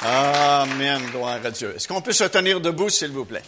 Amen. 0.00 1.02
Gloire 1.10 1.40
à 1.44 1.50
Dieu. 1.50 1.74
Est-ce 1.74 1.88
qu'on 1.88 2.00
peut 2.00 2.12
se 2.12 2.24
tenir 2.24 2.60
debout, 2.60 2.88
s'il 2.88 3.10
vous 3.10 3.24
plaît? 3.24 3.42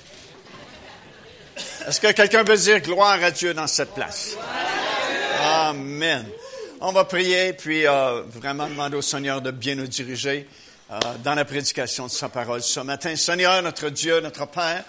Est-ce 1.86 2.00
que 2.00 2.12
quelqu'un 2.12 2.42
veut 2.42 2.56
dire 2.56 2.80
gloire 2.80 3.22
à 3.22 3.30
Dieu 3.30 3.54
dans 3.54 3.66
cette 3.66 3.94
place? 3.94 4.36
Amen. 5.42 6.26
On 6.80 6.92
va 6.92 7.04
prier, 7.04 7.52
puis 7.52 7.86
euh, 7.86 8.22
vraiment 8.22 8.66
demander 8.66 8.96
au 8.96 9.02
Seigneur 9.02 9.42
de 9.42 9.50
bien 9.50 9.74
nous 9.74 9.86
diriger 9.86 10.48
euh, 10.90 10.98
dans 11.22 11.34
la 11.34 11.44
prédication 11.44 12.06
de 12.06 12.10
sa 12.10 12.28
parole 12.28 12.62
ce 12.62 12.80
matin. 12.80 13.14
Seigneur, 13.16 13.62
notre 13.62 13.90
Dieu, 13.90 14.20
notre 14.20 14.46
Père, 14.46 14.82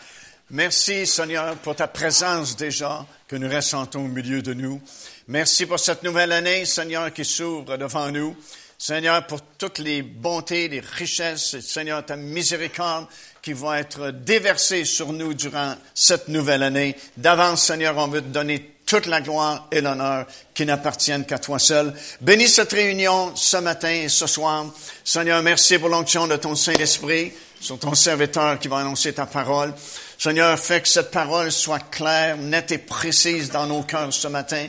merci 0.49 1.05
Seigneur 1.05 1.55
pour 1.57 1.75
ta 1.75 1.87
présence 1.87 2.55
déjà 2.55 3.05
que 3.27 3.35
nous 3.35 3.49
ressentons 3.49 4.05
au 4.05 4.07
milieu 4.07 4.41
de 4.41 4.53
nous. 4.53 4.81
Merci 5.27 5.65
pour 5.65 5.79
cette 5.79 6.03
nouvelle 6.03 6.31
année, 6.31 6.65
Seigneur, 6.65 7.11
qui 7.13 7.25
s'ouvre 7.25 7.77
devant 7.77 8.09
nous. 8.09 8.35
Seigneur, 8.83 9.27
pour 9.27 9.41
toutes 9.59 9.77
les 9.77 10.01
bontés, 10.01 10.67
les 10.67 10.79
richesses, 10.79 11.59
Seigneur, 11.59 12.03
ta 12.03 12.15
miséricorde 12.15 13.05
qui 13.39 13.53
vont 13.53 13.75
être 13.75 14.09
déversées 14.09 14.85
sur 14.85 15.13
nous 15.13 15.35
durant 15.35 15.75
cette 15.93 16.29
nouvelle 16.29 16.63
année. 16.63 16.95
D'avance, 17.15 17.63
Seigneur, 17.63 17.95
on 17.97 18.07
veut 18.07 18.23
te 18.23 18.29
donner 18.29 18.71
toute 18.87 19.05
la 19.05 19.21
gloire 19.21 19.67
et 19.71 19.81
l'honneur 19.81 20.25
qui 20.55 20.65
n'appartiennent 20.65 21.27
qu'à 21.27 21.37
toi 21.37 21.59
seul. 21.59 21.93
Bénis 22.21 22.47
cette 22.47 22.71
réunion 22.71 23.35
ce 23.35 23.57
matin 23.57 23.91
et 23.91 24.09
ce 24.09 24.25
soir. 24.25 24.65
Seigneur, 25.03 25.43
merci 25.43 25.77
pour 25.77 25.89
l'onction 25.89 26.25
de 26.25 26.37
ton 26.37 26.55
Saint-Esprit 26.55 27.33
sur 27.59 27.77
ton 27.77 27.93
serviteur 27.93 28.57
qui 28.57 28.67
va 28.67 28.77
annoncer 28.77 29.13
ta 29.13 29.27
parole. 29.27 29.75
Seigneur, 30.17 30.57
fais 30.57 30.81
que 30.81 30.87
cette 30.87 31.11
parole 31.11 31.51
soit 31.51 31.91
claire, 31.91 32.35
nette 32.35 32.71
et 32.71 32.79
précise 32.79 33.51
dans 33.51 33.67
nos 33.67 33.83
cœurs 33.83 34.11
ce 34.11 34.27
matin, 34.27 34.65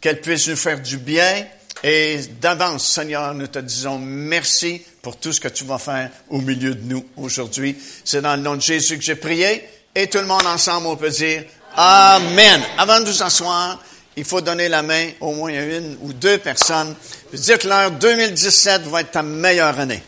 qu'elle 0.00 0.20
puisse 0.20 0.48
nous 0.48 0.56
faire 0.56 0.80
du 0.80 0.98
bien, 0.98 1.46
et 1.82 2.20
d'avance, 2.40 2.86
Seigneur, 2.86 3.34
nous 3.34 3.48
te 3.48 3.58
disons 3.58 3.98
merci 3.98 4.82
pour 5.00 5.16
tout 5.16 5.32
ce 5.32 5.40
que 5.40 5.48
tu 5.48 5.64
vas 5.64 5.78
faire 5.78 6.10
au 6.30 6.38
milieu 6.38 6.74
de 6.74 6.84
nous 6.84 7.04
aujourd'hui. 7.16 7.76
C'est 8.04 8.22
dans 8.22 8.36
le 8.36 8.42
nom 8.42 8.54
de 8.54 8.60
Jésus 8.60 8.96
que 8.96 9.04
j'ai 9.04 9.16
prié. 9.16 9.64
Et 9.94 10.06
tout 10.06 10.18
le 10.18 10.26
monde 10.26 10.46
ensemble, 10.46 10.86
on 10.86 10.96
peut 10.96 11.10
dire 11.10 11.44
Amen. 11.74 12.62
Avant 12.78 13.00
de 13.00 13.06
nous 13.06 13.22
asseoir, 13.22 13.82
il 14.16 14.24
faut 14.24 14.40
donner 14.40 14.68
la 14.68 14.82
main 14.82 15.08
au 15.20 15.32
moins 15.32 15.52
à 15.52 15.62
une 15.62 15.96
ou 16.02 16.12
deux 16.12 16.38
personnes. 16.38 16.94
Dites-leur, 17.32 17.90
2017 17.92 18.82
va 18.82 19.00
être 19.00 19.10
ta 19.10 19.22
meilleure 19.22 19.78
année. 19.78 20.02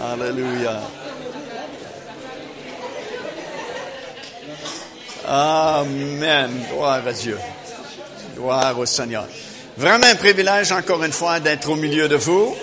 Alléluia. 0.00 0.80
Amen. 5.26 6.50
Gloire 6.72 7.06
à 7.06 7.12
Dieu. 7.12 7.38
Gloire 8.34 8.78
au 8.78 8.86
Seigneur. 8.86 9.26
Vraiment 9.76 10.06
un 10.06 10.14
privilège, 10.14 10.72
encore 10.72 11.04
une 11.04 11.12
fois, 11.12 11.38
d'être 11.38 11.68
au 11.68 11.76
milieu 11.76 12.08
de 12.08 12.16
vous. 12.16 12.56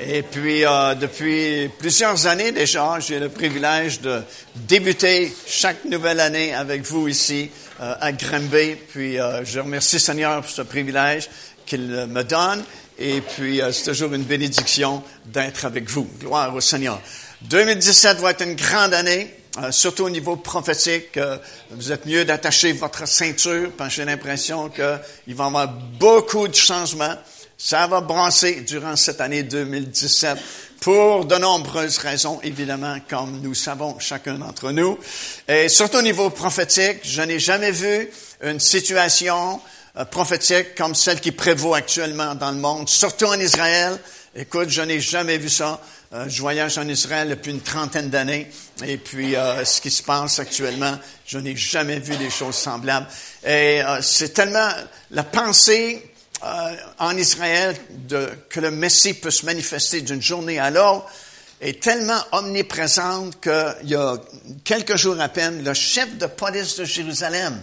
Et 0.00 0.22
puis, 0.22 0.64
euh, 0.64 0.94
depuis 0.94 1.68
plusieurs 1.78 2.26
années 2.26 2.52
déjà, 2.52 2.98
j'ai 3.00 3.18
le 3.18 3.28
privilège 3.28 4.00
de 4.00 4.22
débuter 4.54 5.34
chaque 5.46 5.84
nouvelle 5.84 6.20
année 6.20 6.54
avec 6.54 6.80
vous 6.82 7.08
ici 7.08 7.50
euh, 7.82 7.94
à 8.00 8.12
Grimby. 8.12 8.76
Puis, 8.90 9.20
euh, 9.20 9.44
je 9.44 9.60
remercie 9.60 10.00
Seigneur 10.00 10.40
pour 10.40 10.50
ce 10.50 10.62
privilège 10.62 11.28
qu'il 11.66 11.82
me 11.82 12.22
donne. 12.22 12.64
Et 12.98 13.20
puis, 13.20 13.62
euh, 13.62 13.70
c'est 13.70 13.90
toujours 13.90 14.12
une 14.12 14.24
bénédiction 14.24 15.02
d'être 15.26 15.64
avec 15.64 15.88
vous. 15.88 16.08
Gloire 16.18 16.52
au 16.54 16.60
Seigneur. 16.60 17.00
2017 17.42 18.18
va 18.18 18.32
être 18.32 18.42
une 18.42 18.56
grande 18.56 18.92
année, 18.92 19.32
euh, 19.62 19.70
surtout 19.70 20.04
au 20.04 20.10
niveau 20.10 20.34
prophétique. 20.34 21.16
Euh, 21.16 21.38
vous 21.70 21.92
êtes 21.92 22.06
mieux 22.06 22.24
d'attacher 22.24 22.72
votre 22.72 23.06
ceinture, 23.06 23.70
parce 23.76 23.90
que 23.90 23.96
j'ai 23.96 24.04
l'impression 24.04 24.68
qu'il 24.68 24.84
va 24.84 25.44
y 25.44 25.46
avoir 25.46 25.68
beaucoup 25.68 26.48
de 26.48 26.54
changements. 26.56 27.14
Ça 27.56 27.86
va 27.86 28.00
brasser 28.00 28.62
durant 28.62 28.96
cette 28.96 29.20
année 29.20 29.44
2017 29.44 30.36
pour 30.80 31.24
de 31.24 31.36
nombreuses 31.36 31.98
raisons, 31.98 32.40
évidemment, 32.42 32.96
comme 33.08 33.40
nous 33.40 33.54
savons 33.54 33.98
chacun 34.00 34.34
d'entre 34.34 34.72
nous. 34.72 34.98
Et 35.46 35.68
surtout 35.68 35.98
au 35.98 36.02
niveau 36.02 36.30
prophétique, 36.30 36.98
je 37.02 37.22
n'ai 37.22 37.38
jamais 37.38 37.72
vu 37.72 38.10
une 38.42 38.60
situation 38.60 39.60
prophétique 40.04 40.74
comme 40.76 40.94
celle 40.94 41.20
qui 41.20 41.32
prévaut 41.32 41.74
actuellement 41.74 42.34
dans 42.34 42.50
le 42.50 42.58
monde, 42.58 42.88
surtout 42.88 43.26
en 43.26 43.38
Israël. 43.38 43.98
Écoute, 44.34 44.68
je 44.68 44.82
n'ai 44.82 45.00
jamais 45.00 45.38
vu 45.38 45.48
ça. 45.48 45.80
Euh, 46.12 46.26
je 46.28 46.40
voyage 46.40 46.78
en 46.78 46.88
Israël 46.88 47.28
depuis 47.28 47.50
une 47.50 47.60
trentaine 47.60 48.08
d'années 48.08 48.50
et 48.84 48.96
puis 48.96 49.36
euh, 49.36 49.64
ce 49.64 49.80
qui 49.80 49.90
se 49.90 50.02
passe 50.02 50.38
actuellement, 50.38 50.98
je 51.26 51.38
n'ai 51.38 51.56
jamais 51.56 51.98
vu 51.98 52.16
des 52.16 52.30
choses 52.30 52.54
semblables. 52.54 53.06
Et 53.46 53.82
c'est 54.00 54.32
tellement 54.32 54.68
la 55.10 55.24
pensée 55.24 56.10
en 56.98 57.16
Israël 57.16 57.76
de, 57.90 58.28
que 58.48 58.60
le 58.60 58.70
Messie 58.70 59.14
peut 59.14 59.30
se 59.30 59.44
manifester 59.44 60.00
d'une 60.02 60.22
journée 60.22 60.58
à 60.58 60.70
l'autre 60.70 61.06
est 61.60 61.82
tellement 61.82 62.20
omniprésente 62.32 63.40
qu'il 63.40 63.88
y 63.88 63.94
a 63.94 64.16
quelques 64.64 64.96
jours 64.96 65.20
à 65.20 65.28
peine, 65.28 65.64
le 65.64 65.74
chef 65.74 66.16
de 66.16 66.26
police 66.26 66.76
de 66.76 66.84
Jérusalem 66.84 67.60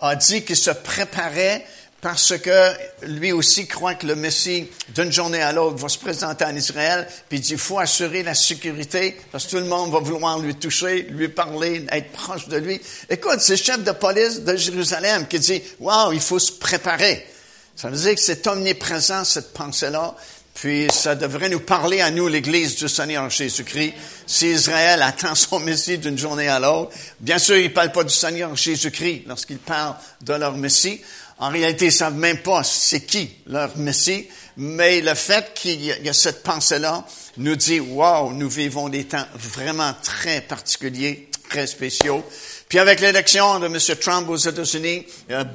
a 0.00 0.16
dit 0.16 0.44
qu'il 0.44 0.56
se 0.56 0.70
préparait 0.70 1.64
parce 2.04 2.36
que 2.36 2.72
lui 3.06 3.32
aussi 3.32 3.66
croit 3.66 3.94
que 3.94 4.06
le 4.06 4.14
Messie, 4.14 4.68
d'une 4.94 5.10
journée 5.10 5.40
à 5.40 5.52
l'autre, 5.52 5.78
va 5.78 5.88
se 5.88 5.96
présenter 5.96 6.44
en 6.44 6.54
Israël, 6.54 7.08
puis 7.30 7.38
il 7.38 7.40
dit, 7.40 7.56
faut 7.56 7.78
assurer 7.78 8.22
la 8.22 8.34
sécurité, 8.34 9.18
parce 9.32 9.46
que 9.46 9.52
tout 9.52 9.56
le 9.56 9.64
monde 9.64 9.90
va 9.90 10.00
vouloir 10.00 10.38
lui 10.38 10.54
toucher, 10.54 11.06
lui 11.08 11.28
parler, 11.28 11.86
être 11.90 12.12
proche 12.12 12.46
de 12.48 12.58
lui. 12.58 12.78
Écoute, 13.08 13.40
c'est 13.40 13.54
le 13.54 13.56
chef 13.56 13.82
de 13.82 13.92
police 13.92 14.42
de 14.42 14.54
Jérusalem 14.54 15.26
qui 15.26 15.38
dit, 15.38 15.62
wow, 15.80 16.12
il 16.12 16.20
faut 16.20 16.38
se 16.38 16.52
préparer. 16.52 17.26
Ça 17.74 17.88
veut 17.88 17.96
dire 17.96 18.14
que 18.14 18.20
c'est 18.20 18.46
omniprésent, 18.48 19.24
cette 19.24 19.54
pensée-là. 19.54 20.14
Puis 20.54 20.86
ça 20.92 21.14
devrait 21.14 21.48
nous 21.48 21.60
parler 21.60 22.00
à 22.00 22.10
nous, 22.10 22.28
l'Église 22.28 22.76
du 22.76 22.88
Seigneur 22.88 23.28
Jésus-Christ. 23.28 23.92
Si 24.26 24.50
Israël 24.50 25.02
attend 25.02 25.34
son 25.34 25.58
Messie 25.58 25.98
d'une 25.98 26.16
journée 26.16 26.48
à 26.48 26.60
l'autre, 26.60 26.92
bien 27.20 27.38
sûr, 27.38 27.56
ils 27.56 27.64
ne 27.64 27.74
parlent 27.74 27.92
pas 27.92 28.04
du 28.04 28.14
Seigneur 28.14 28.54
Jésus-Christ 28.54 29.24
lorsqu'ils 29.26 29.58
parlent 29.58 29.96
de 30.22 30.32
leur 30.32 30.56
Messie. 30.56 31.00
En 31.38 31.48
réalité, 31.48 31.86
ils 31.86 31.92
savent 31.92 32.14
même 32.14 32.38
pas 32.38 32.62
c'est 32.62 33.00
qui 33.00 33.30
leur 33.46 33.76
Messie, 33.76 34.28
mais 34.56 35.00
le 35.00 35.14
fait 35.14 35.52
qu'il 35.54 35.84
y 35.84 36.08
a 36.08 36.12
cette 36.12 36.44
pensée-là 36.44 37.04
nous 37.36 37.56
dit, 37.56 37.80
wow, 37.80 38.32
nous 38.32 38.48
vivons 38.48 38.88
des 38.88 39.04
temps 39.04 39.26
vraiment 39.34 39.92
très 40.02 40.40
particuliers, 40.40 41.28
très 41.50 41.66
spéciaux. 41.66 42.24
Puis 42.68 42.78
avec 42.78 43.00
l'élection 43.00 43.60
de 43.60 43.66
M. 43.66 43.78
Trump 44.00 44.28
aux 44.28 44.36
États-Unis, 44.36 45.06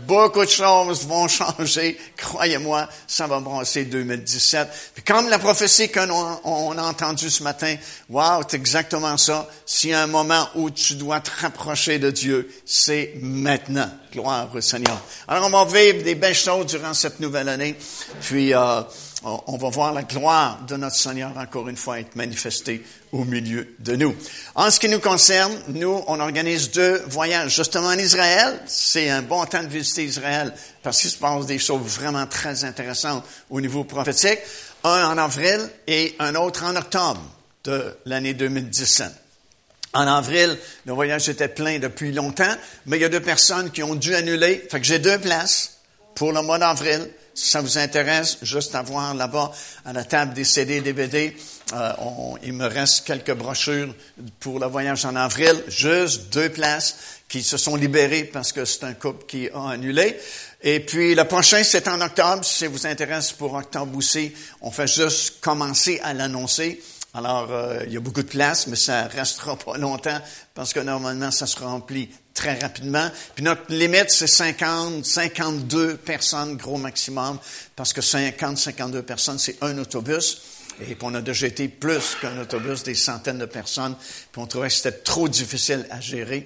beaucoup 0.08 0.46
de 0.46 0.50
choses 0.50 1.06
vont 1.06 1.28
changer. 1.28 1.98
Croyez-moi, 2.16 2.88
ça 3.08 3.28
va 3.28 3.40
brasser 3.40 3.86
2017. 3.86 4.70
Puis 4.94 5.04
comme 5.04 5.30
la 5.30 5.40
prophétie 5.40 5.90
qu'on 5.90 6.10
on 6.44 6.78
a 6.78 6.84
entendue 6.84 7.30
ce 7.30 7.44
matin, 7.44 7.76
wow, 8.10 8.42
c'est 8.48 8.58
exactement 8.58 9.18
ça. 9.18 9.48
S'il 9.66 9.92
y 9.92 9.94
a 9.94 10.04
un 10.04 10.08
moment 10.08 10.50
où 10.56 10.70
tu 10.70 10.96
dois 10.96 11.20
te 11.20 11.32
rapprocher 11.42 12.00
de 12.00 12.12
Dieu, 12.12 12.50
c'est 12.66 13.14
maintenant. 13.22 13.90
Gloire 14.12 14.50
au 14.56 14.62
Seigneur. 14.62 15.00
Alors 15.28 15.46
on 15.46 15.50
va 15.50 15.66
vivre 15.66 16.04
des 16.04 16.16
belles 16.16 16.34
choses 16.34 16.68
durant 16.68 16.94
cette 16.94 17.20
nouvelle 17.20 17.50
année. 17.50 17.76
Puis 18.22 18.54
euh, 18.54 18.82
on 19.24 19.58
va 19.58 19.70
voir 19.70 19.92
la 19.92 20.04
gloire 20.04 20.62
de 20.66 20.78
notre 20.78 20.96
Seigneur 20.96 21.38
encore 21.38 21.68
une 21.68 21.76
fois 21.76 22.00
être 22.00 22.16
manifestée 22.16 22.86
au 23.12 23.26
milieu 23.26 23.76
de 23.80 23.96
nous. 23.96 24.16
En 24.56 24.72
ce 24.72 24.80
qui 24.80 24.88
nous 24.88 25.00
concerne, 25.00 25.54
nous, 25.70 26.04
on 26.08 26.20
organise 26.22 26.72
deux 26.72 27.04
voyages 27.08 27.54
justement 27.56 27.90
en 27.90 27.98
Israël. 27.98 28.62
C'est 28.66 29.10
un 29.10 29.22
bon 29.22 29.46
temps 29.46 29.64
de 29.64 29.68
visiter 29.68 30.06
Israël 30.06 30.54
parce 30.84 31.02
qu'il 31.02 31.10
se 31.10 31.18
passe 31.18 31.46
des 31.46 31.60
choses 31.60 31.82
vraiment 31.82 32.28
très 32.28 32.64
intéressantes 32.64 33.26
au 33.50 33.60
niveau 33.60 33.84
prophétique. 33.84 34.40
Un 34.86 35.10
en 35.10 35.18
avril 35.18 35.70
et 35.88 36.16
un 36.20 36.36
autre 36.36 36.64
en 36.64 36.76
octobre 36.78 37.22
de 37.66 37.98
l'année 38.06 38.34
2017. 38.34 39.12
En 39.94 40.08
avril, 40.08 40.58
le 40.86 40.94
voyage 40.94 41.28
était 41.28 41.48
plein 41.50 41.80
depuis 41.80 42.14
longtemps, 42.14 42.56
mais 42.86 42.98
il 42.98 43.02
y 43.02 43.06
a 43.06 43.10
deux 43.10 43.20
personnes 43.20 43.72
qui 43.72 43.84
ont 43.84 43.96
dû 43.96 44.16
annuler. 44.16 44.66
Fait 44.70 44.80
que 44.80 44.86
j'ai 44.86 45.00
deux 45.00 45.18
places 45.18 45.80
pour 46.16 46.32
le 46.32 46.42
mois 46.42 46.60
d'avril 46.60 47.10
si 47.40 47.52
ça 47.52 47.62
vous 47.62 47.78
intéresse, 47.78 48.38
juste 48.42 48.76
à 48.76 48.82
voir 48.82 49.14
là-bas 49.14 49.52
à 49.86 49.94
la 49.94 50.04
table 50.04 50.34
des 50.34 50.44
CD, 50.44 50.82
DVD, 50.82 51.36
euh, 51.74 51.94
il 52.44 52.54
me 52.54 52.66
reste 52.66 53.06
quelques 53.06 53.34
brochures 53.34 53.96
pour 54.42 54.60
le 54.60 54.68
voyage 54.68 55.06
en 55.06 55.16
avril, 55.16 55.64
juste 55.68 56.34
deux 56.34 56.50
places 56.50 56.98
qui 57.30 57.42
se 57.42 57.56
sont 57.58 57.78
libérées 57.78 58.26
parce 58.26 58.52
que 58.52 58.66
c'est 58.66 58.84
un 58.84 58.94
couple 58.94 59.26
qui 59.26 59.50
a 59.54 59.70
annulé. 59.70 60.20
Et 60.62 60.82
puis 60.82 61.16
le 61.16 61.24
prochain, 61.24 61.64
c'est 61.64 61.88
en 61.88 62.02
octobre. 62.02 62.44
Si 62.44 62.58
ça 62.58 62.68
vous 62.68 62.86
intéresse 62.86 63.32
pour 63.32 63.54
octobre 63.54 63.96
aussi, 63.96 64.34
on 64.62 64.72
fait 64.72 64.88
juste 64.88 65.40
commencer 65.40 66.02
à 66.04 66.14
l'annoncer. 66.14 66.82
Alors, 67.14 67.52
euh, 67.52 67.84
il 67.88 67.94
y 67.94 67.98
a 67.98 68.00
beaucoup 68.00 68.22
de 68.22 68.28
places, 68.28 68.68
mais 68.68 68.76
ça 68.76 69.08
restera 69.08 69.58
pas 69.58 69.78
longtemps 69.78 70.20
parce 70.54 70.74
que 70.74 70.80
normalement, 70.80 71.32
ça 71.32 71.48
se 71.48 71.58
remplit 71.58 72.10
très 72.36 72.60
rapidement. 72.60 73.10
Puis 73.34 73.44
notre 73.44 73.74
limite, 73.74 74.12
c'est 74.12 74.28
50, 74.28 75.04
52 75.04 75.98
personnes, 75.98 76.56
gros 76.56 76.78
maximum, 76.78 77.40
parce 77.76 77.94
que 77.94 78.02
50, 78.02 78.58
52 78.58 79.02
personnes, 79.02 79.40
c'est 79.40 79.62
un 79.64 79.78
autobus. 79.80 80.42
Et 80.82 80.96
puis 80.96 80.98
on 81.02 81.16
a 81.16 81.22
déjà 81.22 81.48
été 81.48 81.68
plus 81.68 82.16
qu'un 82.22 82.40
autobus, 82.40 82.84
des 82.84 82.96
centaines 82.96 83.40
de 83.40 83.46
personnes. 83.46 83.96
Puis 84.32 84.42
on 84.42 84.46
trouvait 84.46 84.68
que 84.68 84.74
c'était 84.76 85.00
trop 85.00 85.28
difficile 85.28 85.88
à 85.90 86.00
gérer. 86.00 86.46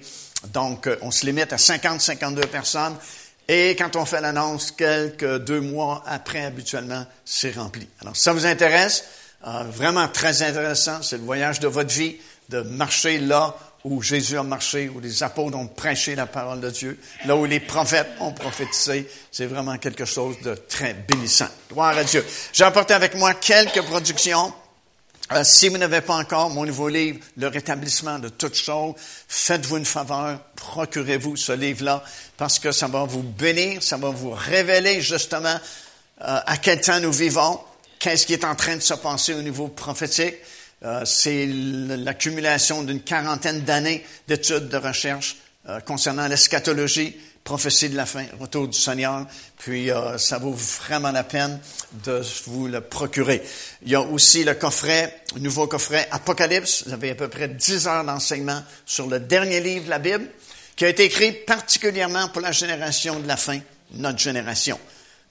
Donc, 0.52 0.86
euh, 0.86 0.96
on 1.02 1.10
se 1.10 1.26
limite 1.26 1.52
à 1.52 1.58
50, 1.58 2.00
52 2.00 2.40
personnes. 2.46 2.96
Et 3.48 3.76
quand 3.76 3.96
on 3.96 4.06
fait 4.06 4.22
l'annonce, 4.22 4.70
quelques 4.70 5.44
deux 5.44 5.60
mois 5.60 6.02
après, 6.06 6.44
habituellement, 6.44 7.06
c'est 7.26 7.54
rempli. 7.54 7.86
Alors, 8.00 8.16
si 8.16 8.22
ça 8.22 8.32
vous 8.32 8.46
intéresse, 8.46 9.04
euh, 9.46 9.64
vraiment 9.64 10.08
très 10.08 10.42
intéressant, 10.42 11.02
c'est 11.02 11.18
le 11.18 11.24
voyage 11.24 11.60
de 11.60 11.68
votre 11.68 11.92
vie, 11.92 12.16
de 12.48 12.60
marcher 12.60 13.18
là 13.18 13.54
où 13.84 14.00
Jésus 14.00 14.38
a 14.38 14.42
marché, 14.42 14.88
où 14.88 14.98
les 14.98 15.22
apôtres 15.22 15.56
ont 15.58 15.66
prêché 15.66 16.14
la 16.14 16.26
parole 16.26 16.60
de 16.60 16.70
Dieu, 16.70 16.98
là 17.26 17.36
où 17.36 17.44
les 17.44 17.60
prophètes 17.60 18.08
ont 18.20 18.32
prophétisé. 18.32 19.06
C'est 19.30 19.44
vraiment 19.44 19.76
quelque 19.76 20.06
chose 20.06 20.36
de 20.42 20.54
très 20.54 20.94
bénissant. 20.94 21.48
Gloire 21.70 21.96
à 21.96 22.04
Dieu. 22.04 22.24
J'ai 22.52 22.64
apporté 22.64 22.94
avec 22.94 23.14
moi 23.14 23.34
quelques 23.34 23.82
productions. 23.82 24.52
Euh, 25.32 25.44
si 25.44 25.68
vous 25.68 25.78
n'avez 25.78 26.00
pas 26.00 26.16
encore 26.16 26.50
mon 26.50 26.64
nouveau 26.64 26.88
livre, 26.88 27.18
Le 27.36 27.48
rétablissement 27.48 28.18
de 28.18 28.28
toutes 28.28 28.56
choses, 28.56 28.94
faites-vous 29.28 29.78
une 29.78 29.84
faveur, 29.84 30.38
procurez-vous 30.56 31.36
ce 31.36 31.52
livre-là, 31.52 32.02
parce 32.36 32.58
que 32.58 32.72
ça 32.72 32.88
va 32.88 33.04
vous 33.04 33.22
bénir, 33.22 33.82
ça 33.82 33.96
va 33.96 34.10
vous 34.10 34.32
révéler 34.32 35.00
justement 35.00 35.56
euh, 36.20 36.40
à 36.46 36.56
quel 36.58 36.80
temps 36.80 37.00
nous 37.00 37.12
vivons, 37.12 37.58
qu'est-ce 38.04 38.26
qui 38.26 38.34
est 38.34 38.44
en 38.44 38.54
train 38.54 38.76
de 38.76 38.82
se 38.82 38.92
passer 38.92 39.32
au 39.32 39.40
niveau 39.40 39.68
prophétique? 39.68 40.34
Euh, 40.84 41.06
c'est 41.06 41.46
l'accumulation 41.46 42.82
d'une 42.82 43.00
quarantaine 43.00 43.62
d'années 43.62 44.04
d'études 44.28 44.68
de 44.68 44.76
recherche 44.76 45.38
euh, 45.70 45.80
concernant 45.80 46.28
l'eschatologie, 46.28 47.16
prophétie 47.42 47.88
de 47.88 47.96
la 47.96 48.04
fin, 48.04 48.26
retour 48.38 48.68
du 48.68 48.78
Seigneur. 48.78 49.26
Puis 49.56 49.90
euh, 49.90 50.18
ça 50.18 50.36
vaut 50.36 50.52
vraiment 50.52 51.12
la 51.12 51.24
peine 51.24 51.58
de 52.04 52.20
vous 52.44 52.66
le 52.66 52.82
procurer. 52.82 53.42
Il 53.86 53.92
y 53.92 53.94
a 53.94 54.02
aussi 54.02 54.44
le 54.44 54.52
coffret, 54.52 55.22
nouveau 55.40 55.66
coffret 55.66 56.06
Apocalypse. 56.10 56.84
Vous 56.86 56.92
avez 56.92 57.12
à 57.12 57.14
peu 57.14 57.28
près 57.28 57.48
10 57.48 57.86
heures 57.86 58.04
d'enseignement 58.04 58.62
sur 58.84 59.06
le 59.06 59.18
dernier 59.18 59.60
livre 59.60 59.86
de 59.86 59.90
la 59.90 59.98
Bible, 59.98 60.28
qui 60.76 60.84
a 60.84 60.90
été 60.90 61.04
écrit 61.04 61.32
particulièrement 61.32 62.28
pour 62.28 62.42
la 62.42 62.52
génération 62.52 63.18
de 63.18 63.26
la 63.26 63.38
fin, 63.38 63.60
notre 63.94 64.18
génération 64.18 64.78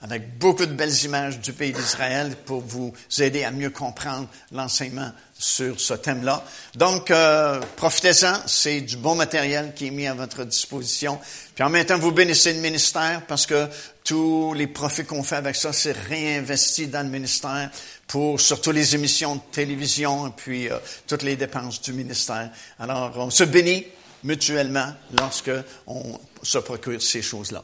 avec 0.03 0.37
beaucoup 0.37 0.65
de 0.65 0.73
belles 0.73 1.03
images 1.05 1.39
du 1.39 1.53
pays 1.53 1.71
d'Israël 1.71 2.35
pour 2.45 2.59
vous 2.59 2.93
aider 3.19 3.45
à 3.45 3.51
mieux 3.51 3.69
comprendre 3.69 4.27
l'enseignement 4.51 5.11
sur 5.39 5.79
ce 5.79 5.93
thème-là. 5.93 6.43
Donc, 6.75 7.09
euh, 7.09 7.61
profitez-en, 7.77 8.35
c'est 8.45 8.81
du 8.81 8.97
bon 8.97 9.15
matériel 9.15 9.73
qui 9.73 9.87
est 9.87 9.91
mis 9.91 10.05
à 10.05 10.13
votre 10.13 10.43
disposition. 10.43 11.19
Puis 11.55 11.63
en 11.63 11.69
même 11.69 11.85
temps, 11.85 11.97
vous 11.97 12.11
bénissez 12.11 12.53
le 12.53 12.59
ministère 12.59 13.21
parce 13.27 13.45
que 13.45 13.67
tous 14.03 14.53
les 14.53 14.67
profits 14.67 15.05
qu'on 15.05 15.23
fait 15.23 15.37
avec 15.37 15.55
ça, 15.55 15.71
c'est 15.71 15.93
réinvesti 15.93 16.87
dans 16.87 17.03
le 17.03 17.09
ministère 17.09 17.71
pour 18.05 18.41
surtout 18.41 18.71
les 18.71 18.95
émissions 18.95 19.35
de 19.35 19.41
télévision 19.53 20.27
et 20.27 20.31
puis 20.35 20.69
euh, 20.69 20.77
toutes 21.07 21.23
les 21.23 21.37
dépenses 21.37 21.81
du 21.81 21.93
ministère. 21.93 22.49
Alors, 22.77 23.13
on 23.15 23.29
se 23.29 23.45
bénit 23.45 23.87
mutuellement 24.25 24.93
lorsque 25.17 25.51
on 25.87 26.19
se 26.41 26.57
procure 26.57 27.01
ces 27.01 27.21
choses-là. 27.21 27.63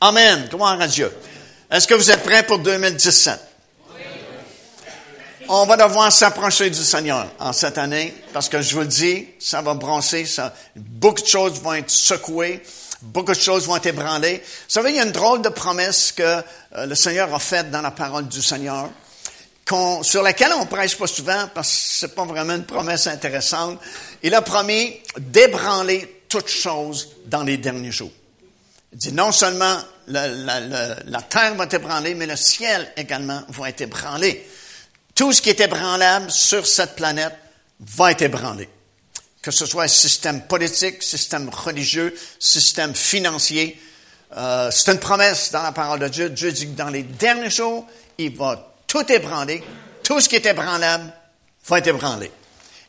Amen. 0.00 0.48
Gloire 0.50 0.80
à 0.80 0.86
Dieu. 0.86 1.10
Est-ce 1.70 1.86
que 1.86 1.92
vous 1.92 2.10
êtes 2.10 2.22
prêts 2.22 2.42
pour 2.44 2.60
2017? 2.60 3.38
On 5.50 5.66
va 5.66 5.76
devoir 5.76 6.10
s'approcher 6.10 6.70
du 6.70 6.82
Seigneur 6.82 7.26
en 7.38 7.52
cette 7.52 7.76
année, 7.76 8.14
parce 8.32 8.48
que 8.48 8.62
je 8.62 8.74
vous 8.74 8.80
le 8.80 8.86
dis, 8.86 9.28
ça 9.38 9.60
va 9.60 9.74
broncer, 9.74 10.24
ça, 10.24 10.54
beaucoup 10.74 11.20
de 11.20 11.26
choses 11.26 11.60
vont 11.60 11.74
être 11.74 11.90
secouées, 11.90 12.62
beaucoup 13.02 13.32
de 13.32 13.38
choses 13.38 13.66
vont 13.66 13.76
être 13.76 13.86
ébranlées. 13.86 14.42
Vous 14.44 14.72
savez, 14.72 14.90
il 14.90 14.96
y 14.96 15.00
a 15.00 15.04
une 15.04 15.12
drôle 15.12 15.42
de 15.42 15.50
promesse 15.50 16.12
que 16.12 16.22
euh, 16.22 16.86
le 16.86 16.94
Seigneur 16.94 17.34
a 17.34 17.38
faite 17.38 17.70
dans 17.70 17.82
la 17.82 17.90
parole 17.90 18.28
du 18.28 18.40
Seigneur, 18.40 18.88
sur 20.02 20.22
laquelle 20.22 20.52
on 20.58 20.64
prêche 20.64 20.96
pas 20.96 21.06
souvent, 21.06 21.50
parce 21.54 21.68
que 21.68 21.76
c'est 21.76 22.14
pas 22.14 22.24
vraiment 22.24 22.54
une 22.54 22.64
promesse 22.64 23.06
intéressante. 23.06 23.78
Il 24.22 24.34
a 24.34 24.40
promis 24.40 25.00
d'ébranler 25.18 26.22
toutes 26.30 26.48
choses 26.48 27.10
dans 27.26 27.42
les 27.42 27.58
derniers 27.58 27.92
jours. 27.92 28.10
Il 28.92 28.98
dit 28.98 29.12
non 29.12 29.32
seulement 29.32 29.78
la, 30.06 31.22
terre 31.28 31.54
va 31.54 31.64
être 31.64 31.74
ébranlée, 31.74 32.14
mais 32.14 32.26
le 32.26 32.36
ciel 32.36 32.90
également 32.96 33.42
va 33.48 33.68
être 33.68 33.82
ébranlé. 33.82 34.46
Tout 35.14 35.32
ce 35.32 35.42
qui 35.42 35.50
est 35.50 35.60
ébranlable 35.60 36.30
sur 36.30 36.66
cette 36.66 36.96
planète 36.96 37.34
va 37.80 38.12
être 38.12 38.22
ébranlé. 38.22 38.68
Que 39.42 39.50
ce 39.50 39.66
soit 39.66 39.88
système 39.88 40.42
politique, 40.42 41.02
système 41.02 41.48
religieux, 41.50 42.14
système 42.38 42.94
financier. 42.94 43.80
Euh, 44.36 44.70
c'est 44.70 44.92
une 44.92 44.98
promesse 44.98 45.52
dans 45.52 45.62
la 45.62 45.72
parole 45.72 46.00
de 46.00 46.08
Dieu. 46.08 46.30
Dieu 46.30 46.52
dit 46.52 46.66
que 46.66 46.76
dans 46.76 46.90
les 46.90 47.02
derniers 47.02 47.50
jours, 47.50 47.86
il 48.18 48.36
va 48.36 48.74
tout 48.86 49.10
ébranler. 49.12 49.62
Tout 50.02 50.20
ce 50.20 50.28
qui 50.28 50.36
est 50.36 50.46
ébranlable 50.46 51.12
va 51.66 51.78
être 51.78 51.86
ébranlé. 51.88 52.30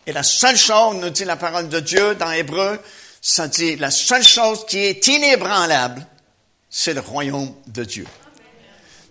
Et 0.05 0.11
la 0.11 0.23
seule 0.23 0.57
chose, 0.57 0.95
nous 0.95 1.09
dit 1.09 1.25
la 1.25 1.35
parole 1.35 1.69
de 1.69 1.79
Dieu 1.79 2.15
dans 2.15 2.31
Hébreu, 2.31 2.79
ça 3.21 3.47
dit 3.47 3.75
la 3.75 3.91
seule 3.91 4.23
chose 4.23 4.65
qui 4.67 4.79
est 4.79 5.05
inébranlable, 5.07 6.05
c'est 6.69 6.93
le 6.93 7.01
royaume 7.01 7.53
de 7.67 7.83
Dieu. 7.83 8.05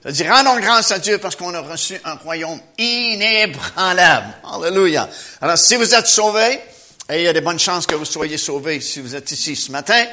Ça 0.02 0.12
dit, 0.12 0.28
rendons 0.28 0.60
grâce 0.60 0.92
à 0.92 1.00
Dieu 1.00 1.18
parce 1.18 1.34
qu'on 1.34 1.52
a 1.54 1.60
reçu 1.60 2.00
un 2.04 2.14
royaume 2.14 2.60
inébranlable. 2.78 4.32
Alléluia. 4.44 5.08
Alors, 5.40 5.58
si 5.58 5.74
vous 5.74 5.92
êtes 5.92 6.06
sauvés, 6.06 6.60
et 7.10 7.18
il 7.18 7.22
y 7.24 7.28
a 7.28 7.32
de 7.32 7.40
bonnes 7.40 7.58
chances 7.58 7.86
que 7.86 7.96
vous 7.96 8.04
soyez 8.04 8.38
sauvés 8.38 8.80
si 8.80 9.00
vous 9.00 9.16
êtes 9.16 9.32
ici 9.32 9.56
ce 9.56 9.72
matin, 9.72 10.06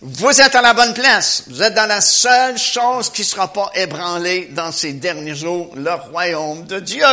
vous 0.00 0.40
êtes 0.40 0.54
à 0.54 0.62
la 0.62 0.74
bonne 0.74 0.94
place. 0.94 1.44
Vous 1.48 1.62
êtes 1.62 1.74
dans 1.74 1.88
la 1.88 2.00
seule 2.00 2.58
chose 2.58 3.10
qui 3.10 3.22
ne 3.22 3.26
sera 3.26 3.52
pas 3.52 3.70
ébranlée 3.74 4.48
dans 4.52 4.70
ces 4.70 4.92
derniers 4.92 5.34
jours, 5.34 5.72
le 5.74 5.92
royaume 5.92 6.64
de 6.66 6.78
Dieu. 6.78 7.04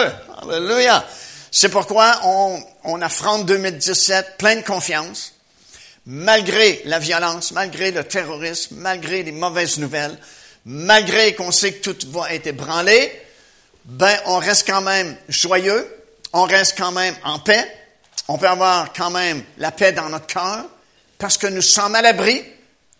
Alléluia. 0.42 1.06
C'est 1.52 1.70
pourquoi 1.70 2.20
on, 2.24 2.60
on 2.84 3.02
affronte 3.02 3.46
2017 3.46 4.36
plein 4.38 4.58
de 4.58 4.62
confiance, 4.62 5.34
malgré 6.10 6.82
la 6.86 6.98
violence, 6.98 7.52
malgré 7.52 7.92
le 7.92 8.04
terrorisme, 8.04 8.78
malgré 8.78 9.22
les 9.22 9.32
mauvaises 9.32 9.78
nouvelles, 9.78 10.18
malgré 10.66 11.36
qu'on 11.36 11.52
sait 11.52 11.74
que 11.74 11.92
tout 11.92 12.12
va 12.12 12.34
être 12.34 12.48
ébranlé, 12.48 13.12
ben, 13.86 14.18
on 14.26 14.40
reste 14.40 14.66
quand 14.66 14.82
même 14.82 15.16
joyeux, 15.30 15.88
on 16.34 16.44
reste 16.44 16.76
quand 16.78 16.92
même 16.92 17.16
en 17.24 17.38
paix, 17.38 17.64
on 18.28 18.40
peut 18.40 18.48
avoir 18.48 18.92
quand 18.92 19.12
même 19.12 19.44
la 19.60 19.72
paix 19.72 19.92
dans 19.92 20.10
notre 20.10 20.26
cœur, 20.26 20.66
parce 21.20 21.38
que 21.38 21.46
nous 21.46 21.62
sommes 21.62 21.94
à 21.94 22.02
l'abri, 22.02 22.44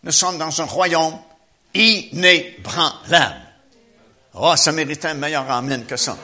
nous 0.04 0.12
sommes 0.12 0.38
dans 0.38 0.62
un 0.62 0.66
royaume 0.66 1.18
inébranlable. 1.74 3.42
Oh, 4.36 4.56
ça 4.56 4.72
méritait 4.72 5.08
un 5.08 5.16
meilleur 5.16 5.50
amen 5.50 5.84
que 5.86 5.98
ça. 5.98 6.16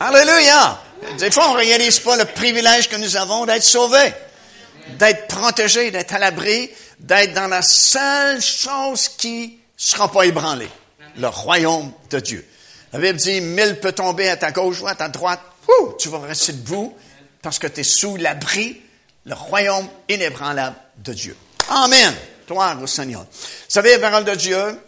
Alléluia! 0.00 0.80
Des 1.16 1.30
fois, 1.30 1.50
on 1.50 1.52
ne 1.52 1.58
réalise 1.58 2.00
pas 2.00 2.16
le 2.16 2.24
privilège 2.24 2.88
que 2.88 2.96
nous 2.96 3.16
avons 3.16 3.46
d'être 3.46 3.62
sauvés 3.62 4.12
d'être 4.98 5.28
protégé, 5.28 5.90
d'être 5.90 6.14
à 6.14 6.18
l'abri, 6.18 6.70
d'être 6.98 7.34
dans 7.34 7.48
la 7.48 7.62
seule 7.62 8.40
chose 8.40 9.08
qui 9.08 9.58
sera 9.76 10.10
pas 10.10 10.24
ébranlée, 10.24 10.70
le 11.16 11.28
royaume 11.28 11.92
de 12.10 12.20
Dieu. 12.20 12.46
La 12.92 12.98
Bible 13.00 13.18
dit, 13.18 13.40
mille 13.40 13.80
peut 13.80 13.92
tomber 13.92 14.28
à 14.28 14.36
ta 14.36 14.52
gauche 14.52 14.80
ou 14.82 14.86
à 14.86 14.94
ta 14.94 15.08
droite, 15.08 15.40
tu 15.98 16.08
vas 16.08 16.20
rester 16.20 16.52
debout 16.52 16.94
parce 17.42 17.58
que 17.58 17.66
tu 17.66 17.80
es 17.80 17.84
sous 17.84 18.16
l'abri, 18.16 18.80
le 19.24 19.34
royaume 19.34 19.88
inébranlable 20.08 20.76
de 20.98 21.12
Dieu. 21.12 21.36
Amen. 21.68 22.14
Gloire 22.46 22.80
au 22.82 22.86
Seigneur. 22.86 23.22
Vous 23.22 23.28
savez, 23.68 23.92
la 23.92 24.10
parole 24.10 24.24
de 24.24 24.34
Dieu 24.34 24.78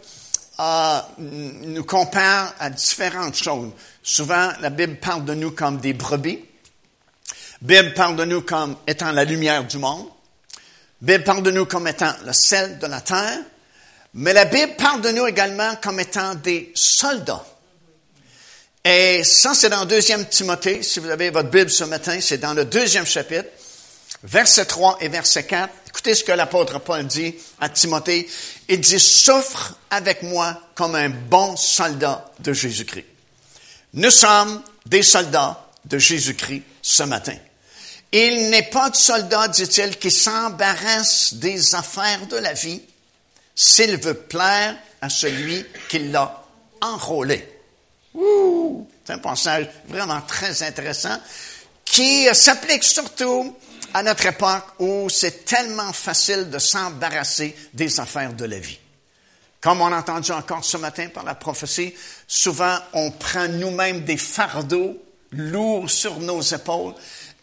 euh, 0.59 0.99
nous 1.17 1.83
compare 1.83 2.53
à 2.59 2.69
différentes 2.69 3.35
choses. 3.35 3.71
Souvent, 4.03 4.51
la 4.61 4.69
Bible 4.69 4.97
parle 4.97 5.25
de 5.25 5.33
nous 5.33 5.51
comme 5.51 5.77
des 5.77 5.93
brebis. 5.93 6.45
Bible 7.61 7.93
parle 7.93 8.15
de 8.15 8.25
nous 8.25 8.41
comme 8.41 8.77
étant 8.85 9.11
la 9.11 9.23
lumière 9.23 9.63
du 9.63 9.77
monde. 9.77 10.07
Bible 11.01 11.23
parle 11.23 11.43
de 11.43 11.51
nous 11.51 11.65
comme 11.65 11.87
étant 11.87 12.13
le 12.25 12.33
sel 12.33 12.77
de 12.79 12.87
la 12.87 13.01
terre. 13.01 13.39
Mais 14.13 14.33
la 14.33 14.45
Bible 14.45 14.75
parle 14.77 15.01
de 15.01 15.11
nous 15.11 15.27
également 15.27 15.75
comme 15.77 15.99
étant 15.99 16.35
des 16.35 16.71
soldats. 16.75 17.45
Et 18.83 19.23
ça, 19.23 19.53
c'est 19.53 19.69
dans 19.69 19.85
2 19.85 19.99
Timothée. 20.29 20.81
Si 20.81 20.99
vous 20.99 21.09
avez 21.09 21.29
votre 21.29 21.49
Bible 21.49 21.69
ce 21.69 21.83
matin, 21.83 22.19
c'est 22.21 22.37
dans 22.37 22.53
le 22.53 22.65
deuxième 22.65 23.05
chapitre, 23.05 23.49
verset 24.23 24.65
3 24.65 24.99
et 25.01 25.09
verset 25.09 25.43
4. 25.43 25.73
Écoutez 25.87 26.15
ce 26.15 26.23
que 26.23 26.31
l'apôtre 26.31 26.79
Paul 26.79 27.05
dit 27.05 27.35
à 27.59 27.69
Timothée. 27.69 28.29
Il 28.69 28.79
dit, 28.79 28.99
souffre 28.99 29.75
avec 29.89 30.23
moi 30.23 30.61
comme 30.73 30.95
un 30.95 31.09
bon 31.09 31.57
soldat 31.57 32.31
de 32.39 32.53
Jésus-Christ. 32.53 33.05
Nous 33.93 34.11
sommes 34.11 34.61
des 34.85 35.03
soldats 35.03 35.65
de 35.85 35.97
Jésus-Christ 35.97 36.63
ce 36.81 37.03
matin. 37.03 37.35
Il 38.11 38.49
n'est 38.49 38.63
pas 38.63 38.89
de 38.89 38.95
soldat, 38.95 39.47
dit-il, 39.49 39.97
qui 39.97 40.11
s'embarrasse 40.11 41.33
des 41.33 41.75
affaires 41.75 42.25
de 42.27 42.37
la 42.37 42.53
vie 42.53 42.81
s'il 43.53 43.97
veut 43.97 44.13
plaire 44.13 44.77
à 45.01 45.09
celui 45.09 45.65
qui 45.89 45.99
l'a 45.99 46.43
enrôlé. 46.81 47.47
C'est 49.05 49.13
un 49.13 49.17
passage 49.19 49.67
vraiment 49.87 50.21
très 50.21 50.63
intéressant 50.63 51.17
qui 51.83 52.27
s'applique 52.33 52.83
surtout 52.83 53.55
à 53.93 54.03
notre 54.03 54.25
époque 54.25 54.65
où 54.79 55.09
c'est 55.09 55.45
tellement 55.45 55.93
facile 55.93 56.49
de 56.49 56.59
s'embarrasser 56.59 57.55
des 57.73 57.99
affaires 57.99 58.33
de 58.33 58.45
la 58.45 58.59
vie. 58.59 58.79
Comme 59.61 59.81
on 59.81 59.91
a 59.91 59.97
entendu 59.97 60.31
encore 60.31 60.63
ce 60.63 60.77
matin 60.77 61.07
par 61.09 61.23
la 61.23 61.35
prophétie, 61.35 61.93
souvent 62.27 62.77
on 62.93 63.11
prend 63.11 63.47
nous-mêmes 63.47 64.03
des 64.03 64.17
fardeaux 64.17 64.97
lourds 65.31 65.89
sur 65.89 66.19
nos 66.19 66.41
épaules 66.41 66.93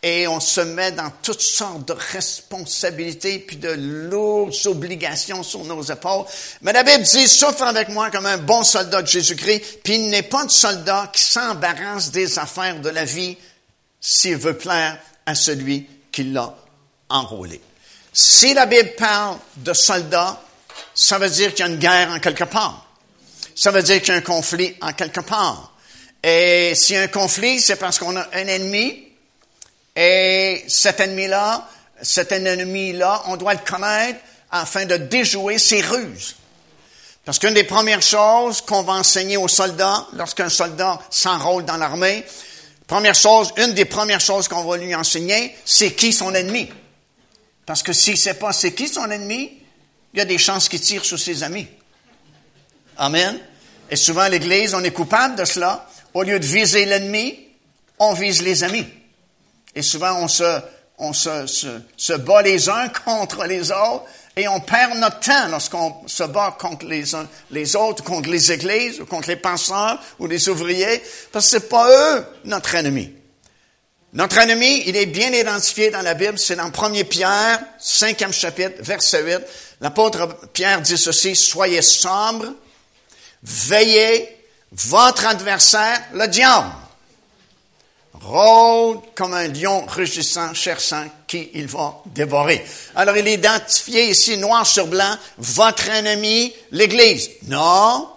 et 0.06 0.28
on 0.28 0.38
se 0.38 0.61
met 0.61 0.92
dans 0.92 1.11
toutes 1.23 1.40
sortes 1.40 1.88
de 1.88 1.94
responsabilités 1.94 3.38
puis 3.38 3.56
de 3.56 3.70
lourdes 3.70 4.54
obligations 4.66 5.42
sur 5.42 5.64
nos 5.64 5.82
épaules. 5.82 6.26
Mais 6.61 6.75
la 6.75 6.82
Bible 6.82 7.04
dit, 7.04 7.26
souffre 7.26 7.62
avec 7.62 7.88
moi 7.88 8.11
comme 8.11 8.26
un 8.26 8.37
bon 8.37 8.62
soldat 8.64 9.00
de 9.00 9.06
Jésus-Christ, 9.06 9.78
puis 9.82 9.94
il 9.94 10.11
n'est 10.11 10.23
pas 10.23 10.44
de 10.44 10.50
soldat 10.50 11.11
qui 11.11 11.23
s'embarrasse 11.23 12.11
des 12.11 12.38
affaires 12.38 12.78
de 12.80 12.90
la 12.90 13.06
vie 13.06 13.38
s'il 13.99 14.37
veut 14.37 14.58
plaire 14.58 14.99
à 15.25 15.34
celui 15.34 15.88
qui 16.12 16.25
l'a 16.25 16.54
enrôlé. 17.08 17.62
Si 18.12 18.52
la 18.52 18.66
Bible 18.66 18.92
parle 18.99 19.38
de 19.56 19.73
soldats, 19.73 20.38
ça 20.94 21.16
veut 21.16 21.30
dire 21.30 21.54
qu'il 21.54 21.64
y 21.64 21.68
a 21.68 21.73
une 21.73 21.78
guerre 21.78 22.11
en 22.11 22.18
quelque 22.18 22.44
part. 22.44 22.92
Ça 23.56 23.70
veut 23.70 23.82
dire 23.82 24.02
qu'il 24.02 24.12
y 24.12 24.16
a 24.16 24.16
un 24.16 24.20
conflit 24.20 24.75
en 24.82 24.92
quelque 24.92 25.20
part. 25.20 25.73
Et 26.23 26.75
s'il 26.75 26.96
y 26.96 26.99
a 26.99 27.02
un 27.02 27.08
conflit, 27.08 27.58
c'est 27.58 27.76
parce 27.76 27.99
qu'on 27.99 28.14
a 28.16 28.28
un 28.34 28.46
ennemi 28.46 29.03
et 29.96 30.64
cet 30.66 31.00
ennemi-là, 31.00 31.68
cet 32.02 32.32
ennemi-là, 32.32 33.22
on 33.26 33.36
doit 33.36 33.54
le 33.54 33.60
connaître 33.60 34.20
afin 34.50 34.84
de 34.84 34.96
déjouer 34.96 35.58
ses 35.58 35.80
ruses. 35.80 36.36
Parce 37.24 37.38
qu'une 37.38 37.54
des 37.54 37.64
premières 37.64 38.02
choses 38.02 38.60
qu'on 38.60 38.82
va 38.82 38.94
enseigner 38.94 39.36
aux 39.36 39.48
soldats, 39.48 40.06
lorsqu'un 40.12 40.48
soldat 40.48 41.00
s'enrôle 41.10 41.64
dans 41.64 41.76
l'armée, 41.76 42.24
première 42.86 43.14
chose, 43.14 43.52
une 43.56 43.72
des 43.72 43.86
premières 43.86 44.20
choses 44.20 44.46
qu'on 44.48 44.64
va 44.64 44.76
lui 44.76 44.94
enseigner, 44.94 45.56
c'est 45.64 45.92
qui 45.92 46.12
son 46.12 46.34
ennemi. 46.34 46.68
Parce 47.64 47.82
que 47.82 47.92
s'il 47.92 48.14
ne 48.14 48.18
sait 48.18 48.34
pas 48.34 48.52
c'est 48.52 48.74
qui 48.74 48.88
son 48.88 49.10
ennemi, 49.10 49.52
il 50.12 50.18
y 50.18 50.20
a 50.20 50.26
des 50.26 50.38
chances 50.38 50.68
qu'il 50.68 50.80
tire 50.80 51.04
sur 51.04 51.18
ses 51.18 51.42
amis. 51.42 51.66
Amen. 52.98 53.38
Et 53.90 53.96
souvent 53.96 54.28
l'Église, 54.28 54.74
on 54.74 54.84
est 54.84 54.92
coupable 54.92 55.36
de 55.36 55.44
cela. 55.44 55.88
Au 56.12 56.22
lieu 56.22 56.38
de 56.38 56.46
viser 56.46 56.84
l'ennemi, 56.84 57.38
on 57.98 58.12
vise 58.12 58.42
les 58.42 58.62
amis. 58.64 58.86
Et 59.75 59.83
souvent, 59.83 60.14
on 60.23 60.28
se, 60.28 60.61
on 60.99 61.12
se, 61.12 61.47
se, 61.97 62.12
bat 62.12 62.43
les 62.43 62.69
uns 62.69 62.88
contre 63.04 63.45
les 63.45 63.71
autres 63.71 64.04
et 64.37 64.49
on 64.49 64.61
perd 64.61 64.99
notre 64.99 65.21
temps 65.21 65.49
lorsqu'on 65.49 65.95
se 66.07 66.25
bat 66.25 66.57
contre 66.59 66.87
les 66.87 67.04
les 67.50 67.76
autres, 67.76 68.02
contre 68.02 68.28
les 68.28 68.52
églises, 68.52 69.00
ou 69.00 69.07
contre 69.07 69.28
les 69.28 69.37
penseurs 69.37 70.00
ou 70.19 70.26
les 70.26 70.49
ouvriers, 70.49 71.02
parce 71.33 71.47
que 71.47 71.50
c'est 71.52 71.69
pas 71.69 71.88
eux 71.88 72.25
notre 72.45 72.75
ennemi. 72.75 73.12
Notre 74.12 74.38
ennemi, 74.38 74.85
il 74.87 74.97
est 74.97 75.07
bien 75.07 75.33
identifié 75.33 75.90
dans 75.90 76.02
la 76.02 76.14
Bible, 76.14 76.38
c'est 76.38 76.54
dans 76.57 76.71
1 76.71 77.04
Pierre, 77.04 77.61
cinquième 77.78 78.33
chapitre, 78.33 78.76
verset 78.81 79.23
8. 79.23 79.40
L'apôtre 79.81 80.28
Pierre 80.52 80.81
dit 80.81 80.97
ceci, 80.97 81.35
soyez 81.35 81.83
sombres, 81.83 82.54
veillez, 83.43 84.28
votre 84.73 85.26
adversaire, 85.26 86.00
le 86.12 86.26
diable 86.26 86.71
rôde 88.21 89.00
comme 89.14 89.35
un 89.35 89.49
lion 89.49 89.85
rugissant, 89.87 90.54
cherchant 90.54 91.06
qui 91.26 91.50
il 91.54 91.66
va 91.66 92.02
dévorer. 92.06 92.64
Alors 92.94 93.16
il 93.16 93.26
est 93.26 93.35
identifié 93.35 94.11
ici 94.11 94.38
noir 94.38 94.66
sur 94.66 94.87
blanc, 94.87 95.16
votre 95.38 95.88
ennemi, 95.88 96.52
l'Église. 96.71 97.30
Non. 97.47 98.09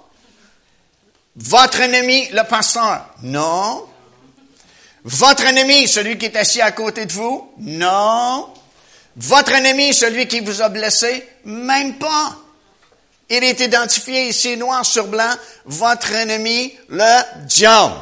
Votre 1.35 1.81
ennemi, 1.81 2.29
le 2.31 2.43
pasteur. 2.43 3.05
Non. 3.23 3.87
Votre 5.03 5.45
ennemi, 5.45 5.87
celui 5.87 6.17
qui 6.17 6.25
est 6.25 6.35
assis 6.35 6.61
à 6.61 6.71
côté 6.71 7.05
de 7.05 7.13
vous. 7.13 7.53
Non. 7.59 8.49
Votre 9.15 9.53
ennemi, 9.53 9.93
celui 9.93 10.27
qui 10.27 10.41
vous 10.41 10.61
a 10.61 10.69
blessé. 10.69 11.27
Même 11.45 11.97
pas. 11.97 12.35
Il 13.29 13.43
est 13.43 13.59
identifié 13.59 14.29
ici 14.29 14.55
noir 14.57 14.85
sur 14.85 15.07
blanc, 15.07 15.33
votre 15.65 16.13
ennemi, 16.13 16.73
le 16.87 17.45
diable. 17.45 17.95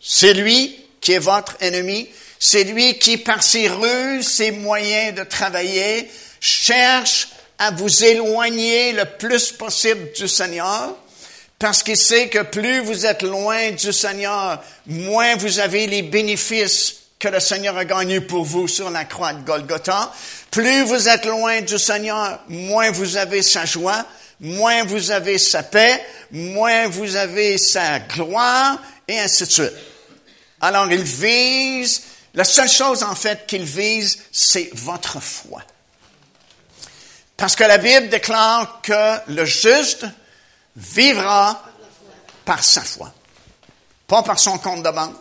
C'est 0.00 0.32
lui 0.32 0.83
qui 1.04 1.12
est 1.12 1.18
votre 1.20 1.56
ennemi. 1.60 2.08
C'est 2.40 2.64
lui 2.64 2.98
qui, 2.98 3.18
par 3.18 3.42
ses 3.42 3.68
ruses, 3.68 4.26
ses 4.26 4.50
moyens 4.50 5.14
de 5.14 5.22
travailler, 5.22 6.10
cherche 6.40 7.28
à 7.58 7.70
vous 7.70 8.04
éloigner 8.04 8.92
le 8.92 9.04
plus 9.04 9.52
possible 9.52 10.10
du 10.16 10.26
Seigneur, 10.26 10.96
parce 11.58 11.82
qu'il 11.84 11.96
sait 11.96 12.28
que 12.28 12.42
plus 12.42 12.80
vous 12.80 13.06
êtes 13.06 13.22
loin 13.22 13.70
du 13.70 13.92
Seigneur, 13.92 14.60
moins 14.86 15.36
vous 15.36 15.60
avez 15.60 15.86
les 15.86 16.02
bénéfices 16.02 16.96
que 17.18 17.28
le 17.28 17.38
Seigneur 17.38 17.76
a 17.76 17.84
gagnés 17.84 18.20
pour 18.20 18.44
vous 18.44 18.66
sur 18.66 18.90
la 18.90 19.04
croix 19.04 19.34
de 19.34 19.44
Golgotha. 19.44 20.12
Plus 20.50 20.82
vous 20.84 21.08
êtes 21.08 21.26
loin 21.26 21.60
du 21.60 21.78
Seigneur, 21.78 22.40
moins 22.48 22.90
vous 22.90 23.16
avez 23.16 23.42
sa 23.42 23.64
joie, 23.64 24.04
moins 24.40 24.84
vous 24.84 25.10
avez 25.10 25.38
sa 25.38 25.62
paix, 25.62 26.02
moins 26.32 26.88
vous 26.88 27.14
avez 27.14 27.56
sa 27.58 28.00
gloire, 28.00 28.82
et 29.06 29.18
ainsi 29.20 29.44
de 29.44 29.50
suite. 29.50 29.93
Alors 30.64 30.90
il 30.90 31.02
vise, 31.02 32.04
la 32.32 32.44
seule 32.44 32.70
chose 32.70 33.02
en 33.02 33.14
fait 33.14 33.46
qu'il 33.46 33.64
vise, 33.64 34.18
c'est 34.32 34.70
votre 34.72 35.20
foi. 35.20 35.60
Parce 37.36 37.54
que 37.54 37.64
la 37.64 37.76
Bible 37.76 38.08
déclare 38.08 38.80
que 38.80 39.30
le 39.30 39.44
juste 39.44 40.06
vivra 40.74 41.62
par 42.46 42.64
sa 42.64 42.80
foi. 42.80 43.12
Pas 44.06 44.22
par 44.22 44.38
son 44.38 44.56
compte 44.56 44.82
de 44.82 44.90
banque, 44.90 45.14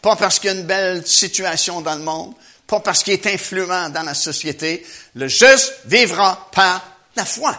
pas 0.00 0.16
parce 0.16 0.38
qu'il 0.38 0.50
y 0.50 0.54
a 0.54 0.56
une 0.56 0.66
belle 0.66 1.06
situation 1.06 1.82
dans 1.82 1.96
le 1.96 2.02
monde, 2.02 2.32
pas 2.66 2.80
parce 2.80 3.02
qu'il 3.02 3.12
est 3.12 3.26
influent 3.26 3.90
dans 3.90 4.02
la 4.02 4.14
société. 4.14 4.86
Le 5.14 5.28
juste 5.28 5.74
vivra 5.84 6.48
par 6.52 6.82
la 7.16 7.26
foi. 7.26 7.54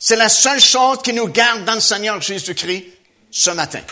C'est 0.00 0.16
la 0.16 0.28
seule 0.28 0.60
chose 0.60 0.98
qui 1.04 1.12
nous 1.12 1.28
garde 1.28 1.64
dans 1.64 1.74
le 1.74 1.80
Seigneur 1.80 2.20
Jésus-Christ 2.20 2.86
ce 3.30 3.50
matin. 3.50 3.82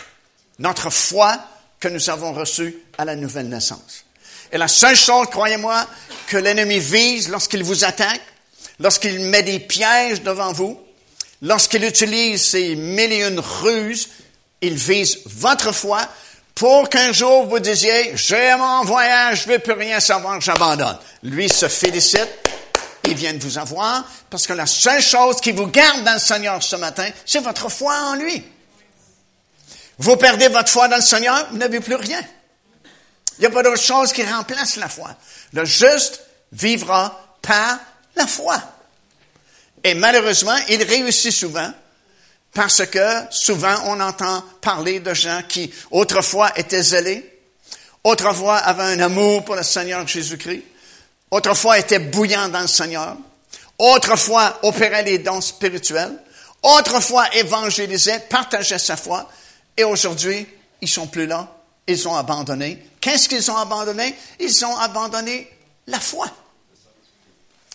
Notre 0.59 0.89
foi 0.89 1.39
que 1.81 1.89
nous 1.89 2.09
avons 2.09 2.31
reçu 2.31 2.77
à 2.97 3.03
la 3.03 3.15
nouvelle 3.15 3.49
naissance. 3.49 4.05
Et 4.51 4.57
la 4.57 4.67
seule 4.67 4.95
chose, 4.95 5.27
croyez-moi, 5.27 5.85
que 6.27 6.37
l'ennemi 6.37 6.79
vise 6.79 7.27
lorsqu'il 7.29 7.63
vous 7.63 7.83
attaque, 7.83 8.21
lorsqu'il 8.79 9.19
met 9.19 9.43
des 9.43 9.59
pièges 9.59 10.21
devant 10.21 10.53
vous, 10.53 10.79
lorsqu'il 11.41 11.83
utilise 11.83 12.43
ses 12.43 12.75
mille 12.75 13.11
et 13.11 13.27
une 13.27 13.39
ruses, 13.39 14.09
il 14.61 14.75
vise 14.75 15.19
votre 15.25 15.71
foi 15.71 16.07
pour 16.53 16.89
qu'un 16.89 17.11
jour 17.11 17.47
vous 17.47 17.59
disiez, 17.59 18.11
j'ai 18.15 18.55
mon 18.57 18.83
voyage, 18.83 19.43
je 19.43 19.49
veux 19.49 19.59
plus 19.59 19.73
rien 19.73 19.99
savoir, 19.99 20.39
j'abandonne. 20.39 20.97
Lui 21.23 21.49
se 21.49 21.67
félicite, 21.67 22.29
il 23.05 23.15
vient 23.15 23.33
de 23.33 23.39
vous 23.39 23.57
avoir, 23.57 24.03
parce 24.29 24.45
que 24.45 24.53
la 24.53 24.67
seule 24.67 25.01
chose 25.01 25.41
qui 25.41 25.53
vous 25.53 25.67
garde 25.67 26.03
dans 26.03 26.13
le 26.13 26.19
Seigneur 26.19 26.61
ce 26.61 26.75
matin, 26.75 27.09
c'est 27.25 27.39
votre 27.39 27.69
foi 27.69 27.95
en 27.95 28.15
lui. 28.15 28.43
Vous 29.97 30.15
perdez 30.17 30.47
votre 30.47 30.69
foi 30.69 30.87
dans 30.87 30.97
le 30.97 31.01
Seigneur, 31.01 31.47
vous 31.51 31.57
n'avez 31.57 31.79
plus 31.79 31.95
rien. 31.95 32.21
Il 33.37 33.41
n'y 33.41 33.45
a 33.47 33.49
pas 33.49 33.63
d'autre 33.63 33.81
chose 33.81 34.13
qui 34.13 34.23
remplace 34.23 34.75
la 34.75 34.87
foi. 34.87 35.15
Le 35.53 35.65
juste 35.65 36.21
vivra 36.51 37.37
par 37.41 37.79
la 38.15 38.27
foi. 38.27 38.61
Et 39.83 39.93
malheureusement, 39.93 40.57
il 40.69 40.83
réussit 40.83 41.31
souvent 41.31 41.71
parce 42.53 42.85
que 42.85 43.23
souvent 43.29 43.75
on 43.85 43.99
entend 43.99 44.43
parler 44.59 44.99
de 44.99 45.13
gens 45.13 45.41
qui 45.47 45.73
autrefois 45.89 46.51
étaient 46.57 46.83
zélés, 46.83 47.39
autrefois 48.03 48.57
avaient 48.57 48.83
un 48.83 48.99
amour 48.99 49.45
pour 49.45 49.55
le 49.55 49.63
Seigneur 49.63 50.05
Jésus-Christ, 50.07 50.63
autrefois 51.31 51.79
étaient 51.79 51.99
bouillants 51.99 52.49
dans 52.49 52.61
le 52.61 52.67
Seigneur, 52.67 53.15
autrefois 53.77 54.59
opéraient 54.63 55.03
les 55.03 55.19
dons 55.19 55.41
spirituels, 55.41 56.17
autrefois 56.61 57.33
évangélisaient, 57.35 58.19
partageaient 58.29 58.77
sa 58.77 58.97
foi, 58.97 59.29
et 59.77 59.83
aujourd'hui, 59.83 60.45
ils 60.81 60.89
sont 60.89 61.07
plus 61.07 61.25
là. 61.25 61.55
Ils 61.87 62.07
ont 62.07 62.15
abandonné. 62.15 62.83
Qu'est-ce 62.99 63.27
qu'ils 63.27 63.49
ont 63.51 63.57
abandonné? 63.57 64.15
Ils 64.39 64.65
ont 64.65 64.77
abandonné 64.77 65.49
la 65.87 65.99
foi. 65.99 66.27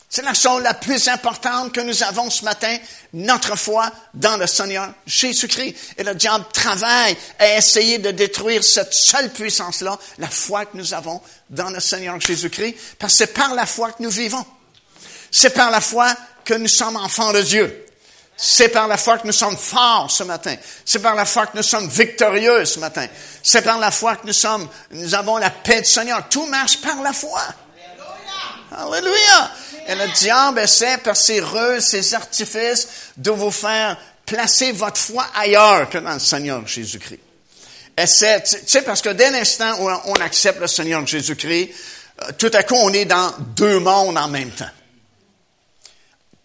C'est 0.08 0.22
la 0.22 0.34
chose 0.34 0.62
la 0.62 0.74
plus 0.74 1.08
importante 1.08 1.72
que 1.72 1.80
nous 1.80 2.02
avons 2.04 2.30
ce 2.30 2.44
matin, 2.44 2.74
notre 3.12 3.56
foi 3.56 3.90
dans 4.14 4.36
le 4.36 4.46
Seigneur 4.46 4.92
Jésus-Christ. 5.06 5.74
Et 5.98 6.04
le 6.04 6.14
diable 6.14 6.44
travaille 6.52 7.16
à 7.38 7.56
essayer 7.56 7.98
de 7.98 8.12
détruire 8.12 8.62
cette 8.62 8.94
seule 8.94 9.30
puissance-là, 9.30 9.98
la 10.18 10.28
foi 10.28 10.64
que 10.64 10.76
nous 10.76 10.94
avons 10.94 11.20
dans 11.50 11.70
le 11.70 11.80
Seigneur 11.80 12.20
Jésus-Christ, 12.20 12.76
parce 12.98 13.14
que 13.14 13.18
c'est 13.18 13.34
par 13.34 13.54
la 13.54 13.66
foi 13.66 13.92
que 13.92 14.02
nous 14.02 14.10
vivons. 14.10 14.46
C'est 15.30 15.50
par 15.50 15.70
la 15.70 15.80
foi 15.80 16.14
que 16.44 16.54
nous 16.54 16.68
sommes 16.68 16.96
enfants 16.96 17.32
de 17.32 17.42
Dieu. 17.42 17.85
C'est 18.36 18.68
par 18.68 18.86
la 18.86 18.98
foi 18.98 19.18
que 19.18 19.26
nous 19.26 19.32
sommes 19.32 19.56
forts 19.56 20.10
ce 20.10 20.22
matin. 20.22 20.54
C'est 20.84 20.98
par 20.98 21.14
la 21.14 21.24
foi 21.24 21.46
que 21.46 21.56
nous 21.56 21.62
sommes 21.62 21.88
victorieux 21.88 22.66
ce 22.66 22.78
matin. 22.78 23.06
C'est 23.42 23.62
par 23.62 23.78
la 23.78 23.90
foi 23.90 24.16
que 24.16 24.26
nous 24.26 24.34
sommes, 24.34 24.68
nous 24.90 25.14
avons 25.14 25.38
la 25.38 25.50
paix 25.50 25.80
du 25.80 25.88
Seigneur. 25.88 26.28
Tout 26.28 26.46
marche 26.46 26.80
par 26.82 27.00
la 27.02 27.14
foi. 27.14 27.42
Alléluia. 28.76 29.50
Et 29.88 29.94
le 29.94 30.08
diable 30.12 30.60
essaie 30.60 30.98
par 30.98 31.16
ses 31.16 31.40
ruses, 31.40 31.84
ses 31.84 32.14
artifices 32.14 32.88
de 33.16 33.30
vous 33.30 33.50
faire 33.50 33.96
placer 34.26 34.72
votre 34.72 35.00
foi 35.00 35.24
ailleurs 35.34 35.88
que 35.88 35.98
dans 35.98 36.14
le 36.14 36.18
Seigneur 36.18 36.66
Jésus-Christ. 36.66 37.20
Essaie, 37.96 38.42
tu 38.42 38.56
sais, 38.66 38.82
parce 38.82 39.00
que 39.00 39.10
dès 39.10 39.30
l'instant 39.30 39.80
où 39.80 39.88
on 39.88 40.14
accepte 40.14 40.60
le 40.60 40.66
Seigneur 40.66 41.06
Jésus-Christ, 41.06 41.70
euh, 42.22 42.32
tout 42.36 42.50
à 42.52 42.62
coup, 42.62 42.74
on 42.74 42.92
est 42.92 43.06
dans 43.06 43.32
deux 43.56 43.78
mondes 43.78 44.18
en 44.18 44.28
même 44.28 44.50
temps. 44.50 44.68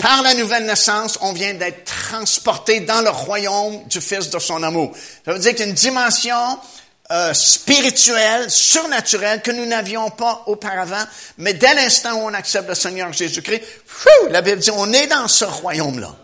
Par 0.02 0.24
la 0.24 0.34
nouvelle 0.34 0.66
naissance, 0.66 1.20
on 1.22 1.32
vient 1.32 1.54
d'être 1.54 1.86
transporté 1.86 2.80
dans 2.80 3.02
le 3.02 3.12
royaume 3.12 3.84
du 3.88 4.02
Fils 4.02 4.32
de 4.32 4.40
son 4.40 4.64
amour. 4.64 4.96
Ça 5.24 5.34
veut 5.34 5.40
dire 5.40 5.52
qu'il 5.52 5.60
y 5.60 5.64
a 5.64 5.68
une 5.68 5.76
dimension 5.76 6.60
euh, 7.12 7.34
spirituelle, 7.36 8.50
surnaturelle 8.50 9.44
que 9.44 9.52
nous 9.52 9.66
n'avions 9.66 10.10
pas 10.10 10.44
auparavant, 10.48 11.04
mais 11.38 11.54
dès 11.54 11.76
l'instant 11.76 12.14
où 12.16 12.22
on 12.22 12.34
accepte 12.34 12.68
le 12.68 12.74
Seigneur 12.74 13.14
Jésus-Christ, 13.14 13.62
la 14.32 14.42
Bible 14.42 14.60
dit, 14.60 14.72
on 14.72 14.92
est 14.92 15.06
dans 15.06 15.28
ce 15.28 15.46
royaume-là. 15.46 16.16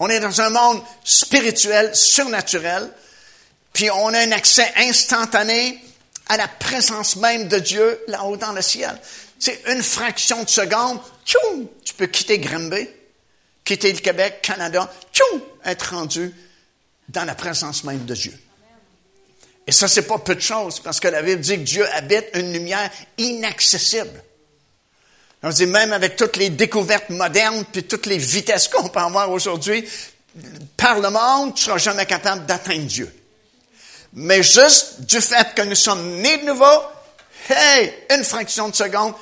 On 0.00 0.08
est 0.08 0.20
dans 0.20 0.40
un 0.40 0.48
monde 0.48 0.80
spirituel, 1.04 1.94
surnaturel, 1.94 2.88
puis 3.74 3.90
on 3.90 4.14
a 4.14 4.18
un 4.20 4.32
accès 4.32 4.72
instantané 4.76 5.84
à 6.28 6.36
la 6.36 6.48
présence 6.48 7.16
même 7.16 7.48
de 7.48 7.58
Dieu 7.58 8.00
là-haut 8.06 8.36
dans 8.36 8.52
le 8.52 8.62
ciel. 8.62 8.98
C'est 9.38 9.62
une 9.68 9.82
fraction 9.82 10.42
de 10.42 10.48
seconde, 10.48 10.98
tu 11.24 11.94
peux 11.94 12.06
quitter 12.06 12.38
Granby, 12.38 12.88
quitter 13.64 13.92
le 13.92 14.00
Québec, 14.00 14.40
Canada, 14.42 14.92
tchoum, 15.12 15.40
être 15.64 15.94
rendu 15.94 16.34
dans 17.08 17.24
la 17.24 17.34
présence 17.34 17.84
même 17.84 18.04
de 18.04 18.14
Dieu. 18.14 18.36
Et 19.66 19.72
ça, 19.72 19.86
c'est 19.86 20.06
pas 20.06 20.18
peu 20.18 20.34
de 20.34 20.40
choses, 20.40 20.80
parce 20.80 20.98
que 20.98 21.08
la 21.08 21.22
Bible 21.22 21.42
dit 21.42 21.56
que 21.56 21.62
Dieu 21.62 21.86
habite 21.92 22.30
une 22.34 22.52
lumière 22.52 22.90
inaccessible. 23.18 24.22
On 25.42 25.50
dit 25.50 25.66
même 25.66 25.92
avec 25.92 26.16
toutes 26.16 26.36
les 26.36 26.50
découvertes 26.50 27.10
modernes, 27.10 27.64
puis 27.70 27.84
toutes 27.84 28.06
les 28.06 28.18
vitesses 28.18 28.66
qu'on 28.66 28.88
peut 28.88 28.98
avoir 28.98 29.30
aujourd'hui, 29.30 29.84
par 30.76 30.98
le 30.98 31.10
monde, 31.10 31.54
tu 31.54 31.64
seras 31.64 31.78
jamais 31.78 32.06
capable 32.06 32.46
d'atteindre 32.46 32.86
Dieu. 32.86 33.14
Mais 34.14 34.42
juste 34.42 35.02
du 35.02 35.20
fait 35.20 35.54
que 35.54 35.62
nous 35.62 35.74
sommes 35.74 36.16
nés 36.16 36.38
de 36.38 36.46
nouveau, 36.46 36.82
hey, 37.48 37.92
une 38.10 38.24
fraction 38.24 38.68
de 38.68 38.74
seconde, 38.74 39.14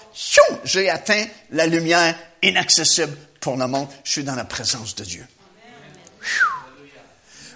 j'ai 0.64 0.90
atteint 0.90 1.25
la 1.50 1.66
lumière 1.66 2.14
inaccessible 2.42 3.16
pour 3.40 3.56
le 3.56 3.66
monde. 3.66 3.88
Je 4.04 4.12
suis 4.12 4.25
dans 4.25 4.35
la 4.35 4.45
présence 4.45 4.95
de 4.95 5.04
Dieu. 5.04 5.26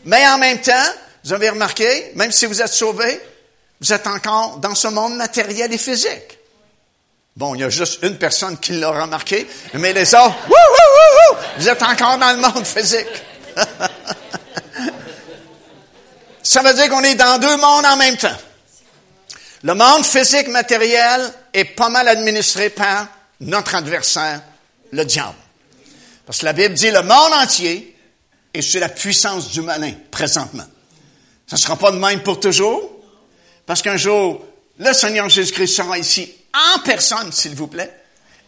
Mais 0.05 0.27
en 0.27 0.39
même 0.39 0.61
temps, 0.61 0.73
vous 1.25 1.33
avez 1.33 1.51
remarqué, 1.51 2.13
même 2.15 2.33
si 2.33 2.47
vous 2.47 2.63
êtes 2.63 2.73
sauvés, 2.73 3.21
vous 3.81 3.93
êtes 3.93 4.07
encore 4.07 4.59
dans 4.59 4.75
ce 4.75 4.89
monde 4.89 5.17
matériel 5.17 5.73
et 5.73 5.79
physique. 5.79 6.39
Bon, 7.37 7.55
il 7.55 7.61
y 7.61 7.65
a 7.65 7.71
juste 7.71 8.03
une 8.03 8.19
personne 8.19 8.59
qui 8.59 8.73
l'a 8.73 8.91
remarqué, 8.91 9.47
mais 9.75 9.93
les 9.93 10.15
autres, 10.15 10.35
vous 11.59 11.69
êtes 11.69 11.83
encore 11.83 12.19
dans 12.19 12.33
le 12.33 12.39
monde 12.39 12.67
physique. 12.67 13.07
Ça 16.43 16.63
veut 16.63 16.75
dire 16.75 16.89
qu'on 16.89 17.05
est 17.05 17.15
dans 17.15 17.39
deux 17.39 17.57
mondes 17.57 17.87
en 17.87 17.97
même 17.97 18.17
temps. 18.17 18.37
Le 19.63 19.75
monde 19.75 20.05
physique 20.05 20.49
matériel 20.49 21.21
est 21.53 21.65
pas 21.65 21.91
mal 21.91 22.09
administré 22.09 22.71
par 22.71 23.09
notre 23.41 23.75
adversaire, 23.75 24.41
le 24.91 25.05
diable. 25.05 25.35
Parce 26.25 26.39
que 26.39 26.47
la 26.47 26.53
Bible 26.53 26.75
dit 26.75 26.91
le 26.91 27.03
monde 27.03 27.33
entier 27.43 27.97
est 28.55 28.63
sous 28.63 28.79
la 28.79 28.89
puissance 28.89 29.51
du 29.51 29.61
malin 29.61 29.93
présentement. 30.11 30.65
Ça 31.47 31.57
ne 31.57 31.61
sera 31.61 31.77
pas 31.77 31.91
de 31.91 31.99
même 31.99 32.23
pour 32.23 32.41
toujours, 32.41 32.91
parce 33.67 33.83
qu'un 33.83 33.97
jour, 33.97 34.45
le 34.79 34.93
Seigneur 34.93 35.29
Jésus-Christ 35.29 35.77
sera 35.77 35.99
ici 35.99 36.33
en 36.55 36.79
personne, 36.81 37.31
s'il 37.33 37.55
vous 37.55 37.67
plaît, 37.67 37.95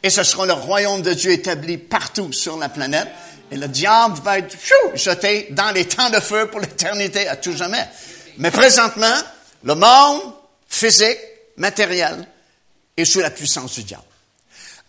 et 0.03 0.11
ce 0.11 0.23
sera 0.23 0.47
le 0.47 0.53
royaume 0.55 1.03
de 1.03 1.13
Dieu 1.13 1.33
établi 1.33 1.77
partout 1.77 2.33
sur 2.33 2.57
la 2.57 2.69
planète, 2.69 3.09
et 3.51 3.57
le 3.57 3.69
diable 3.69 4.19
va 4.25 4.39
être 4.39 4.57
jeté 4.95 5.49
dans 5.51 5.73
les 5.73 5.85
temps 5.85 6.09
de 6.09 6.21
feu 6.21 6.47
pour 6.47 6.61
l'éternité 6.61 7.29
à 7.29 7.37
tout 7.37 7.55
jamais. 7.55 7.87
Mais 8.39 8.51
présentement, 8.51 9.19
le 9.63 9.75
monde 9.75 10.23
physique, 10.73 11.19
matériel, 11.57 12.27
est 12.97 13.05
sous 13.05 13.21
la 13.21 13.31
puissance 13.31 13.75
du 13.75 13.85
diable. 13.85 14.05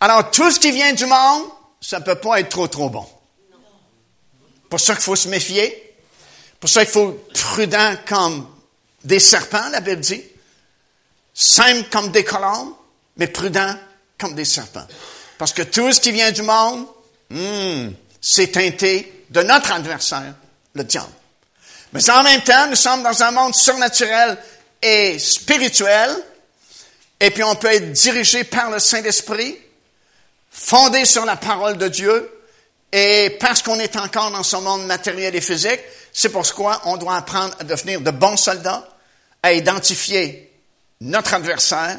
Alors, 0.00 0.30
tout 0.30 0.50
ce 0.50 0.58
qui 0.58 0.70
vient 0.70 0.92
du 0.92 1.06
monde, 1.06 1.44
ça 1.80 2.00
ne 2.00 2.04
peut 2.04 2.16
pas 2.16 2.40
être 2.40 2.48
trop, 2.48 2.66
trop 2.66 2.88
bon. 2.88 3.06
Pour 4.70 4.80
ça 4.80 4.94
qu'il 4.94 5.02
faut 5.02 5.14
se 5.14 5.28
méfier. 5.28 5.94
Pour 6.58 6.70
ça 6.70 6.84
qu'il 6.84 6.92
faut 6.92 7.10
être 7.10 7.40
prudent 7.40 7.94
comme 8.06 8.48
des 9.04 9.20
serpents, 9.20 9.68
la 9.70 9.80
Bible 9.80 10.00
dit. 10.00 10.22
Simple 11.34 11.88
comme 11.90 12.10
des 12.10 12.24
colombes, 12.24 12.74
mais 13.16 13.26
prudent 13.26 13.76
comme 14.18 14.34
des 14.34 14.44
serpents. 14.44 14.86
Parce 15.36 15.52
que 15.52 15.62
tout 15.62 15.92
ce 15.92 16.00
qui 16.00 16.12
vient 16.12 16.32
du 16.32 16.42
monde, 16.42 16.86
hmm, 17.30 17.90
c'est 18.20 18.52
teinté 18.52 19.26
de 19.30 19.42
notre 19.42 19.72
adversaire, 19.72 20.34
le 20.74 20.84
diable. 20.84 21.12
Mais 21.92 22.10
en 22.10 22.22
même 22.22 22.42
temps, 22.42 22.68
nous 22.68 22.76
sommes 22.76 23.02
dans 23.02 23.22
un 23.22 23.30
monde 23.30 23.54
surnaturel 23.54 24.38
et 24.84 25.18
spirituel, 25.18 26.14
et 27.18 27.30
puis 27.30 27.42
on 27.42 27.54
peut 27.56 27.72
être 27.72 27.90
dirigé 27.92 28.44
par 28.44 28.70
le 28.70 28.78
Saint-Esprit, 28.78 29.56
fondé 30.50 31.06
sur 31.06 31.24
la 31.24 31.36
parole 31.36 31.78
de 31.78 31.88
Dieu, 31.88 32.30
et 32.92 33.36
parce 33.40 33.62
qu'on 33.62 33.80
est 33.80 33.96
encore 33.96 34.30
dans 34.30 34.42
ce 34.42 34.56
monde 34.56 34.84
matériel 34.84 35.34
et 35.34 35.40
physique, 35.40 35.80
c'est 36.12 36.28
pourquoi 36.28 36.82
on 36.84 36.98
doit 36.98 37.16
apprendre 37.16 37.56
à 37.58 37.64
devenir 37.64 38.02
de 38.02 38.10
bons 38.10 38.36
soldats, 38.36 38.86
à 39.42 39.54
identifier 39.54 40.52
notre 41.00 41.32
adversaire 41.32 41.98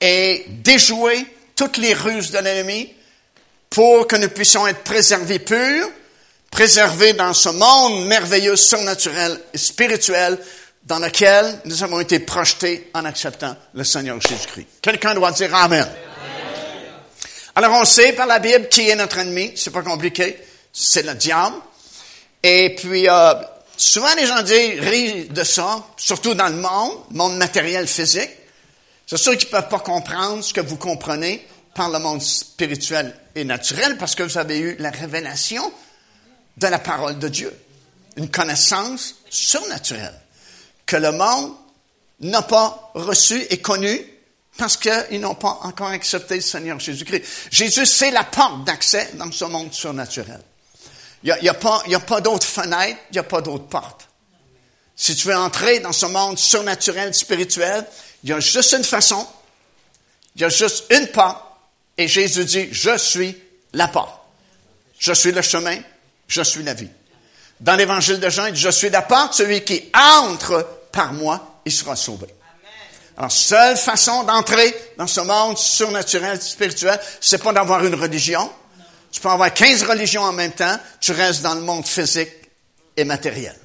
et 0.00 0.44
déjouer 0.48 1.26
toutes 1.56 1.78
les 1.78 1.94
ruses 1.94 2.30
de 2.30 2.38
l'ennemi 2.38 2.94
pour 3.70 4.06
que 4.06 4.16
nous 4.16 4.28
puissions 4.28 4.68
être 4.68 4.84
préservés 4.84 5.40
purs, 5.40 5.90
préservés 6.50 7.12
dans 7.12 7.34
ce 7.34 7.48
monde 7.48 8.06
merveilleux, 8.06 8.56
surnaturel 8.56 9.38
et 9.52 9.58
spirituel 9.58 10.38
dans 10.84 10.98
lequel 10.98 11.60
nous 11.64 11.82
avons 11.82 12.00
été 12.00 12.20
projetés 12.20 12.90
en 12.94 13.04
acceptant 13.04 13.56
le 13.74 13.84
Seigneur 13.84 14.20
Jésus-Christ. 14.20 14.66
Quelqu'un 14.80 15.14
doit 15.14 15.32
dire 15.32 15.54
Amen. 15.54 15.86
Alors 17.54 17.72
on 17.80 17.84
sait 17.84 18.12
par 18.12 18.26
la 18.26 18.38
Bible 18.38 18.68
qui 18.68 18.88
est 18.88 18.94
notre 18.94 19.18
ennemi, 19.18 19.52
c'est 19.56 19.72
pas 19.72 19.82
compliqué, 19.82 20.38
c'est 20.72 21.02
le 21.02 21.14
diable. 21.14 21.56
Et 22.42 22.76
puis 22.76 23.08
euh, 23.08 23.34
souvent 23.76 24.14
les 24.16 24.26
gens 24.26 24.42
disent 24.42 24.80
rient 24.80 25.24
de 25.24 25.42
ça, 25.44 25.84
surtout 25.96 26.34
dans 26.34 26.48
le 26.48 26.56
monde, 26.56 26.98
monde 27.10 27.36
matériel 27.36 27.86
physique. 27.86 28.30
C'est 29.06 29.16
sûr 29.16 29.36
qu'ils 29.36 29.48
peuvent 29.48 29.68
pas 29.68 29.80
comprendre 29.80 30.44
ce 30.44 30.52
que 30.52 30.60
vous 30.60 30.76
comprenez 30.76 31.46
par 31.74 31.90
le 31.90 31.98
monde 31.98 32.22
spirituel 32.22 33.14
et 33.34 33.44
naturel 33.44 33.96
parce 33.98 34.14
que 34.14 34.22
vous 34.22 34.38
avez 34.38 34.58
eu 34.58 34.76
la 34.78 34.90
révélation 34.90 35.72
de 36.56 36.66
la 36.66 36.78
parole 36.78 37.18
de 37.18 37.28
Dieu. 37.28 37.52
Une 38.16 38.30
connaissance 38.30 39.16
surnaturelle 39.30 40.14
que 40.88 40.96
le 40.96 41.12
monde 41.12 41.54
n'a 42.20 42.42
pas 42.42 42.90
reçue 42.94 43.46
et 43.50 43.58
connue 43.58 44.00
parce 44.56 44.76
qu'ils 44.76 45.20
n'ont 45.20 45.36
pas 45.36 45.60
encore 45.62 45.88
accepté 45.88 46.36
le 46.36 46.40
Seigneur 46.40 46.80
Jésus-Christ. 46.80 47.24
Jésus, 47.52 47.86
c'est 47.86 48.10
la 48.10 48.24
porte 48.24 48.64
d'accès 48.64 49.10
dans 49.14 49.30
ce 49.30 49.44
monde 49.44 49.72
surnaturel. 49.72 50.40
Il 51.22 51.36
n'y 51.42 51.48
a, 51.48 51.54
pas, 51.54 51.82
pas 52.06 52.20
d'autre 52.20 52.46
fenêtre, 52.46 52.98
il 53.10 53.12
n'y 53.12 53.18
a 53.18 53.22
pas 53.22 53.40
d'autre 53.40 53.66
porte. 53.66 54.08
Si 54.96 55.14
tu 55.14 55.28
veux 55.28 55.36
entrer 55.36 55.78
dans 55.80 55.92
ce 55.92 56.06
monde 56.06 56.38
surnaturel, 56.38 57.14
spirituel, 57.14 57.86
il 58.24 58.30
y 58.30 58.32
a 58.32 58.40
juste 58.40 58.72
une 58.72 58.82
façon, 58.82 59.24
il 60.34 60.42
y 60.42 60.44
a 60.44 60.48
juste 60.48 60.86
une 60.90 61.06
porte, 61.08 61.44
et 61.98 62.08
Jésus 62.08 62.44
dit, 62.44 62.68
je 62.72 62.96
suis 62.96 63.36
la 63.74 63.88
porte. 63.88 64.18
Je 64.98 65.12
suis 65.12 65.32
le 65.32 65.42
chemin, 65.42 65.78
je 66.26 66.42
suis 66.42 66.62
la 66.62 66.74
vie. 66.74 66.90
Dans 67.60 67.76
l'évangile 67.76 68.20
de 68.20 68.30
Jean, 68.30 68.46
il 68.46 68.54
dit, 68.54 68.60
je 68.60 68.70
suis 68.70 68.90
la 68.90 69.02
porte, 69.02 69.34
celui 69.34 69.62
qui 69.62 69.90
entre 69.94 70.77
par 70.92 71.12
moi, 71.12 71.60
il 71.64 71.72
sera 71.72 71.96
sauvé. 71.96 72.26
Alors, 73.16 73.32
seule 73.32 73.76
façon 73.76 74.22
d'entrer 74.24 74.74
dans 74.96 75.06
ce 75.06 75.20
monde 75.20 75.58
surnaturel, 75.58 76.40
spirituel, 76.40 77.00
c'est 77.20 77.42
pas 77.42 77.52
d'avoir 77.52 77.84
une 77.84 77.94
religion. 77.94 78.48
Tu 79.10 79.20
peux 79.20 79.28
avoir 79.28 79.52
15 79.52 79.82
religions 79.84 80.22
en 80.22 80.32
même 80.32 80.52
temps, 80.52 80.78
tu 81.00 81.12
restes 81.12 81.42
dans 81.42 81.54
le 81.54 81.62
monde 81.62 81.86
physique 81.86 82.30
et 82.96 83.04
matériel. 83.04 83.56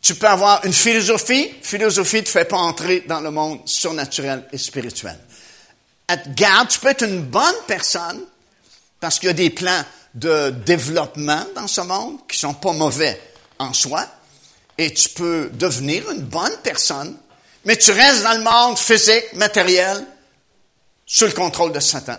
Tu 0.00 0.14
peux 0.14 0.28
avoir 0.28 0.64
une 0.64 0.72
philosophie, 0.72 1.52
philosophie 1.62 2.18
ne 2.18 2.22
te 2.22 2.28
fait 2.28 2.44
pas 2.44 2.58
entrer 2.58 3.00
dans 3.00 3.20
le 3.20 3.32
monde 3.32 3.60
surnaturel 3.66 4.46
et 4.52 4.58
spirituel 4.58 5.18
garde, 6.34 6.68
tu 6.68 6.78
peux 6.78 6.88
être 6.88 7.04
une 7.04 7.22
bonne 7.22 7.54
personne 7.66 8.22
parce 9.00 9.18
qu'il 9.18 9.28
y 9.28 9.30
a 9.30 9.34
des 9.34 9.50
plans 9.50 9.84
de 10.14 10.50
développement 10.50 11.44
dans 11.54 11.66
ce 11.66 11.80
monde 11.82 12.18
qui 12.28 12.38
sont 12.38 12.54
pas 12.54 12.72
mauvais 12.72 13.20
en 13.58 13.72
soi 13.72 14.06
et 14.78 14.92
tu 14.92 15.08
peux 15.10 15.50
devenir 15.52 16.10
une 16.10 16.22
bonne 16.22 16.56
personne, 16.62 17.16
mais 17.64 17.76
tu 17.76 17.90
restes 17.90 18.22
dans 18.22 18.34
le 18.34 18.44
monde 18.44 18.78
physique, 18.78 19.32
matériel, 19.34 20.04
sous 21.06 21.26
le 21.26 21.32
contrôle 21.32 21.72
de 21.72 21.80
Satan. 21.80 22.18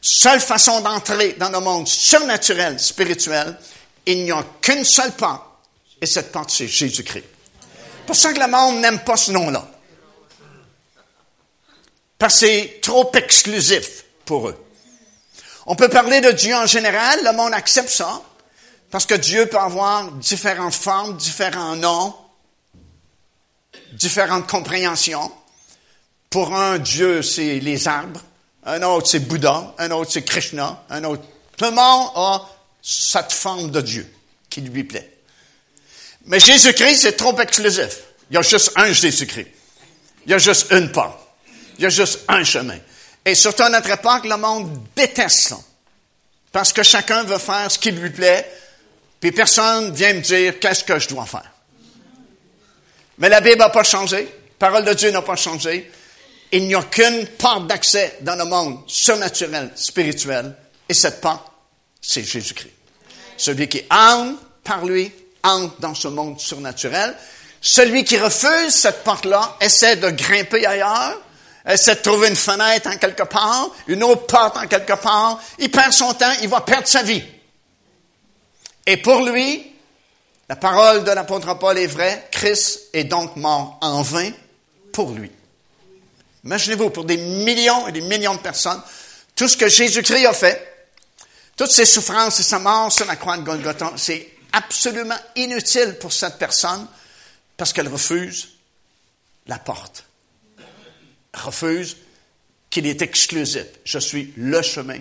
Seule 0.00 0.40
façon 0.40 0.80
d'entrer 0.80 1.34
dans 1.34 1.50
le 1.50 1.60
monde 1.60 1.88
surnaturel, 1.88 2.78
spirituel, 2.78 3.58
il 4.06 4.24
n'y 4.24 4.32
a 4.32 4.44
qu'une 4.60 4.84
seule 4.84 5.12
porte, 5.12 5.42
et 6.00 6.06
cette 6.06 6.32
porte, 6.32 6.50
c'est 6.50 6.68
Jésus-Christ. 6.68 7.24
Pour 8.06 8.16
ça 8.16 8.32
que 8.32 8.40
le 8.40 8.46
monde 8.46 8.80
n'aime 8.80 9.00
pas 9.00 9.16
ce 9.16 9.32
nom-là 9.32 9.68
parce 12.18 12.40
que 12.40 12.46
c'est 12.46 12.80
trop 12.82 13.10
exclusif 13.14 14.04
pour 14.24 14.48
eux. 14.48 14.66
On 15.66 15.76
peut 15.76 15.88
parler 15.88 16.20
de 16.20 16.32
Dieu 16.32 16.54
en 16.54 16.66
général, 16.66 17.20
le 17.24 17.32
monde 17.32 17.54
accepte 17.54 17.90
ça, 17.90 18.20
parce 18.90 19.06
que 19.06 19.14
Dieu 19.14 19.46
peut 19.46 19.58
avoir 19.58 20.10
différentes 20.12 20.74
formes, 20.74 21.16
différents 21.16 21.76
noms, 21.76 22.14
différentes 23.92 24.46
compréhensions. 24.46 25.30
Pour 26.30 26.54
un, 26.54 26.78
Dieu, 26.78 27.22
c'est 27.22 27.58
les 27.60 27.88
arbres. 27.88 28.20
Un 28.64 28.82
autre, 28.82 29.08
c'est 29.08 29.20
Bouddha. 29.20 29.74
Un 29.78 29.90
autre, 29.90 30.10
c'est 30.12 30.24
Krishna. 30.24 30.84
Un 30.90 31.04
autre. 31.04 31.22
Tout 31.56 31.64
le 31.64 31.70
monde 31.70 32.10
a 32.14 32.46
cette 32.82 33.32
forme 33.32 33.70
de 33.70 33.80
Dieu 33.80 34.12
qui 34.48 34.60
lui 34.60 34.84
plaît. 34.84 35.18
Mais 36.26 36.40
Jésus-Christ, 36.40 37.02
c'est 37.02 37.16
trop 37.16 37.38
exclusif. 37.40 38.00
Il 38.30 38.34
y 38.34 38.36
a 38.38 38.42
juste 38.42 38.72
un 38.76 38.92
Jésus-Christ. 38.92 39.48
Il 40.26 40.32
y 40.32 40.34
a 40.34 40.38
juste 40.38 40.70
une 40.70 40.92
porte. 40.92 41.18
Il 41.78 41.84
y 41.84 41.86
a 41.86 41.90
juste 41.90 42.20
un 42.28 42.44
chemin. 42.44 42.78
Et 43.24 43.34
surtout 43.34 43.62
à 43.62 43.70
notre 43.70 43.90
époque, 43.90 44.24
le 44.24 44.36
monde 44.36 44.78
déteste 44.94 45.48
ça. 45.48 45.58
Parce 46.52 46.72
que 46.72 46.82
chacun 46.82 47.24
veut 47.24 47.38
faire 47.38 47.70
ce 47.70 47.78
qui 47.78 47.90
lui 47.90 48.10
plaît, 48.10 48.50
puis 49.20 49.32
personne 49.32 49.92
vient 49.92 50.14
me 50.14 50.20
dire 50.20 50.58
qu'est-ce 50.60 50.84
que 50.84 50.98
je 50.98 51.08
dois 51.08 51.26
faire? 51.26 51.50
Mais 53.18 53.28
la 53.28 53.40
Bible 53.40 53.58
n'a 53.58 53.70
pas 53.70 53.82
changé. 53.82 54.24
La 54.60 54.68
parole 54.68 54.84
de 54.84 54.94
Dieu 54.94 55.10
n'a 55.10 55.22
pas 55.22 55.36
changé. 55.36 55.90
Il 56.52 56.66
n'y 56.66 56.74
a 56.74 56.82
qu'une 56.82 57.26
porte 57.26 57.66
d'accès 57.66 58.18
dans 58.20 58.36
le 58.36 58.44
monde 58.44 58.80
surnaturel, 58.86 59.70
spirituel. 59.74 60.54
Et 60.88 60.94
cette 60.94 61.20
porte, 61.20 61.44
c'est 62.00 62.22
Jésus-Christ. 62.22 62.72
Celui 63.36 63.68
qui 63.68 63.82
entre 63.90 64.40
par 64.64 64.84
lui, 64.84 65.10
entre 65.42 65.80
dans 65.80 65.94
ce 65.94 66.08
monde 66.08 66.38
surnaturel. 66.40 67.14
Celui 67.60 68.04
qui 68.04 68.18
refuse 68.18 68.70
cette 68.70 69.02
porte-là 69.02 69.56
essaie 69.60 69.96
de 69.96 70.10
grimper 70.10 70.64
ailleurs, 70.66 71.20
essaie 71.66 71.96
de 71.96 72.00
trouver 72.00 72.28
une 72.28 72.36
fenêtre 72.36 72.88
en 72.88 72.96
quelque 72.98 73.24
part, 73.24 73.70
une 73.86 74.02
autre 74.04 74.26
porte 74.26 74.56
en 74.56 74.66
quelque 74.66 75.00
part. 75.00 75.40
Il 75.58 75.70
perd 75.70 75.92
son 75.92 76.14
temps, 76.14 76.32
il 76.42 76.48
va 76.48 76.60
perdre 76.60 76.86
sa 76.86 77.02
vie. 77.02 77.22
Et 78.88 78.96
pour 78.96 79.20
lui, 79.20 79.70
la 80.48 80.56
parole 80.56 81.04
de 81.04 81.10
l'apôtre 81.10 81.58
Paul 81.58 81.76
est 81.76 81.86
vraie, 81.86 82.26
Christ 82.30 82.88
est 82.94 83.04
donc 83.04 83.36
mort 83.36 83.76
en 83.82 84.00
vain 84.00 84.30
pour 84.92 85.10
lui. 85.10 85.30
Imaginez-vous, 86.42 86.88
pour 86.88 87.04
des 87.04 87.18
millions 87.18 87.86
et 87.86 87.92
des 87.92 88.00
millions 88.00 88.34
de 88.34 88.40
personnes, 88.40 88.80
tout 89.36 89.46
ce 89.46 89.58
que 89.58 89.68
Jésus-Christ 89.68 90.24
a 90.24 90.32
fait, 90.32 90.88
toutes 91.54 91.70
ses 91.70 91.84
souffrances 91.84 92.40
et 92.40 92.42
sa 92.42 92.60
mort 92.60 92.90
sur 92.90 93.04
la 93.04 93.16
croix 93.16 93.36
de 93.36 93.42
Golgotha, 93.42 93.92
c'est 93.96 94.26
absolument 94.54 95.18
inutile 95.36 95.98
pour 96.00 96.14
cette 96.14 96.38
personne 96.38 96.88
parce 97.58 97.74
qu'elle 97.74 97.88
refuse 97.88 98.48
la 99.48 99.58
porte. 99.58 100.04
Refuse 101.34 101.98
qu'il 102.70 102.86
est 102.86 103.02
exclusif. 103.02 103.66
Je 103.84 103.98
suis 103.98 104.32
le 104.38 104.62
chemin, 104.62 105.00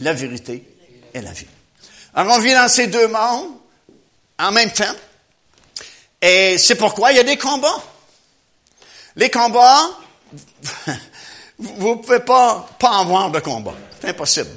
la 0.00 0.14
vérité 0.14 0.64
et 1.12 1.20
la 1.20 1.32
vie. 1.32 1.44
Alors 2.18 2.38
on 2.38 2.40
vit 2.40 2.52
dans 2.52 2.68
ces 2.68 2.88
deux 2.88 3.06
mondes 3.06 3.52
en 4.40 4.50
même 4.50 4.72
temps. 4.72 4.92
Et 6.20 6.58
c'est 6.58 6.74
pourquoi 6.74 7.12
il 7.12 7.16
y 7.16 7.20
a 7.20 7.22
des 7.22 7.36
combats. 7.36 7.80
Les 9.14 9.30
combats, 9.30 9.88
vous 11.58 11.90
ne 11.90 11.94
pouvez 11.94 12.18
pas, 12.18 12.68
pas 12.76 12.98
avoir 12.98 13.30
de 13.30 13.38
combat. 13.38 13.76
C'est 14.00 14.08
impossible. 14.08 14.50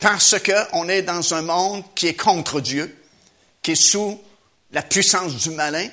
Parce 0.00 0.34
qu'on 0.40 0.88
est 0.88 1.02
dans 1.02 1.34
un 1.34 1.42
monde 1.42 1.84
qui 1.94 2.08
est 2.08 2.16
contre 2.16 2.60
Dieu, 2.60 3.00
qui 3.62 3.70
est 3.70 3.76
sous 3.76 4.20
la 4.72 4.82
puissance 4.82 5.36
du 5.36 5.50
malin, 5.50 5.86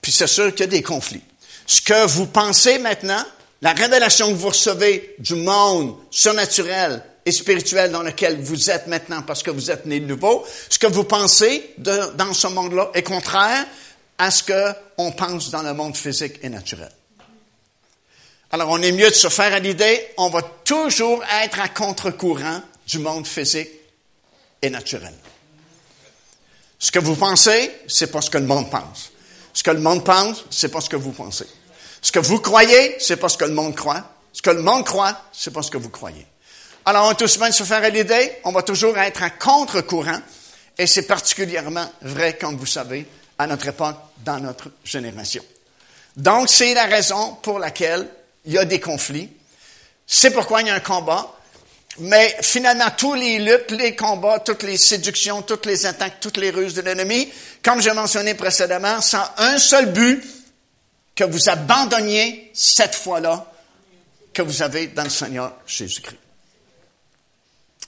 puis 0.00 0.12
c'est 0.12 0.28
sûr 0.28 0.52
qu'il 0.52 0.60
y 0.60 0.62
a 0.62 0.66
des 0.68 0.82
conflits. 0.84 1.24
Ce 1.66 1.80
que 1.80 2.06
vous 2.06 2.26
pensez 2.26 2.78
maintenant, 2.78 3.24
la 3.62 3.72
révélation 3.72 4.28
que 4.28 4.34
vous 4.34 4.50
recevez 4.50 5.16
du 5.18 5.34
monde 5.34 5.96
surnaturel 6.12 7.02
et 7.26 7.32
spirituel 7.32 7.90
dans 7.90 8.02
lequel 8.02 8.40
vous 8.40 8.70
êtes 8.70 8.86
maintenant 8.86 9.22
parce 9.22 9.42
que 9.42 9.50
vous 9.50 9.70
êtes 9.70 9.86
né 9.86 10.00
de 10.00 10.06
nouveau, 10.06 10.46
ce 10.68 10.78
que 10.78 10.86
vous 10.86 11.04
pensez 11.04 11.74
dans 11.78 12.34
ce 12.34 12.46
monde-là 12.48 12.90
est 12.94 13.02
contraire 13.02 13.66
à 14.18 14.30
ce 14.30 14.44
qu'on 14.44 15.12
pense 15.12 15.50
dans 15.50 15.62
le 15.62 15.74
monde 15.74 15.96
physique 15.96 16.38
et 16.42 16.48
naturel. 16.48 16.90
Alors, 18.52 18.70
on 18.70 18.80
est 18.82 18.92
mieux 18.92 19.08
de 19.08 19.14
se 19.14 19.28
faire 19.28 19.52
à 19.52 19.58
l'idée, 19.58 20.06
on 20.16 20.28
va 20.28 20.42
toujours 20.42 21.24
être 21.42 21.58
à 21.60 21.68
contre-courant 21.68 22.60
du 22.86 23.00
monde 23.00 23.26
physique 23.26 23.70
et 24.62 24.70
naturel. 24.70 25.12
Ce 26.78 26.92
que 26.92 26.98
vous 26.98 27.16
pensez, 27.16 27.70
c'est 27.88 28.12
pas 28.12 28.20
ce 28.20 28.30
que 28.30 28.38
le 28.38 28.46
monde 28.46 28.70
pense. 28.70 29.10
Ce 29.52 29.62
que 29.62 29.70
le 29.70 29.80
monde 29.80 30.04
pense, 30.04 30.44
c'est 30.50 30.68
pas 30.68 30.80
ce 30.80 30.88
que 30.90 30.96
vous 30.96 31.12
pensez. 31.12 31.46
Ce 32.02 32.12
que 32.12 32.18
vous 32.18 32.38
croyez, 32.38 32.96
c'est 33.00 33.16
pas 33.16 33.28
ce 33.28 33.38
que 33.38 33.44
le 33.44 33.54
monde 33.54 33.74
croit. 33.74 34.04
Ce 34.32 34.42
que 34.42 34.50
le 34.50 34.62
monde 34.62 34.84
croit, 34.84 35.16
c'est 35.32 35.52
pas 35.52 35.62
ce 35.62 35.70
que 35.70 35.78
vous 35.78 35.88
croyez. 35.88 36.26
Alors, 36.86 37.06
on 37.06 37.08
va 37.08 37.14
tous 37.14 37.38
de 37.38 37.50
se 37.50 37.64
faire 37.64 37.82
à 37.82 37.88
l'idée, 37.88 38.32
on 38.44 38.52
va 38.52 38.62
toujours 38.62 38.98
être 38.98 39.22
à 39.22 39.30
contre-courant, 39.30 40.20
et 40.76 40.86
c'est 40.86 41.06
particulièrement 41.06 41.90
vrai, 42.02 42.36
comme 42.36 42.56
vous 42.56 42.66
savez, 42.66 43.06
à 43.38 43.46
notre 43.46 43.68
époque, 43.68 43.96
dans 44.18 44.38
notre 44.38 44.70
génération. 44.84 45.42
Donc, 46.16 46.50
c'est 46.50 46.74
la 46.74 46.84
raison 46.84 47.38
pour 47.42 47.58
laquelle 47.58 48.06
il 48.44 48.52
y 48.52 48.58
a 48.58 48.66
des 48.66 48.80
conflits. 48.80 49.30
C'est 50.06 50.30
pourquoi 50.30 50.60
il 50.60 50.66
y 50.66 50.70
a 50.70 50.74
un 50.74 50.80
combat. 50.80 51.30
Mais 52.00 52.36
finalement, 52.42 52.90
tous 52.96 53.14
les 53.14 53.38
luttes, 53.38 53.70
les 53.70 53.96
combats, 53.96 54.40
toutes 54.40 54.64
les 54.64 54.76
séductions, 54.76 55.42
toutes 55.42 55.64
les 55.64 55.86
attaques, 55.86 56.20
toutes 56.20 56.36
les 56.36 56.50
ruses 56.50 56.74
de 56.74 56.82
l'ennemi, 56.82 57.32
comme 57.62 57.80
j'ai 57.80 57.92
mentionné 57.92 58.34
précédemment, 58.34 59.00
sans 59.00 59.24
un 59.38 59.58
seul 59.58 59.92
but, 59.92 60.22
que 61.14 61.24
vous 61.24 61.48
abandonniez 61.48 62.50
cette 62.52 62.94
fois-là 62.94 63.50
que 64.32 64.42
vous 64.42 64.62
avez 64.62 64.88
dans 64.88 65.04
le 65.04 65.10
Seigneur 65.10 65.54
Jésus-Christ. 65.66 66.23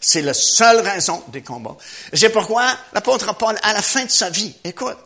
C'est 0.00 0.22
la 0.22 0.34
seule 0.34 0.80
raison 0.80 1.22
des 1.28 1.42
combats. 1.42 1.76
C'est 2.12 2.30
pourquoi 2.30 2.76
l'apôtre 2.92 3.34
Paul, 3.34 3.56
à 3.62 3.72
la 3.72 3.82
fin 3.82 4.04
de 4.04 4.10
sa 4.10 4.30
vie, 4.30 4.54
écoute, 4.64 4.98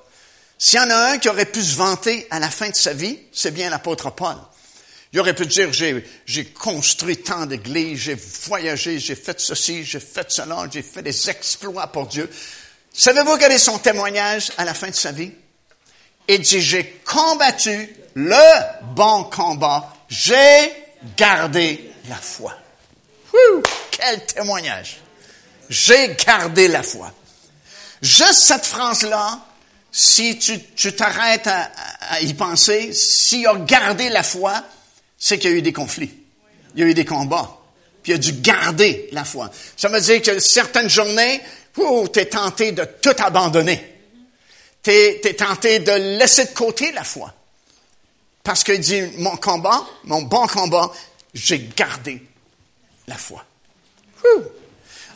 s'il 0.59 0.79
y 0.79 0.83
en 0.83 0.91
a 0.91 1.13
un 1.13 1.19
qui 1.19 1.29
aurait 1.29 1.47
pu 1.47 1.63
se 1.63 1.77
vanter 1.77 2.27
à 2.31 2.39
la 2.39 2.51
fin 2.51 2.69
de 2.69 2.75
sa 2.75 2.93
vie, 2.93 3.19
c'est 3.33 3.51
bien 3.51 3.71
l'apôtre 3.71 4.11
Paul. 4.11 4.37
Il 5.13 5.19
aurait 5.19 5.35
pu 5.35 5.47
dire, 5.47 5.73
j'ai, 5.73 6.45
construit 6.53 7.17
tant 7.17 7.47
d'églises, 7.47 7.99
j'ai 7.99 8.15
voyagé, 8.15 8.99
j'ai 8.99 9.17
fait 9.17 9.41
ceci, 9.41 9.85
j'ai 9.85 9.99
fait 9.99 10.31
cela, 10.31 10.69
j'ai 10.71 10.83
fait 10.83 11.03
des 11.03 11.31
exploits 11.31 11.89
pour 11.89 12.07
Dieu. 12.07 12.31
Savez-vous 12.93 13.37
quel 13.39 13.53
est 13.53 13.59
son 13.59 13.79
témoignage 13.79 14.53
à 14.57 14.65
la 14.65 14.75
fin 14.75 14.89
de 14.89 14.95
sa 14.95 15.13
vie? 15.13 15.33
Il 16.29 16.41
dit, 16.41 16.61
j'ai 16.61 17.01
combattu 17.05 17.89
le 18.15 18.95
bon 18.95 19.25
combat, 19.25 19.93
j'ai 20.09 20.73
gardé 21.17 21.91
la 22.09 22.17
foi. 22.17 22.55
Quel 23.91 24.25
témoignage! 24.27 25.01
J'ai 25.69 26.17
gardé 26.17 26.69
la 26.69 26.83
foi. 26.83 27.13
Juste 28.03 28.41
cette 28.41 28.67
phrase-là, 28.67 29.41
si 29.93 30.39
tu, 30.39 30.93
t'arrêtes 30.93 31.47
à, 31.47 32.21
y 32.21 32.35
penser, 32.35 32.93
s'il 32.93 33.47
a 33.47 33.55
gardé 33.55 34.09
la 34.09 34.23
foi, 34.23 34.65
c'est 35.19 35.39
qu'il 35.39 35.51
y 35.51 35.55
a 35.55 35.57
eu 35.57 35.63
des 35.63 35.73
conflits. 35.73 36.13
Il 36.75 36.81
y 36.81 36.83
a 36.85 36.87
eu 36.87 36.95
des 36.95 37.05
combats. 37.05 37.59
Puis 38.03 38.13
il 38.13 38.15
a 38.15 38.19
dû 38.19 38.33
garder 38.33 39.09
la 39.13 39.25
foi. 39.25 39.51
Ça 39.77 39.89
veut 39.89 40.01
dire 40.01 40.23
que 40.23 40.39
certaines 40.39 40.89
journées, 40.89 41.41
tu 41.75 42.19
es 42.19 42.27
tenté 42.27 42.73
de 42.73 42.85
tout 42.85 43.15
abandonner. 43.19 43.99
Tu 44.83 44.91
es, 44.91 45.35
tenté 45.35 45.81
de 45.81 45.93
laisser 46.19 46.47
de 46.47 46.51
côté 46.51 46.91
la 46.93 47.05
foi. 47.05 47.35
Parce 48.43 48.65
qu'il 48.65 48.81
dit, 48.81 49.03
mon 49.19 49.37
combat, 49.37 49.87
mon 50.05 50.23
bon 50.23 50.47
combat, 50.47 50.91
j'ai 51.35 51.69
gardé 51.77 52.23
la 53.11 53.17
foi. 53.17 53.45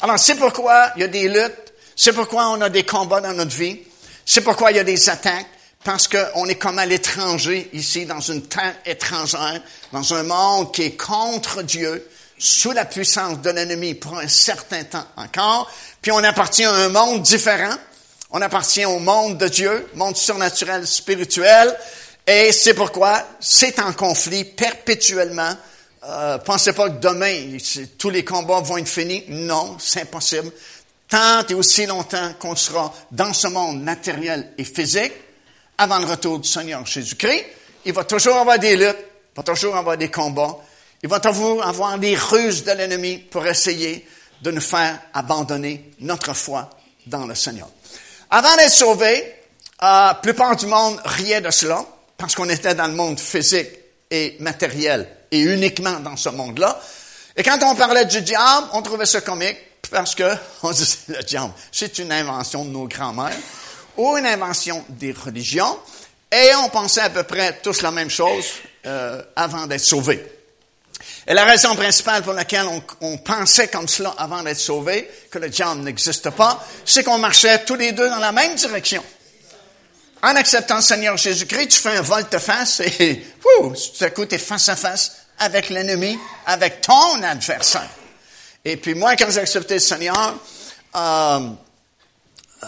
Alors, 0.03 0.19
c'est 0.19 0.35
pourquoi 0.35 0.91
il 0.97 1.01
y 1.01 1.05
a 1.05 1.09
des 1.09 1.29
luttes, 1.29 1.73
c'est 1.97 2.13
pourquoi 2.13 2.49
on 2.49 2.61
a 2.61 2.69
des 2.69 2.85
combats 2.85 3.21
dans 3.21 3.33
notre 3.33 3.57
vie, 3.57 3.81
c'est 4.27 4.43
pourquoi 4.43 4.73
il 4.73 4.77
y 4.77 4.81
a 4.81 4.85
des 4.85 5.09
attaques, 5.09 5.47
parce 5.85 6.09
qu'on 6.09 6.47
est 6.47 6.57
comme 6.57 6.79
à 6.79 6.87
l'étranger 6.87 7.71
ici, 7.73 8.05
dans 8.05 8.21
une 8.21 8.43
terre 8.43 8.75
étrangère, 8.85 9.63
dans 9.93 10.15
un 10.15 10.23
monde 10.25 10.73
qui 10.73 10.83
est 10.83 10.97
contre 10.97 11.63
Dieu, 11.63 12.07
sous 12.37 12.73
la 12.73 12.85
puissance 12.85 13.41
de 13.41 13.51
l'ennemi 13.51 13.95
pour 13.95 14.19
un 14.19 14.29
certain 14.29 14.83
temps 14.85 15.07
encore, 15.17 15.71
puis 16.03 16.11
on 16.11 16.25
appartient 16.25 16.65
à 16.65 16.73
un 16.73 16.89
monde 16.89 17.23
différent, 17.23 17.77
on 18.31 18.43
appartient 18.43 18.85
au 18.85 18.99
monde 18.99 19.39
de 19.39 19.47
Dieu, 19.47 19.89
monde 19.95 20.17
surnaturel, 20.17 20.87
spirituel, 20.87 21.75
et 22.27 22.51
c'est 22.51 22.75
pourquoi 22.75 23.23
c'est 23.39 23.79
en 23.79 23.93
conflit 23.93 24.45
perpétuellement. 24.45 25.55
Euh, 26.07 26.39
pensez 26.39 26.75
pas 26.75 26.91
que 26.91 26.99
demain, 26.99 27.57
tous 27.99 28.11
les 28.11 28.25
combats 28.25 28.61
vont 28.61 28.77
être 28.77 28.89
finis? 28.89 29.25
Non, 29.29 29.77
c'est 29.79 30.03
impossible. 30.03 30.53
Tant 31.09 31.47
et 31.49 31.55
aussi 31.55 31.87
longtemps 31.87 32.35
qu'on 32.39 32.57
sera 32.57 32.93
dans 33.11 33.33
ce 33.33 33.47
monde 33.49 33.83
matériel 33.83 34.53
et 34.59 34.65
physique, 34.65 35.13
avant 35.79 35.99
le 35.99 36.07
retour 36.07 36.41
du 36.41 36.49
Seigneur 36.49 36.85
Jésus-Christ, 36.85 37.45
il 37.87 37.93
va 37.93 38.05
toujours 38.05 38.37
avoir 38.37 38.59
des 38.59 38.77
luttes, 38.77 38.97
il 39.33 39.37
va 39.37 39.43
toujours 39.43 39.77
avoir 39.77 39.97
des 39.97 40.11
combats, 40.11 40.59
il 41.03 41.09
va 41.09 41.21
toujours 41.21 41.65
avoir 41.65 41.99
des 41.99 42.17
ruses 42.17 42.65
de 42.65 42.73
l'ennemi 42.73 43.19
pour 43.19 43.47
essayer 43.47 44.07
de 44.43 44.51
nous 44.51 44.61
faire 44.61 45.01
abandonner 45.15 45.91
notre 46.01 46.35
foi 46.35 46.69
dans 47.07 47.27
le 47.27 47.35
Seigneur. 47.35 47.69
Avant 48.31 48.57
d'être 48.57 48.71
sauvé, 48.71 49.23
euh, 49.23 49.27
la 49.81 50.19
plupart 50.23 50.57
du 50.57 50.67
monde 50.67 51.01
riait 51.05 51.41
de 51.41 51.51
cela, 51.51 51.85
parce 52.17 52.35
qu'on 52.35 52.49
était 52.49 52.75
dans 52.75 52.87
le 52.87 52.95
monde 52.95 53.19
physique 53.19 53.69
et 54.11 54.37
matériel, 54.41 55.09
et 55.35 55.41
uniquement 55.41 55.99
dans 56.01 56.17
ce 56.17 56.29
monde-là. 56.29 56.81
Et 57.37 57.43
quand 57.43 57.59
on 57.65 57.75
parlait 57.75 58.05
du 58.05 58.23
diable, 58.23 58.69
on 58.73 58.83
trouvait 58.83 59.07
ça 59.07 59.21
comique, 59.21 59.59
parce 59.91 60.15
que 60.15 60.23
on 60.63 60.71
disait, 60.71 60.99
le 61.09 61.23
diable, 61.23 61.53
c'est 61.73 61.99
une 61.99 62.13
invention 62.13 62.65
de 62.65 62.71
nos 62.71 62.87
grands-mères 62.87 63.37
ou 63.97 64.17
une 64.17 64.27
invention 64.27 64.85
des 64.89 65.13
religions, 65.13 65.79
et 66.33 66.55
on 66.57 66.69
pensait 66.69 67.01
à 67.01 67.11
peu 67.11 67.23
près 67.23 67.61
tous 67.63 67.83
la 67.83 67.91
même 67.91 68.11
chose 68.11 68.45
euh, 68.87 69.23
avant 69.37 69.67
d'être 69.67 69.81
sauvés. 69.81 70.25
Et 71.27 71.35
la 71.35 71.45
raison 71.45 71.75
principale 71.75 72.23
pour 72.23 72.33
laquelle 72.33 72.67
on, 73.01 73.19
pensait 73.19 73.69
comme 73.69 73.89
cela 73.89 74.15
avant 74.19 74.43
d'être 74.43 74.59
sauvé, 74.59 75.09
que 75.31 75.39
le 75.39 75.49
diable 75.49 75.81
n'existe 75.81 76.31
pas, 76.31 76.65
c'est 76.85 77.03
qu'on 77.03 77.19
marchait 77.19 77.65
tous 77.65 77.77
les 77.77 77.93
deux 77.93 78.09
dans 78.09 78.19
la 78.19 78.33
même 78.33 78.55
direction. 78.55 79.03
En 80.23 80.37
acceptant 80.37 80.77
le 80.77 80.83
Seigneur 80.83 81.17
Jésus-Christ, 81.17 81.69
tu 81.69 81.79
fais 81.79 81.97
un 81.97 82.03
volte-face 82.03 82.81
et, 82.81 83.25
wouh, 83.61 83.73
tout 83.73 84.05
à 84.05 84.11
coup, 84.11 84.27
face 84.39 84.69
à 84.69 84.77
face 84.77 85.24
avec 85.39 85.71
l'ennemi, 85.71 86.19
avec 86.47 86.81
ton 86.81 87.23
adversaire. 87.23 87.91
Et 88.65 88.77
puis 88.77 88.95
moi, 88.95 89.17
quand 89.17 89.31
j'ai 89.31 89.41
accepté 89.41 89.75
le 89.75 89.81
Seigneur, 89.81 90.39
euh, 90.97 91.51
euh, 92.63 92.67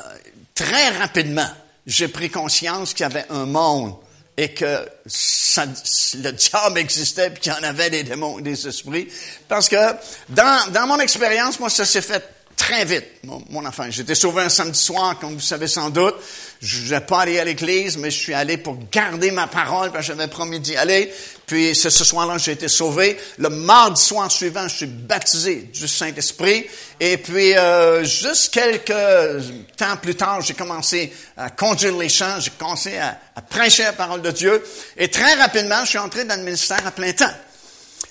très 0.55 0.91
rapidement, 0.91 1.49
j'ai 1.87 2.09
pris 2.09 2.31
conscience 2.31 2.93
qu'il 2.93 3.05
y 3.05 3.07
avait 3.07 3.27
un 3.31 3.47
monde 3.47 3.95
et 4.37 4.53
que 4.53 4.87
le 5.07 6.31
diable 6.33 6.79
existait 6.79 7.31
puis 7.31 7.41
qu'il 7.41 7.53
y 7.53 7.55
en 7.55 7.63
avait 7.63 7.89
des 7.89 8.03
démons, 8.03 8.39
des 8.41 8.69
esprits. 8.69 9.09
Parce 9.49 9.69
que 9.69 9.95
dans, 10.29 10.73
dans 10.73 10.87
mon 10.87 11.01
expérience, 11.01 11.59
moi, 11.59 11.71
ça 11.71 11.87
s'est 11.87 12.03
fait 12.03 12.36
très 12.67 12.85
vite, 12.85 13.05
mon, 13.23 13.41
mon 13.51 13.65
enfant. 13.65 13.85
J'étais 13.91 14.17
sauvé 14.17 14.43
un 14.43 14.49
samedi 14.49 14.79
soir, 14.79 15.19
comme 15.21 15.35
vous 15.35 15.41
savez 15.41 15.69
sans 15.69 15.89
doute. 15.89 16.17
Je 16.61 16.93
n'ai 16.93 17.01
pas 17.01 17.21
allé 17.21 17.39
à 17.39 17.45
l'église, 17.45 17.97
mais 17.97 18.11
je 18.11 18.19
suis 18.19 18.35
allé 18.35 18.57
pour 18.57 18.77
garder 18.91 19.31
ma 19.31 19.47
parole, 19.47 19.93
parce 19.93 20.07
que 20.07 20.13
j'avais 20.13 20.27
promis 20.27 20.59
d'y 20.59 20.75
aller. 20.75 21.13
Puis 21.47 21.77
c'est 21.77 21.91
ce 21.91 22.03
soir-là 22.03 22.39
j'ai 22.39 22.53
été 22.53 22.67
sauvé. 22.67 23.17
Le 23.39 23.51
mardi 23.51 24.03
soir 24.03 24.31
suivant, 24.33 24.67
je 24.67 24.79
suis 24.79 24.87
baptisé 24.87 25.71
du 25.73 25.87
Saint-Esprit. 25.87 26.67
Et 26.99 27.19
puis 27.19 27.57
euh, 27.57 28.03
juste 28.03 28.53
quelques 28.53 29.45
temps 29.77 29.97
plus 30.03 30.17
tard, 30.17 30.41
j'ai 30.41 30.55
commencé 30.55 31.13
à 31.37 31.51
conduire 31.51 31.97
les 31.97 32.09
chants, 32.09 32.41
j'ai 32.41 32.51
commencé 32.59 32.99
à, 32.99 33.17
à 33.37 33.43
prêcher 33.43 33.85
la 33.85 33.93
parole 33.93 34.23
de 34.23 34.33
Dieu. 34.33 34.61
Et 34.97 35.09
très 35.09 35.35
rapidement, 35.35 35.85
je 35.85 35.91
suis 35.91 35.99
entré 35.99 36.25
dans 36.25 36.37
le 36.37 36.43
ministère 36.43 36.85
à 36.85 36.91
plein 36.91 37.13
temps. 37.13 37.35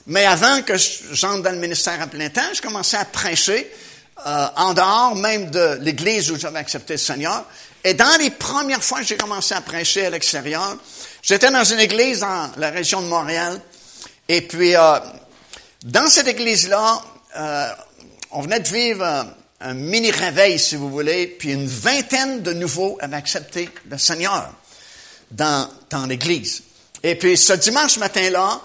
Mais 0.07 0.25
avant 0.25 0.61
que 0.61 0.75
j'entre 1.11 1.43
dans 1.43 1.51
le 1.51 1.57
ministère 1.57 2.01
à 2.01 2.07
plein 2.07 2.29
temps, 2.29 2.53
je 2.53 2.61
commençais 2.61 2.97
à 2.97 3.05
prêcher 3.05 3.69
euh, 4.25 4.47
en 4.55 4.73
dehors 4.73 5.15
même 5.15 5.51
de 5.51 5.77
l'église 5.81 6.31
où 6.31 6.37
j'avais 6.37 6.59
accepté 6.59 6.93
le 6.93 6.99
Seigneur. 6.99 7.43
Et 7.83 7.93
dans 7.93 8.17
les 8.19 8.31
premières 8.31 8.83
fois 8.83 8.99
que 8.99 9.05
j'ai 9.05 9.17
commencé 9.17 9.53
à 9.53 9.61
prêcher 9.61 10.05
à 10.05 10.09
l'extérieur, 10.09 10.77
j'étais 11.21 11.51
dans 11.51 11.63
une 11.63 11.79
église 11.79 12.21
dans 12.21 12.49
la 12.57 12.69
région 12.71 13.01
de 13.01 13.07
Montréal. 13.07 13.59
Et 14.27 14.41
puis, 14.41 14.75
euh, 14.75 14.99
dans 15.83 16.07
cette 16.09 16.27
église-là, 16.27 17.01
euh, 17.37 17.67
on 18.31 18.41
venait 18.41 18.59
de 18.59 18.67
vivre 18.67 19.27
un, 19.61 19.73
mini-réveil, 19.73 20.57
si 20.57 20.75
vous 20.75 20.89
voulez, 20.89 21.27
puis 21.27 21.51
une 21.51 21.67
vingtaine 21.67 22.41
de 22.41 22.53
nouveaux 22.53 22.97
avaient 23.01 23.17
accepté 23.17 23.69
le 23.89 23.97
Seigneur 23.97 24.51
dans, 25.31 25.69
dans 25.89 26.05
l'église. 26.05 26.63
Et 27.03 27.15
puis, 27.15 27.37
ce 27.37 27.53
dimanche 27.53 27.97
matin-là, 27.97 28.61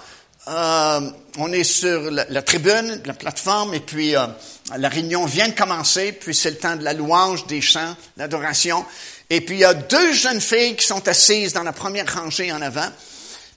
euh, 0.49 1.11
on 1.39 1.53
est 1.53 1.65
sur 1.65 2.11
la, 2.11 2.43
tribune, 2.43 3.01
la 3.05 3.15
plateforme, 3.15 3.75
et 3.75 3.81
puis 3.81 4.17
euh, 4.17 4.27
la 4.77 4.89
réunion 4.89 5.27
vient 5.27 5.49
de 5.49 5.55
commencer, 5.55 6.13
puis 6.13 6.35
c'est 6.35 6.51
le 6.51 6.57
temps 6.57 6.77
de 6.77 6.85
la 6.85 6.93
louange, 6.93 7.47
des 7.47 7.61
chants, 7.61 7.97
l'adoration. 8.17 8.85
Et 9.29 9.41
puis 9.41 9.57
il 9.57 9.61
y 9.61 9.65
a 9.65 9.75
deux 9.75 10.13
jeunes 10.13 10.41
filles 10.41 10.77
qui 10.77 10.87
sont 10.87 11.07
assises 11.09 11.53
dans 11.53 11.63
la 11.63 11.73
première 11.73 12.13
rangée 12.13 12.51
en 12.53 12.61
avant. 12.61 12.89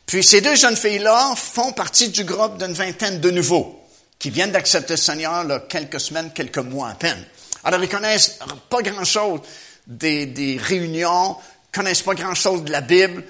Puis 0.05 0.23
ces 0.23 0.41
deux 0.41 0.55
jeunes 0.55 0.75
filles-là 0.75 1.33
font 1.35 1.71
partie 1.71 2.09
du 2.09 2.23
groupe 2.23 2.57
d'une 2.57 2.73
vingtaine 2.73 3.19
de 3.19 3.31
nouveaux 3.31 3.79
qui 4.19 4.29
viennent 4.29 4.51
d'accepter 4.51 4.93
le 4.93 4.97
Seigneur 4.97 5.67
quelques 5.67 5.99
semaines, 5.99 6.31
quelques 6.33 6.59
mois 6.59 6.89
à 6.89 6.93
peine. 6.93 7.23
Alors 7.63 7.83
ils 7.83 7.89
connaissent 7.89 8.39
pas 8.69 8.81
grand-chose 8.81 9.41
des, 9.87 10.25
des 10.25 10.57
réunions, 10.57 11.35
connaissent 11.73 12.03
pas 12.03 12.13
grand-chose 12.13 12.63
de 12.63 12.71
la 12.71 12.81
Bible, 12.81 13.23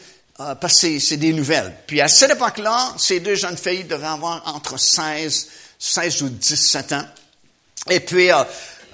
euh, 0.43 0.55
parce 0.55 0.81
que 0.81 0.99
c'est 0.99 1.17
des 1.17 1.33
nouvelles. 1.33 1.73
Puis 1.87 2.01
à 2.01 2.07
cette 2.07 2.31
époque-là, 2.31 2.93
ces 2.97 3.19
deux 3.19 3.35
jeunes 3.35 3.57
filles 3.57 3.85
devaient 3.85 4.07
avoir 4.07 4.41
entre 4.47 4.77
16, 4.77 5.47
16 5.79 6.21
ou 6.23 6.29
17 6.29 6.91
ans. 6.93 7.05
Et 7.89 7.99
puis, 7.99 8.31
euh, 8.31 8.43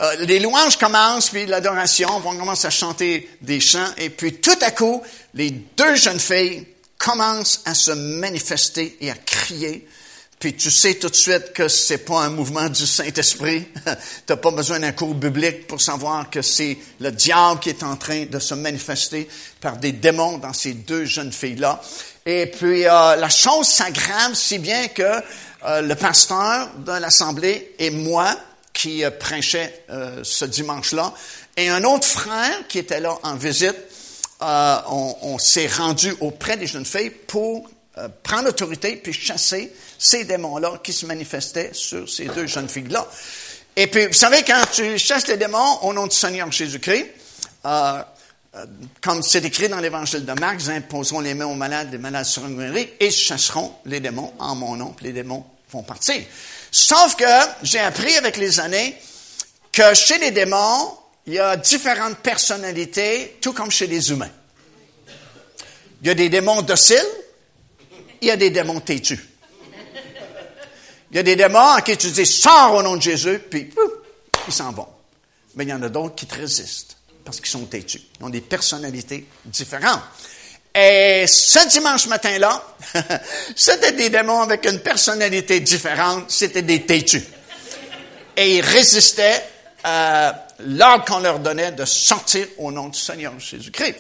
euh, 0.02 0.16
les 0.26 0.40
louanges 0.40 0.78
commencent, 0.78 1.30
puis 1.30 1.46
l'adoration, 1.46 2.10
on 2.18 2.38
commence 2.38 2.66
à 2.66 2.70
chanter 2.70 3.30
des 3.42 3.60
chants, 3.60 3.90
et 3.98 4.10
puis 4.10 4.36
tout 4.36 4.58
à 4.62 4.72
coup, 4.72 5.02
les 5.34 5.52
deux 5.52 5.96
jeunes 5.96 6.20
filles 6.20 6.66
commencent 6.98 7.62
à 7.66 7.74
se 7.74 7.92
manifester 7.92 8.98
et 9.02 9.12
à 9.12 9.16
crier. 9.16 9.88
Puis 10.40 10.56
tu 10.56 10.72
sais 10.72 10.96
tout 10.96 11.10
de 11.10 11.16
suite 11.16 11.52
que 11.54 11.68
c'est 11.68 12.00
pas 12.00 12.22
un 12.22 12.30
mouvement 12.30 12.70
du 12.70 12.88
Saint-Esprit. 12.88 13.68
T'as 14.26 14.38
pas 14.38 14.52
besoin 14.52 14.80
d'un 14.80 14.94
cours 14.94 15.14
biblique 15.14 15.68
pour 15.68 15.82
savoir 15.82 16.30
que 16.30 16.42
c'est 16.42 16.78
le 17.02 17.12
diable 17.12 17.60
qui 17.60 17.70
est 17.70 17.84
en 17.84 17.98
train 17.98 18.26
de 18.26 18.40
se 18.40 18.54
manifester 18.54 19.28
par 19.60 19.78
des 19.78 19.92
démons 19.92 20.38
dans 20.38 20.54
ces 20.54 20.74
deux 20.74 21.04
jeunes 21.04 21.34
filles-là. 21.34 21.82
Et 22.26 22.46
puis 22.46 22.86
euh, 22.86 23.16
la 23.18 23.30
chose 23.30 23.68
s'aggrave 23.68 24.34
si 24.34 24.60
bien 24.60 24.88
que 24.88 25.22
euh, 25.66 25.82
le 25.82 25.96
pasteur 25.96 26.70
de 26.78 26.94
l'assemblée 26.94 27.76
et 27.80 27.90
moi, 27.90 28.34
qui 28.72 29.04
euh, 29.04 29.12
prêchais 29.12 29.84
euh, 29.90 30.22
ce 30.24 30.46
dimanche-là, 30.46 31.14
et 31.58 31.68
un 31.68 31.84
autre 31.84 32.08
frère 32.08 32.66
qui 32.70 32.80
était 32.80 33.02
là 33.02 33.18
en 33.24 33.36
visite, 33.36 33.76
on 34.42 35.38
s'est 35.38 35.68
rendu 35.68 36.16
auprès 36.22 36.56
des 36.56 36.66
jeunes 36.66 36.86
filles 36.86 37.10
pour 37.10 37.70
prendre 38.24 38.50
autorité 38.50 38.96
puis 38.96 39.14
chasser 39.14 39.74
ces 39.98 40.24
démons-là 40.24 40.80
qui 40.84 40.94
se 40.94 41.06
manifestaient 41.06 41.72
sur 41.74 42.08
ces 42.10 42.26
deux 42.26 42.48
jeunes 42.48 42.70
filles-là. 42.70 43.08
Et 43.76 43.88
puis, 43.88 44.08
vous 44.08 44.14
savez, 44.14 44.44
quand 44.44 44.62
tu 44.72 44.98
chasses 44.98 45.28
les 45.28 45.38
démons 45.38 45.80
au 45.84 45.94
nom 45.94 46.08
du 46.08 46.16
Seigneur 46.16 46.52
Jésus-Christ, 46.52 47.06
euh, 47.66 48.02
comme 49.02 49.22
c'est 49.22 49.46
écrit 49.46 49.70
dans 49.70 49.80
l'Évangile 49.80 50.26
de 50.26 50.34
Marc, 50.34 50.62
ils 50.62 50.72
imposeront 50.72 51.20
les 51.20 51.34
mains 51.34 51.46
aux 51.46 51.56
malades, 51.56 51.90
les 51.92 51.98
malades 51.98 52.26
seront 52.26 52.50
guéris, 52.50 52.90
et 53.00 53.12
chasseront 53.12 53.74
les 53.86 54.00
démons 54.00 54.34
en 54.40 54.56
mon 54.56 54.76
nom, 54.76 54.96
les 55.02 55.14
démons 55.14 55.46
vont 55.72 55.84
partir. 55.84 56.22
Sauf 56.72 57.16
que 57.16 57.26
j'ai 57.64 57.80
appris 57.80 58.16
avec 58.18 58.38
les 58.38 58.60
années 58.60 58.96
que 59.72 59.94
chez 59.94 60.18
les 60.18 60.32
démons, 60.32 60.98
il 61.28 61.34
y 61.34 61.40
a 61.40 61.56
différentes 61.58 62.18
personnalités, 62.18 63.38
tout 63.40 63.54
comme 63.54 63.70
chez 63.70 63.88
les 63.88 64.10
humains. 64.10 64.32
Il 66.02 66.08
y 66.08 66.12
a 66.12 66.16
des 66.16 66.30
démons 66.30 66.62
dociles, 66.62 66.98
il 68.22 68.28
y 68.28 68.32
a 68.32 68.36
des 68.36 68.50
démons 68.50 68.80
têtus. 68.80 69.20
Il 71.12 71.18
y 71.18 71.20
a 71.20 71.24
des 71.24 71.36
démons 71.36 71.72
à 71.72 71.82
qui 71.82 71.98
tu 71.98 72.12
dis 72.12 72.26
sors 72.26 72.76
au 72.76 72.84
nom 72.84 72.96
de 72.96 73.02
Jésus, 73.02 73.40
puis 73.50 73.70
ils 74.48 74.54
s'en 74.54 74.72
vont. 74.72 74.88
Mais 75.56 75.64
il 75.64 75.70
y 75.70 75.74
en 75.74 75.82
a 75.82 75.90
d'autres 75.90 76.16
qui 76.16 76.28
te 76.28 76.36
résistent 76.36 76.98
parce 77.26 77.40
qu'ils 77.40 77.50
sont 77.50 77.66
têtus. 77.66 78.02
Ils 78.20 78.26
ont 78.26 78.30
des 78.30 78.42
personnalités 78.42 79.26
différentes. 79.46 80.02
Et 80.74 81.26
ce 81.28 81.68
dimanche 81.68 82.08
matin-là, 82.08 82.64
c'était 83.56 83.92
des 83.94 84.10
démons 84.10 84.42
avec 84.42 84.66
une 84.66 84.80
personnalité 84.80 85.60
différente, 85.62 86.30
c'était 86.30 86.62
des 86.62 86.86
têtus. 86.86 87.24
Et 88.38 88.58
ils 88.58 88.62
résistaient 88.62 89.44
à 89.84 90.48
l'ordre 90.60 91.06
qu'on 91.06 91.20
leur 91.20 91.40
donnait 91.40 91.72
de 91.72 91.86
sortir 91.86 92.46
au 92.58 92.72
nom 92.72 92.90
du 92.90 93.00
Seigneur 93.00 93.38
Jésus-Christ. 93.40 93.96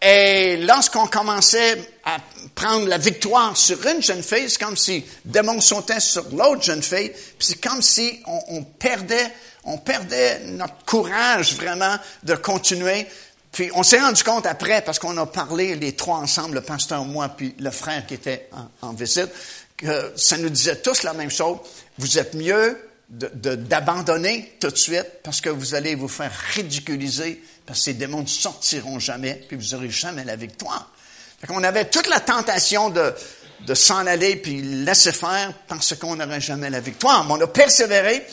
Et 0.00 0.58
lorsqu'on 0.58 1.06
commençait 1.06 1.90
à 2.04 2.18
prendre 2.54 2.86
la 2.86 2.98
victoire 2.98 3.56
sur 3.56 3.84
une 3.84 4.00
jeune 4.00 4.22
fille, 4.22 4.48
c'est 4.48 4.60
comme 4.60 4.76
si 4.76 5.04
démons 5.24 5.60
sautaient 5.60 6.00
sur 6.00 6.24
l'autre 6.30 6.62
jeune 6.62 6.82
fille, 6.82 7.10
puis 7.10 7.46
c'est 7.46 7.60
comme 7.60 7.82
si 7.82 8.20
on, 8.26 8.62
perdait, 8.62 9.32
on 9.64 9.78
perdait 9.78 10.40
notre 10.46 10.84
courage 10.84 11.54
vraiment 11.56 11.96
de 12.22 12.34
continuer. 12.36 13.06
Puis 13.50 13.70
on 13.74 13.82
s'est 13.82 13.98
rendu 13.98 14.22
compte 14.22 14.46
après, 14.46 14.82
parce 14.82 15.00
qu'on 15.00 15.16
a 15.16 15.26
parlé 15.26 15.74
les 15.74 15.96
trois 15.96 16.18
ensemble, 16.18 16.56
le 16.56 16.60
pasteur, 16.60 17.04
moi, 17.04 17.30
puis 17.30 17.54
le 17.58 17.70
frère 17.70 18.06
qui 18.06 18.14
était 18.14 18.48
en, 18.52 18.88
en 18.88 18.92
visite, 18.92 19.30
que 19.76 20.12
ça 20.16 20.36
nous 20.36 20.50
disait 20.50 20.76
tous 20.76 21.02
la 21.02 21.12
même 21.12 21.30
chose. 21.30 21.58
Vous 21.98 22.18
êtes 22.18 22.34
mieux 22.34 22.78
d'abandonner 23.08 24.56
tout 24.60 24.70
de 24.70 24.76
suite 24.76 25.06
parce 25.22 25.40
que 25.40 25.48
vous 25.48 25.74
allez 25.74 25.94
vous 25.94 26.08
faire 26.08 26.32
ridiculiser 26.54 27.42
parce 27.68 27.80
que 27.80 27.84
ces 27.84 27.92
démons 27.92 28.22
ne 28.22 28.26
sortiront 28.26 28.98
jamais, 28.98 29.44
puis 29.46 29.58
vous 29.58 29.76
n'aurez 29.76 29.90
jamais 29.90 30.24
la 30.24 30.36
victoire. 30.36 30.90
On 31.50 31.62
avait 31.62 31.84
toute 31.84 32.08
la 32.08 32.18
tentation 32.18 32.88
de, 32.88 33.12
de 33.66 33.74
s'en 33.74 34.06
aller 34.06 34.36
puis 34.36 34.62
laisser 34.62 35.12
faire 35.12 35.52
parce 35.68 35.94
qu'on 35.94 36.16
n'aurait 36.16 36.40
jamais 36.40 36.70
la 36.70 36.80
victoire. 36.80 37.24
Mais 37.24 37.34
on 37.34 37.40
a 37.42 37.46
persévéré. 37.46 38.26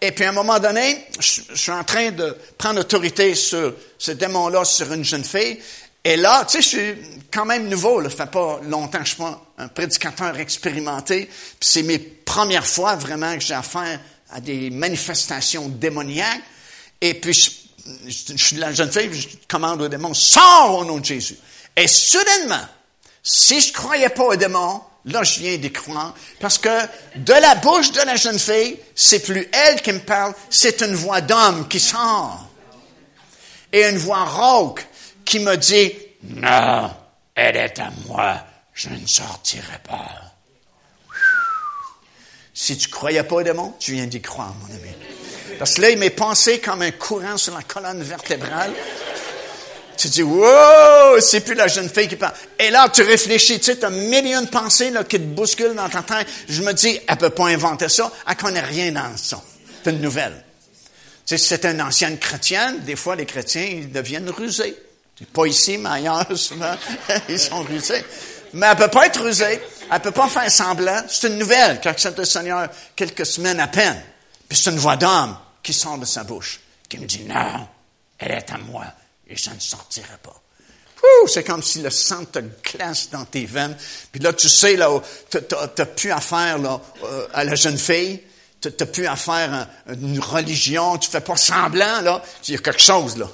Et 0.00 0.12
puis 0.12 0.24
à 0.24 0.28
un 0.28 0.32
moment 0.32 0.60
donné, 0.60 1.04
je, 1.18 1.40
je 1.50 1.56
suis 1.56 1.72
en 1.72 1.82
train 1.82 2.12
de 2.12 2.36
prendre 2.56 2.78
autorité 2.78 3.34
sur 3.34 3.74
ce 3.98 4.12
démon-là 4.12 4.64
sur 4.64 4.92
une 4.92 5.04
jeune 5.04 5.24
fille. 5.24 5.58
Et 6.04 6.16
là, 6.16 6.44
tu 6.48 6.62
sais, 6.62 6.62
je 6.62 6.68
suis 6.68 7.20
quand 7.32 7.44
même 7.44 7.68
nouveau. 7.68 7.98
Là, 7.98 8.08
ça 8.08 8.18
fait 8.24 8.30
pas 8.30 8.60
longtemps 8.62 8.98
que 8.98 9.04
je 9.04 9.14
suis 9.14 9.22
pas 9.22 9.42
un 9.58 9.66
prédicateur 9.66 10.38
expérimenté. 10.38 11.24
Puis 11.24 11.68
c'est 11.68 11.82
mes 11.82 11.98
premières 11.98 12.66
fois 12.66 12.94
vraiment 12.94 13.34
que 13.34 13.40
j'ai 13.40 13.54
affaire 13.54 13.98
à 14.30 14.40
des 14.40 14.70
manifestations 14.70 15.68
démoniaques. 15.68 16.42
Et 17.00 17.14
puis 17.14 17.32
je, 17.32 17.65
je, 18.06 18.36
suis 18.36 18.56
la 18.56 18.72
jeune 18.72 18.90
fille, 18.90 19.12
je 19.12 19.28
commande 19.48 19.82
au 19.82 19.88
démon, 19.88 20.14
sors 20.14 20.78
au 20.78 20.84
nom 20.84 20.98
de 20.98 21.04
Jésus. 21.04 21.36
Et 21.76 21.86
soudainement, 21.86 22.66
si 23.22 23.60
je 23.60 23.72
croyais 23.72 24.08
pas 24.08 24.24
au 24.24 24.36
démon, 24.36 24.80
là, 25.06 25.22
je 25.22 25.40
viens 25.40 25.56
d'y 25.56 25.72
croire. 25.72 26.14
Parce 26.40 26.58
que 26.58 26.68
de 27.16 27.32
la 27.32 27.54
bouche 27.56 27.92
de 27.92 28.00
la 28.02 28.16
jeune 28.16 28.38
fille, 28.38 28.78
c'est 28.94 29.20
plus 29.20 29.48
elle 29.52 29.80
qui 29.82 29.92
me 29.92 30.00
parle, 30.00 30.34
c'est 30.50 30.80
une 30.82 30.94
voix 30.94 31.20
d'homme 31.20 31.68
qui 31.68 31.80
sort. 31.80 32.48
Et 33.72 33.84
une 33.88 33.98
voix 33.98 34.24
rauque 34.24 34.86
qui 35.24 35.38
me 35.40 35.56
dit, 35.56 35.92
non, 36.22 36.90
elle 37.34 37.56
est 37.56 37.78
à 37.78 37.90
moi, 38.06 38.38
je 38.72 38.88
ne 38.88 39.06
sortirai 39.06 39.78
pas. 39.86 40.08
Si 42.54 42.76
tu 42.78 42.88
croyais 42.88 43.22
pas 43.22 43.36
au 43.36 43.42
démon, 43.42 43.74
tu 43.78 43.92
viens 43.92 44.06
d'y 44.06 44.22
croire, 44.22 44.54
mon 44.54 44.74
ami. 44.74 44.94
Parce 45.58 45.74
que 45.74 45.82
là, 45.82 45.90
il 45.90 45.98
m'est 45.98 46.10
pensé 46.10 46.58
comme 46.58 46.82
un 46.82 46.90
courant 46.90 47.36
sur 47.36 47.54
la 47.54 47.62
colonne 47.62 48.02
vertébrale. 48.02 48.72
Tu 49.96 50.08
dis, 50.08 50.22
wow, 50.22 51.18
c'est 51.20 51.40
plus 51.40 51.54
la 51.54 51.68
jeune 51.68 51.88
fille 51.88 52.08
qui 52.08 52.16
parle. 52.16 52.34
Et 52.58 52.70
là, 52.70 52.88
tu 52.90 53.02
réfléchis, 53.02 53.58
tu 53.58 53.72
sais, 53.72 53.84
as 53.84 53.88
un 53.88 53.90
million 53.90 54.42
de 54.42 54.48
pensées 54.48 54.90
là, 54.90 55.04
qui 55.04 55.16
te 55.16 55.24
bousculent 55.24 55.74
dans 55.74 55.88
ta 55.88 56.02
tête. 56.02 56.26
Je 56.48 56.62
me 56.62 56.72
dis, 56.72 57.00
elle 57.08 57.16
peut 57.16 57.30
pas 57.30 57.46
inventer 57.46 57.88
ça, 57.88 58.12
elle 58.28 58.36
connaît 58.36 58.60
rien 58.60 58.92
dans 58.92 59.16
ça. 59.16 59.40
C'est 59.82 59.90
une 59.90 60.00
nouvelle. 60.00 60.44
Tu 61.24 61.38
sais, 61.38 61.38
c'est 61.38 61.64
une 61.64 61.80
ancienne 61.80 62.18
chrétienne, 62.18 62.80
des 62.80 62.96
fois, 62.96 63.16
les 63.16 63.24
chrétiens, 63.24 63.64
ils 63.64 63.90
deviennent 63.90 64.28
rusés. 64.28 64.76
Pas 65.32 65.46
ici, 65.46 65.78
mais 65.78 65.88
ailleurs, 65.88 66.26
souvent, 66.36 66.74
ils 67.28 67.38
sont 67.38 67.62
rusés. 67.62 68.04
Mais 68.52 68.66
elle 68.70 68.76
peut 68.76 68.88
pas 68.88 69.06
être 69.06 69.22
rusée. 69.22 69.60
Elle 69.90 70.00
peut 70.00 70.10
pas 70.10 70.28
faire 70.28 70.50
semblant. 70.50 71.02
C'est 71.08 71.28
une 71.28 71.38
nouvelle 71.38 71.80
qui 71.80 71.88
accepte 71.88 72.18
le 72.18 72.24
Seigneur 72.24 72.68
quelques 72.94 73.24
semaines 73.24 73.60
à 73.60 73.66
peine. 73.66 74.00
Puis 74.48 74.58
c'est 74.58 74.70
une 74.70 74.78
voix 74.78 74.96
d'homme 74.96 75.36
qui 75.62 75.72
sort 75.72 75.98
de 75.98 76.04
sa 76.04 76.24
bouche, 76.24 76.60
qui 76.88 76.98
me 76.98 77.06
dit, 77.06 77.24
non, 77.24 77.66
elle 78.18 78.32
est 78.32 78.50
à 78.50 78.58
moi 78.58 78.84
et 79.26 79.36
je 79.36 79.50
ne 79.50 79.58
sortirai 79.58 80.16
pas. 80.22 80.40
C'est 81.28 81.44
comme 81.44 81.62
si 81.62 81.82
le 81.82 81.90
sang 81.90 82.24
te 82.24 82.40
glace 82.40 83.10
dans 83.10 83.24
tes 83.24 83.46
veines. 83.46 83.76
Puis 84.10 84.20
là, 84.20 84.32
tu 84.32 84.48
sais, 84.48 84.76
là, 84.76 85.00
tu 85.30 85.38
n'as 85.52 85.86
plus 85.86 86.10
affaire 86.10 86.58
euh, 87.04 87.28
à 87.32 87.44
la 87.44 87.54
jeune 87.54 87.78
fille. 87.78 88.22
Tu 88.60 88.68
n'as 88.68 88.86
plus 88.86 89.06
affaire 89.06 89.68
à 89.86 89.92
une 89.92 90.18
religion. 90.18 90.98
Tu 90.98 91.08
fais 91.08 91.20
pas 91.20 91.36
semblant, 91.36 92.00
là. 92.00 92.22
Il 92.48 92.54
y 92.54 92.56
a 92.56 92.60
quelque 92.60 92.80
chose, 92.80 93.16
là 93.16 93.28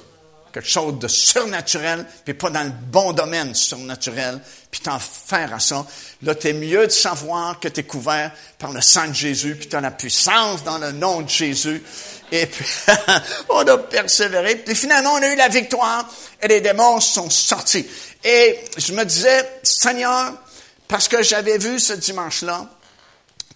quelque 0.53 0.69
chose 0.69 0.99
de 0.99 1.09
surnaturel, 1.09 2.07
puis 2.25 2.35
pas 2.35 2.51
dans 2.51 2.65
le 2.65 2.71
bon 2.71 3.13
domaine 3.13 3.55
surnaturel, 3.55 4.41
puis 4.71 4.81
t'en 4.81 4.99
faire 4.99 5.55
à 5.55 5.61
ça. 5.61 5.87
Là, 6.23 6.35
t'es 6.35 6.53
mieux 6.53 6.87
de 6.87 6.93
savoir 6.93 7.59
que 7.59 7.69
t'es 7.69 7.85
couvert 7.85 8.33
par 8.59 8.73
le 8.73 8.81
sang 8.81 9.09
de 9.09 9.15
Jésus, 9.15 9.57
puis 9.57 9.69
t'as 9.69 9.81
la 9.81 9.91
puissance 9.91 10.63
dans 10.65 10.79
le 10.79 10.93
nom 10.93 11.23
de 11.23 11.29
Jésus. 11.29 11.83
Et 12.31 12.47
puis, 12.47 12.67
on 13.49 13.67
a 13.67 13.79
persévéré, 13.79 14.57
puis 14.57 14.75
finalement, 14.75 15.15
on 15.15 15.23
a 15.23 15.33
eu 15.33 15.37
la 15.37 15.49
victoire, 15.49 16.09
et 16.41 16.49
les 16.49 16.61
démons 16.61 17.01
sont 17.01 17.31
sortis. 17.31 17.87
Et 18.23 18.61
je 18.77 18.93
me 18.93 19.05
disais, 19.05 19.59
Seigneur, 19.63 20.35
parce 20.89 21.09
que 21.09 21.23
j'avais 21.23 21.59
vu 21.59 21.81
ce 21.81 21.95
dimanche-là, 21.95 22.67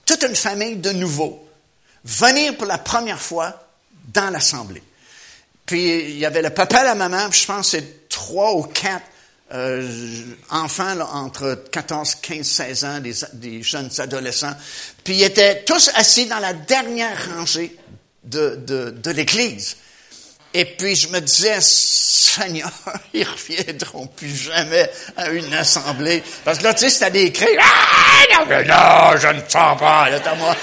toute 0.04 0.22
une 0.22 0.36
famille 0.36 0.76
de 0.76 0.92
nouveaux 0.92 1.46
venir 2.06 2.56
pour 2.56 2.66
la 2.66 2.78
première 2.78 3.20
fois 3.20 3.52
dans 4.12 4.30
l'assemblée. 4.30 4.82
Puis 5.66 6.00
il 6.00 6.18
y 6.18 6.24
avait 6.24 6.42
le 6.42 6.50
papa 6.50 6.84
la 6.84 6.94
maman, 6.94 7.30
je 7.30 7.44
pense 7.44 7.72
que 7.72 7.78
c'est 7.78 8.08
trois 8.08 8.54
ou 8.54 8.62
quatre 8.62 9.04
euh, 9.52 9.88
enfants 10.50 10.94
là, 10.94 11.06
entre 11.12 11.64
14, 11.70 12.16
15, 12.16 12.46
16 12.46 12.84
ans, 12.84 13.00
des, 13.00 13.14
des, 13.34 13.62
jeunes 13.62 13.90
adolescents. 13.98 14.54
Puis 15.04 15.16
ils 15.16 15.24
étaient 15.24 15.64
tous 15.64 15.90
assis 15.94 16.26
dans 16.26 16.38
la 16.38 16.52
dernière 16.52 17.16
rangée 17.34 17.76
de, 18.24 18.56
de, 18.56 18.90
de 18.90 19.10
l'église. 19.10 19.76
Et 20.54 20.64
puis 20.64 20.96
je 20.96 21.08
me 21.08 21.20
disais, 21.20 21.58
Seigneur, 21.60 22.70
ils 23.14 23.24
reviendront 23.24 24.06
plus 24.06 24.34
jamais 24.34 24.90
à 25.16 25.28
une 25.30 25.52
assemblée. 25.52 26.22
Parce 26.44 26.58
que 26.58 26.64
là, 26.64 26.74
tu 26.74 26.80
sais, 26.80 26.88
c'était 26.88 27.10
des 27.10 27.32
cris. 27.32 27.46
Ah, 27.60 28.44
non, 28.44 28.64
non, 28.64 29.20
je 29.20 29.28
ne 29.28 29.40
sens 29.48 29.78
pas, 29.78 30.10
là, 30.10 30.20
moi. 30.36 30.56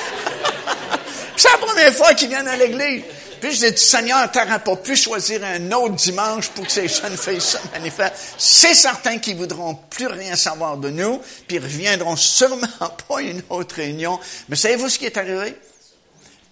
c'est 1.38 1.52
la 1.52 1.58
première 1.58 1.94
fois 1.94 2.14
qu'ils 2.16 2.30
viennent 2.30 2.48
à 2.48 2.58
l'église. 2.58 3.04
Puis 3.44 3.58
j'ai 3.58 3.74
dit, 3.74 3.84
Seigneur, 3.84 4.32
tu 4.32 4.38
n'auras 4.38 4.60
pas 4.60 4.78
pu 4.78 4.96
choisir 4.96 5.44
un 5.44 5.70
autre 5.74 5.96
dimanche 5.96 6.48
pour 6.52 6.66
que 6.66 6.72
ces 6.72 6.88
jeunes 6.88 7.18
filles 7.18 7.42
se 7.42 7.58
manifestent. 7.74 8.36
C'est 8.38 8.74
certain 8.74 9.20
qu'ils 9.20 9.36
voudront 9.36 9.76
plus 9.90 10.08
rien 10.08 10.38
savoir 10.38 10.78
de 10.78 10.90
nous, 10.90 11.20
puis 11.46 11.58
ils 11.58 11.62
reviendront 11.62 12.16
sûrement 12.16 12.66
pas 12.80 13.18
à 13.18 13.22
une 13.22 13.44
autre 13.50 13.76
réunion. 13.76 14.18
Mais 14.48 14.56
savez-vous 14.56 14.88
ce 14.88 14.98
qui 14.98 15.08
est 15.08 15.18
arrivé? 15.18 15.58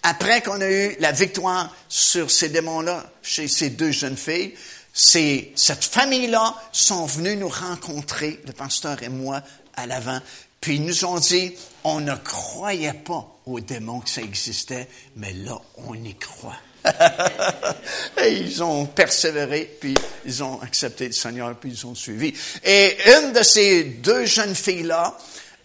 Après 0.04 0.41
qu'on 0.41 0.60
a 0.60 0.69
eu 0.69 0.97
la 0.99 1.13
victoire 1.13 1.73
sur 1.88 2.30
ces 2.30 2.49
démons-là, 2.49 3.10
chez 3.21 3.47
ces 3.47 3.69
deux 3.69 3.91
jeunes 3.91 4.17
filles, 4.17 4.54
c'est, 4.91 5.54
cette 5.56 5.86
famille-là 5.86 6.54
sont 6.73 7.06
venus 7.06 7.38
nous 7.38 7.47
rencontrer, 7.47 8.41
le 8.45 8.51
pasteur 8.51 9.01
et 9.01 9.08
moi, 9.08 9.41
à 9.77 9.88
l'avant. 9.88 10.19
Puis 10.60 10.75
ils 10.75 10.84
nous 10.84 11.06
ont 11.06 11.19
dit, 11.19 11.54
on 11.86 12.01
ne 12.01 12.15
croyait 12.15 12.91
pas 12.91 13.25
aux 13.45 13.62
démons 13.62 14.01
que 14.01 14.10
ça 14.10 14.21
existait, 14.21 14.89
mais 15.15 15.32
là, 15.32 15.58
on 15.88 15.93
y 15.93 16.15
croit. 16.15 16.58
et 18.24 18.32
ils 18.32 18.63
ont 18.63 18.86
persévéré, 18.86 19.78
puis 19.80 19.94
ils 20.26 20.44
ont 20.44 20.60
accepté 20.62 21.08
le 21.08 21.13
Seigneur, 21.13 21.56
puis 21.56 21.72
ils 21.72 21.86
ont 21.86 21.96
suivi. 21.96 22.34
Et 22.63 22.98
une 23.17 23.34
de 23.34 23.44
ces 23.44 23.84
deux 23.84 24.26
jeunes 24.26 24.56
filles-là, 24.56 25.17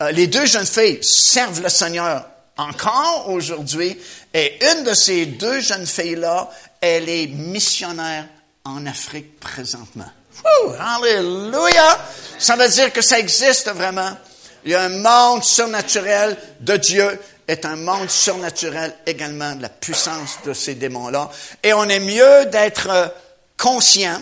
euh, 0.03 0.11
les 0.13 0.27
deux 0.27 0.47
jeunes 0.47 0.67
filles 0.67 0.99
servent 1.03 1.63
le 1.63 1.69
Seigneur 1.69 2.27
encore 2.59 3.29
aujourd'hui, 3.29 3.99
et 4.33 4.59
une 4.73 4.85
de 4.85 4.95
ces 4.95 5.27
deux 5.27 5.61
jeunes 5.61 5.87
filles-là, 5.87 6.51
elle 6.81 7.09
est 7.09 7.27
missionnaire 7.27 8.27
en 8.65 8.87
Afrique 8.87 9.39
présentement. 9.41 10.11
alléluia! 10.79 11.99
Ça 12.39 12.57
veut 12.57 12.69
dire 12.69 12.93
que 12.93 13.03
ça 13.03 13.19
existe 13.19 13.71
vraiment. 13.71 14.17
Il 14.65 14.73
y 14.73 14.75
a 14.75 14.83
un 14.83 14.89
monde 14.89 15.45
surnaturel 15.45 16.37
de 16.61 16.77
Dieu 16.77 17.19
est 17.49 17.65
un 17.65 17.77
monde 17.77 18.11
surnaturel 18.11 18.95
également 19.07 19.55
de 19.55 19.63
la 19.63 19.69
puissance 19.69 20.39
de 20.45 20.53
ces 20.53 20.75
démons-là. 20.75 21.31
Et 21.63 21.73
on 21.73 21.85
est 21.85 22.01
mieux 22.01 22.47
d'être 22.47 22.89
euh, 22.91 23.09
conscient 23.57 24.21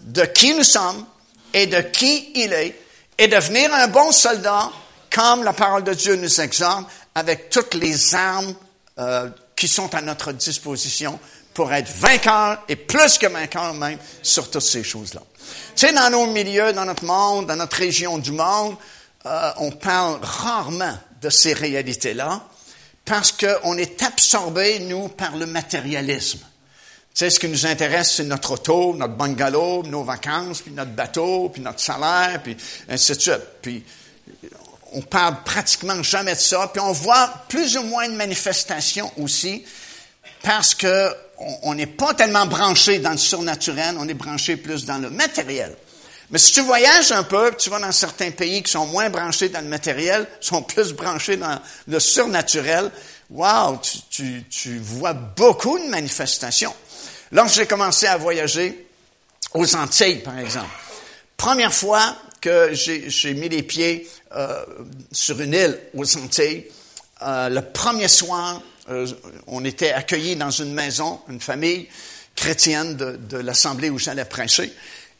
de 0.00 0.22
qui 0.22 0.54
nous 0.54 0.64
sommes 0.64 1.04
et 1.52 1.66
de 1.66 1.80
qui 1.80 2.32
il 2.34 2.52
est 2.52 2.80
et 3.18 3.28
devenir 3.28 3.72
un 3.74 3.88
bon 3.88 4.12
soldat 4.12 4.70
comme 5.10 5.44
la 5.44 5.52
parole 5.52 5.84
de 5.84 5.92
Dieu 5.92 6.16
nous 6.16 6.40
exhorte 6.40 6.86
avec 7.14 7.50
toutes 7.50 7.74
les 7.74 8.14
armes 8.14 8.54
euh, 8.98 9.28
qui 9.56 9.68
sont 9.68 9.94
à 9.94 10.00
notre 10.00 10.32
disposition 10.32 11.18
pour 11.52 11.72
être 11.72 11.90
vainqueurs 11.90 12.62
et 12.68 12.76
plus 12.76 13.18
que 13.18 13.26
vainqueurs 13.26 13.74
même 13.74 13.98
sur 14.22 14.50
toutes 14.50 14.62
ces 14.62 14.82
choses-là. 14.82 15.20
Tu 15.76 15.86
sais, 15.86 15.92
dans 15.92 16.10
nos 16.10 16.26
milieux, 16.26 16.72
dans 16.72 16.84
notre 16.84 17.04
monde, 17.04 17.46
dans 17.46 17.56
notre 17.56 17.76
région 17.76 18.18
du 18.18 18.32
monde, 18.32 18.76
euh, 19.26 19.52
on 19.58 19.70
parle 19.70 20.18
rarement 20.22 20.96
de 21.20 21.30
ces 21.30 21.52
réalités-là 21.52 22.46
parce 23.04 23.32
qu'on 23.32 23.76
est 23.76 24.02
absorbé, 24.02 24.78
nous, 24.80 25.08
par 25.08 25.36
le 25.36 25.46
matérialisme. 25.46 26.38
Tu 26.38 26.46
sais, 27.14 27.30
ce 27.30 27.40
qui 27.40 27.48
nous 27.48 27.66
intéresse, 27.66 28.14
c'est 28.16 28.24
notre 28.24 28.52
auto, 28.52 28.94
notre 28.94 29.14
bungalow, 29.14 29.82
nos 29.82 30.04
vacances, 30.04 30.62
puis 30.62 30.72
notre 30.72 30.92
bateau, 30.92 31.48
puis 31.48 31.60
notre 31.60 31.80
salaire, 31.80 32.40
puis 32.42 32.56
ainsi 32.88 33.12
de 33.12 33.20
suite. 33.20 33.42
Puis 33.60 33.84
on 34.92 35.02
parle 35.02 35.42
pratiquement 35.42 36.00
jamais 36.02 36.34
de 36.34 36.38
ça. 36.38 36.70
Puis 36.72 36.80
on 36.80 36.92
voit 36.92 37.28
plus 37.48 37.76
ou 37.76 37.82
moins 37.82 38.08
de 38.08 38.14
manifestations 38.14 39.10
aussi 39.16 39.64
parce 40.42 40.74
que 40.74 41.12
on 41.62 41.74
n'est 41.74 41.86
pas 41.86 42.14
tellement 42.14 42.46
branché 42.46 42.98
dans 42.98 43.12
le 43.12 43.16
surnaturel, 43.16 43.96
on 43.98 44.06
est 44.06 44.14
branché 44.14 44.56
plus 44.56 44.84
dans 44.84 44.98
le 44.98 45.10
matériel. 45.10 45.74
Mais 46.30 46.38
si 46.38 46.52
tu 46.52 46.60
voyages 46.60 47.10
un 47.10 47.24
peu, 47.24 47.52
tu 47.58 47.70
vas 47.70 47.80
dans 47.80 47.90
certains 47.90 48.30
pays 48.30 48.62
qui 48.62 48.70
sont 48.70 48.86
moins 48.86 49.10
branchés 49.10 49.48
dans 49.48 49.60
le 49.60 49.68
matériel, 49.68 50.26
sont 50.40 50.62
plus 50.62 50.92
branchés 50.92 51.36
dans 51.36 51.60
le 51.88 51.98
surnaturel, 51.98 52.90
wow, 53.30 53.80
tu, 54.10 54.78
vois 54.78 55.12
beaucoup 55.12 55.78
de 55.78 55.88
manifestations. 55.88 56.74
Lorsque 57.32 57.56
j'ai 57.56 57.66
commencé 57.66 58.06
à 58.06 58.16
voyager 58.16 58.86
aux 59.54 59.76
Antilles, 59.76 60.18
par 60.18 60.38
exemple, 60.38 60.70
première 61.36 61.74
fois 61.74 62.16
que 62.40 62.70
j'ai 62.72 63.34
mis 63.34 63.48
les 63.48 63.62
pieds 63.62 64.08
euh, 64.34 64.64
sur 65.12 65.40
une 65.40 65.52
île 65.52 65.78
aux 65.94 66.16
Antilles, 66.16 66.66
euh, 67.22 67.48
le 67.48 67.60
premier 67.60 68.08
soir, 68.08 68.62
euh, 68.88 69.06
on 69.46 69.64
était 69.64 69.92
accueillis 69.92 70.36
dans 70.36 70.50
une 70.50 70.72
maison, 70.72 71.20
une 71.28 71.40
famille 71.40 71.88
chrétienne 72.34 72.96
de, 72.96 73.16
de 73.16 73.36
l'assemblée 73.36 73.90
où 73.90 73.98
j'allais 73.98 74.24
prêcher. 74.24 74.72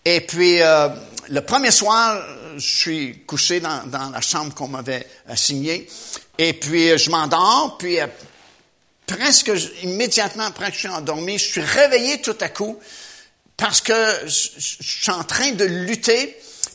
Et 0.05 0.21
puis, 0.23 0.61
euh, 0.63 0.89
le 1.29 1.41
premier 1.43 1.71
soir, 1.71 2.23
je 2.57 2.79
suis 2.79 3.19
couché 3.27 3.61
dans, 3.61 3.87
dans 3.87 4.11
la 4.11 4.21
chambre 4.21 4.55
qu'on 4.55 4.69
m'avait 4.69 5.07
assignée. 5.29 5.87
Et 6.39 6.55
puis, 6.55 6.97
je 6.99 7.11
m'endors. 7.11 7.77
Puis, 7.79 8.01
euh, 8.01 8.07
presque 9.07 9.53
immédiatement 9.83 10.45
après 10.45 10.69
que 10.69 10.75
je 10.75 10.81
suis 10.81 10.89
endormi, 10.89 11.39
je 11.39 11.45
suis 11.45 11.61
réveillé 11.61 12.21
tout 12.23 12.37
à 12.41 12.49
coup 12.49 12.79
parce 13.57 13.81
que 13.81 13.93
je, 14.25 14.49
suis 14.59 15.11
en 15.11 15.23
train 15.23 15.53
de 15.53 15.65
lutter, 15.65 16.35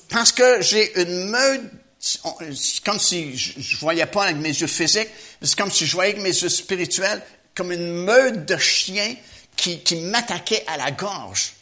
parce 0.09 0.31
que 0.31 0.61
j'ai 0.61 1.01
une 1.01 1.29
meute 1.29 1.61
c'est 1.99 2.83
comme 2.83 2.99
si 2.99 3.35
je, 3.35 3.53
je 3.59 3.77
voyais 3.77 4.05
pas 4.05 4.25
avec 4.25 4.35
mes 4.35 4.49
yeux 4.49 4.67
physiques, 4.67 5.09
c'est 5.41 5.57
comme 5.57 5.71
si 5.71 5.87
je 5.87 5.93
voyais 5.93 6.11
avec 6.11 6.21
mes 6.21 6.29
yeux 6.29 6.49
spirituels, 6.49 7.19
comme 7.55 7.71
une 7.71 8.03
meute 8.03 8.45
de 8.45 8.57
chiens 8.57 9.15
qui, 9.55 9.79
qui 9.79 9.95
m'attaquaient 9.95 10.63
à 10.67 10.77
la 10.77 10.91
gorge. 10.91 11.53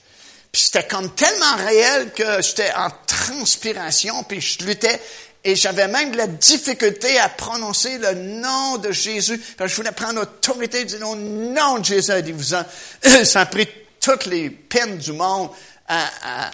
Puis 0.54 0.62
c'était 0.62 0.84
comme 0.84 1.10
tellement 1.16 1.56
réel 1.66 2.12
que 2.14 2.40
j'étais 2.44 2.72
en 2.76 2.88
transpiration, 3.08 4.24
puis 4.24 4.40
je 4.40 4.64
luttais. 4.64 5.02
Et 5.44 5.56
j'avais 5.56 5.88
même 5.88 6.12
de 6.12 6.18
la 6.18 6.28
difficulté 6.28 7.18
à 7.18 7.28
prononcer 7.28 7.98
le 7.98 8.14
nom 8.14 8.78
de 8.78 8.92
Jésus. 8.92 9.40
Parce 9.58 9.72
que 9.72 9.72
je 9.72 9.76
voulais 9.82 9.92
prendre 9.92 10.20
l'autorité 10.20 10.86
du 10.86 11.00
nom, 11.00 11.16
nom 11.16 11.80
de 11.80 11.86
Jésus. 11.86 12.22
dit, 12.22 12.32
vous 12.32 12.44
ça 13.24 13.42
a 13.42 13.46
pris 13.48 13.68
toutes 14.00 14.28
les 14.28 14.52
peines 14.52 15.00
du 15.00 15.12
monde 15.12 15.50
à, 15.88 16.06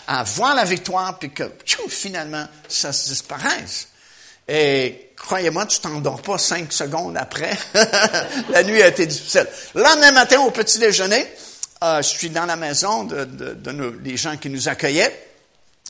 à, 0.08 0.20
à 0.20 0.24
voir 0.24 0.56
la 0.56 0.64
victoire, 0.64 1.20
puis 1.20 1.32
que 1.32 1.44
finalement, 1.90 2.48
ça 2.70 2.94
se 2.94 3.10
disparaisse. 3.10 3.90
Et 4.48 5.12
croyez-moi, 5.18 5.66
tu 5.66 5.82
t'endors 5.82 6.22
pas 6.22 6.38
cinq 6.38 6.72
secondes 6.72 7.18
après. 7.18 7.52
la 8.50 8.64
nuit 8.64 8.82
a 8.82 8.88
été 8.88 9.06
difficile. 9.06 9.46
Le 9.76 9.84
lendemain 9.84 10.14
matin, 10.14 10.40
au 10.40 10.52
petit 10.52 10.80
déjeuner, 10.80 11.28
euh, 11.84 12.02
je 12.02 12.08
suis 12.08 12.30
dans 12.30 12.46
la 12.46 12.56
maison 12.56 13.04
de, 13.06 13.26
de, 13.26 13.54
de 13.54 13.72
nos, 13.72 13.92
des 13.92 14.18
gens 14.18 14.38
qui 14.38 14.50
nous 14.50 14.68
accueillaient. 14.68 15.28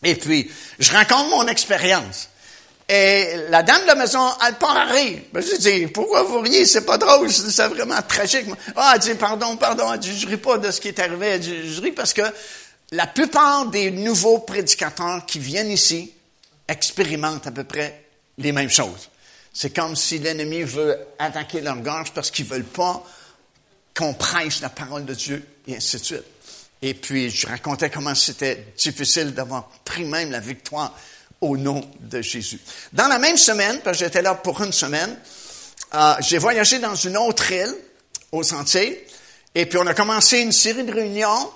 Et 0.04 0.16
puis, 0.16 0.50
je 0.78 0.92
raconte 0.92 1.30
mon 1.30 1.48
expérience. 1.48 2.30
Et 2.88 3.36
la 3.50 3.62
dame 3.62 3.84
de 3.84 3.88
la 3.88 3.96
maison, 3.96 4.28
elle 4.48 4.56
part 4.56 4.76
à 4.76 4.86
rire. 4.86 5.20
Ben, 5.32 5.44
je 5.44 5.58
dis, 5.58 5.88
pourquoi 5.88 6.24
vous 6.24 6.40
riez? 6.40 6.66
C'est 6.66 6.86
pas 6.86 6.98
drôle, 6.98 7.32
c'est 7.32 7.68
vraiment 7.68 8.02
tragique. 8.02 8.48
Ah, 8.76 8.94
elle 8.96 9.00
dit, 9.00 9.14
pardon, 9.14 9.58
pardon. 9.58 9.94
Elle 9.94 10.00
dit, 10.00 10.18
je 10.18 10.28
ris 10.28 10.38
pas 10.38 10.58
de 10.58 10.72
ce 10.72 10.82
qui 10.82 10.88
est 10.88 11.00
arrivé. 11.00 11.28
Elle 11.28 11.40
dit, 11.40 11.72
je 11.72 11.82
ris 11.82 11.92
parce 11.92 12.14
que 12.14 12.24
la 12.92 13.06
plupart 13.06 13.68
des 13.68 13.92
nouveaux 13.92 14.40
prédicateurs 14.40 15.24
qui 15.28 15.38
viennent 15.38 15.70
ici 15.70 16.12
expérimentent 16.68 17.46
à 17.46 17.52
peu 17.52 17.64
près 17.64 18.06
les 18.40 18.52
mêmes 18.52 18.70
choses. 18.70 19.10
C'est 19.54 19.76
comme 19.76 19.96
si 19.96 20.18
l'ennemi 20.18 20.64
veut 20.64 20.98
attaquer 21.20 21.62
leur 21.62 21.78
gorge 21.78 22.12
parce 22.14 22.32
qu'ils 22.32 22.46
veulent 22.46 22.64
pas 22.64 23.04
qu'on 24.00 24.14
prêche 24.14 24.62
la 24.62 24.70
parole 24.70 25.04
de 25.04 25.14
Dieu 25.14 25.46
et 25.68 25.76
ainsi 25.76 25.98
de 25.98 26.04
suite. 26.04 26.24
Et 26.82 26.94
puis, 26.94 27.30
je 27.30 27.46
racontais 27.46 27.90
comment 27.90 28.16
c'était 28.16 28.68
difficile 28.78 29.34
d'avoir 29.34 29.68
pris 29.84 30.06
même 30.06 30.32
la 30.32 30.40
victoire 30.40 30.98
au 31.42 31.58
nom 31.58 31.82
de 32.00 32.22
Jésus. 32.22 32.60
Dans 32.94 33.10
la 33.10 33.20
même 33.20 33.36
semaine, 33.36 33.82
parce 33.84 33.98
que 33.98 34.06
j'étais 34.06 34.22
là 34.22 34.36
pour 34.36 34.62
une 34.64 34.72
semaine, 34.72 35.18
euh, 35.94 36.14
j'ai 36.22 36.38
voyagé 36.38 36.80
dans 36.80 36.96
une 36.96 37.18
autre 37.18 37.52
île, 37.52 37.76
au 38.32 38.42
Sentier, 38.42 39.06
et 39.54 39.66
puis 39.66 39.78
on 39.78 39.88
a 39.88 39.94
commencé 39.94 40.40
une 40.40 40.54
série 40.54 40.86
de 40.86 40.94
réunions, 40.94 41.52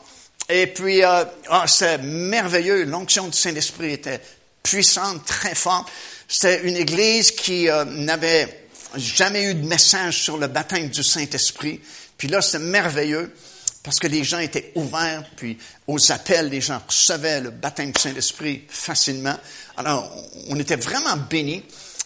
et 0.49 0.67
puis 0.67 1.01
euh, 1.01 1.23
oh, 1.49 1.61
c'était 1.65 1.99
merveilleux, 1.99 2.83
l'onction 2.83 3.27
du 3.27 3.37
Saint-Esprit 3.37 3.93
était 3.93 4.19
puissante, 4.61 5.23
très 5.25 5.55
forte. 5.55 5.89
C'était 6.27 6.63
une 6.63 6.75
église 6.75 7.31
qui 7.31 7.69
euh, 7.69 7.85
n'avait 7.85 8.67
jamais 8.97 9.45
eu 9.45 9.55
de 9.55 9.65
message 9.65 10.23
sur 10.23 10.37
le 10.37 10.47
baptême 10.47 10.89
du 10.89 11.03
Saint-Esprit, 11.03 11.79
puis 12.23 12.31
là 12.31 12.41
c'était 12.41 12.63
merveilleux 12.63 13.35
parce 13.83 13.99
que 13.99 14.07
les 14.07 14.23
gens 14.23 14.39
étaient 14.39 14.71
ouverts, 14.75 15.25
puis 15.35 15.57
aux 15.87 16.09
appels, 16.09 16.47
les 16.47 16.61
gens 16.61 16.81
recevaient 16.87 17.41
le 17.41 17.49
baptême 17.49 17.91
du 17.91 17.99
Saint-Esprit 17.99 18.63
facilement. 18.69 19.35
Alors, 19.75 20.09
on 20.47 20.57
était 20.57 20.77
vraiment 20.77 21.17
bénis. 21.17 21.65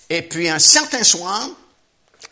Et 0.09 0.23
puis, 0.23 0.49
un 0.49 0.57
certain 0.57 1.03
soir, 1.03 1.47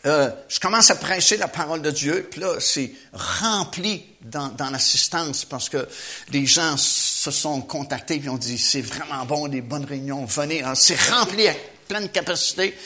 euh, 0.04 0.30
je 0.48 0.58
commence 0.58 0.90
à 0.90 0.96
prêcher 0.96 1.36
la 1.36 1.46
parole 1.46 1.80
de 1.80 1.92
Dieu, 1.92 2.26
puis 2.28 2.40
là, 2.40 2.56
c'est 2.58 2.90
rempli 3.12 4.04
dans, 4.20 4.48
dans 4.48 4.70
l'assistance 4.70 5.44
parce 5.44 5.68
que 5.68 5.86
les 6.30 6.44
gens 6.44 6.76
se 6.76 7.30
sont 7.30 7.60
contactés 7.60 8.20
et 8.20 8.28
ont 8.28 8.36
dit, 8.36 8.58
c'est 8.58 8.82
vraiment 8.82 9.24
bon, 9.26 9.46
des 9.46 9.60
bonnes 9.60 9.84
réunions, 9.84 10.24
venez. 10.24 10.64
c'est 10.74 11.00
rempli 11.12 11.46
à 11.46 11.54
pleine 11.86 12.08
capacité. 12.08 12.76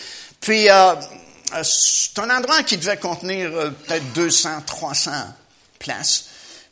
Puis, 0.42 0.68
euh, 0.68 0.94
c'est 1.62 2.18
un 2.18 2.30
endroit 2.30 2.62
qui 2.62 2.76
devait 2.76 2.96
contenir 2.96 3.51
peut-être 3.51 4.12
200, 4.12 4.62
300 4.66 5.11
places. 5.78 6.26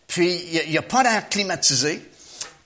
Puis, 0.06 0.42
il 0.52 0.70
n'y 0.70 0.78
a, 0.78 0.82
pas 0.82 1.02
d'air 1.02 1.28
climatisé. 1.28 2.02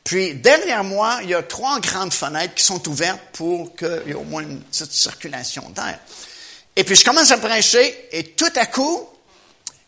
Puis, 0.04 0.34
derrière 0.34 0.84
moi, 0.84 1.20
il 1.22 1.30
y 1.30 1.34
a 1.34 1.42
trois 1.42 1.80
grandes 1.80 2.12
fenêtres 2.12 2.54
qui 2.54 2.64
sont 2.64 2.88
ouvertes 2.88 3.20
pour 3.32 3.74
qu'il 3.74 4.02
y 4.06 4.10
ait 4.10 4.14
au 4.14 4.24
moins 4.24 4.42
une 4.42 4.60
petite 4.60 4.92
circulation 4.92 5.68
d'air. 5.70 5.98
Et 6.76 6.84
puis, 6.84 6.94
je 6.94 7.04
commence 7.04 7.30
à 7.30 7.38
prêcher 7.38 8.08
et 8.12 8.24
tout 8.32 8.52
à 8.56 8.66
coup, 8.66 9.08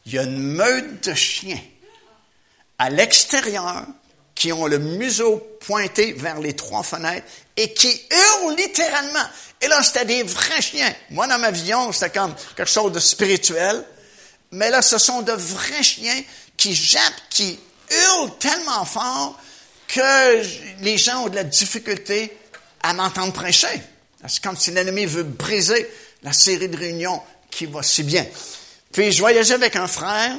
il 0.06 0.14
y 0.14 0.18
a 0.18 0.24
une 0.24 0.38
meute 0.38 1.08
de 1.08 1.14
chiens 1.14 1.60
à 2.78 2.90
l'extérieur 2.90 3.86
qui 4.34 4.52
ont 4.52 4.66
le 4.66 4.78
museau 4.78 5.36
pointé 5.60 6.12
vers 6.12 6.40
les 6.40 6.54
trois 6.54 6.82
fenêtres 6.82 7.26
et 7.56 7.72
qui 7.72 7.88
hurlent 8.10 8.56
littéralement. 8.56 9.24
Et 9.60 9.68
là, 9.68 9.82
c'était 9.82 10.04
des 10.04 10.22
vrais 10.22 10.60
chiens. 10.60 10.92
Moi, 11.10 11.26
dans 11.26 11.38
ma 11.38 11.50
vision, 11.50 11.92
c'était 11.92 12.18
comme 12.18 12.34
quelque 12.56 12.70
chose 12.70 12.92
de 12.92 13.00
spirituel. 13.00 13.84
Mais 14.50 14.70
là, 14.70 14.82
ce 14.82 14.98
sont 14.98 15.22
de 15.22 15.32
vrais 15.32 15.82
chiens 15.82 16.22
qui 16.56 16.74
jappent, 16.74 17.22
qui 17.30 17.58
hurlent 17.90 18.36
tellement 18.38 18.84
fort 18.84 19.38
que 19.88 20.42
les 20.82 20.98
gens 20.98 21.24
ont 21.24 21.28
de 21.28 21.36
la 21.36 21.44
difficulté 21.44 22.36
à 22.82 22.92
m'entendre 22.92 23.32
prêcher. 23.32 23.80
C'est 24.26 24.42
comme 24.42 24.56
si 24.56 24.70
l'ennemi 24.70 25.06
veut 25.06 25.22
briser 25.22 25.88
la 26.22 26.32
série 26.32 26.68
de 26.68 26.76
réunions 26.76 27.22
qui 27.50 27.66
va 27.66 27.82
si 27.82 28.02
bien. 28.02 28.26
Puis 28.92 29.12
je 29.12 29.20
voyageais 29.20 29.54
avec 29.54 29.76
un 29.76 29.86
frère, 29.86 30.36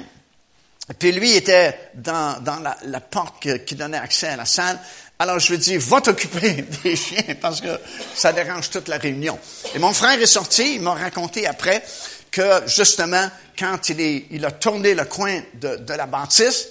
puis 0.94 1.12
lui 1.12 1.36
était 1.36 1.90
dans, 1.96 2.42
dans 2.44 2.60
la, 2.60 2.78
la 2.84 3.00
porte 3.00 3.48
qui 3.66 3.76
donnait 3.76 3.98
accès 3.98 4.28
à 4.28 4.36
la 4.36 4.46
salle. 4.46 4.80
Alors 5.18 5.40
je 5.40 5.52
lui 5.52 5.58
dis, 5.58 5.78
va 5.78 6.02
t'occuper 6.02 6.66
des 6.84 6.96
chiens 6.96 7.36
parce 7.42 7.62
que 7.62 7.80
ça 8.14 8.34
dérange 8.34 8.70
toute 8.70 8.88
la 8.88 8.98
réunion. 8.98 9.40
Et 9.74 9.80
mon 9.80 9.94
frère 9.94 10.22
est 10.22 10.26
sorti, 10.26 10.76
il 10.76 10.82
m'a 10.82 10.94
raconté 10.94 11.48
après 11.48 11.84
que 12.30 12.64
justement, 12.68 13.30
quand 13.58 13.90
il, 13.90 14.02
est, 14.02 14.26
il 14.32 14.46
a 14.46 14.52
tourné 14.52 14.94
le 14.94 15.06
coin 15.06 15.42
de, 15.54 15.78
de, 15.78 15.94
la 15.94 16.06
bâtisse, 16.06 16.68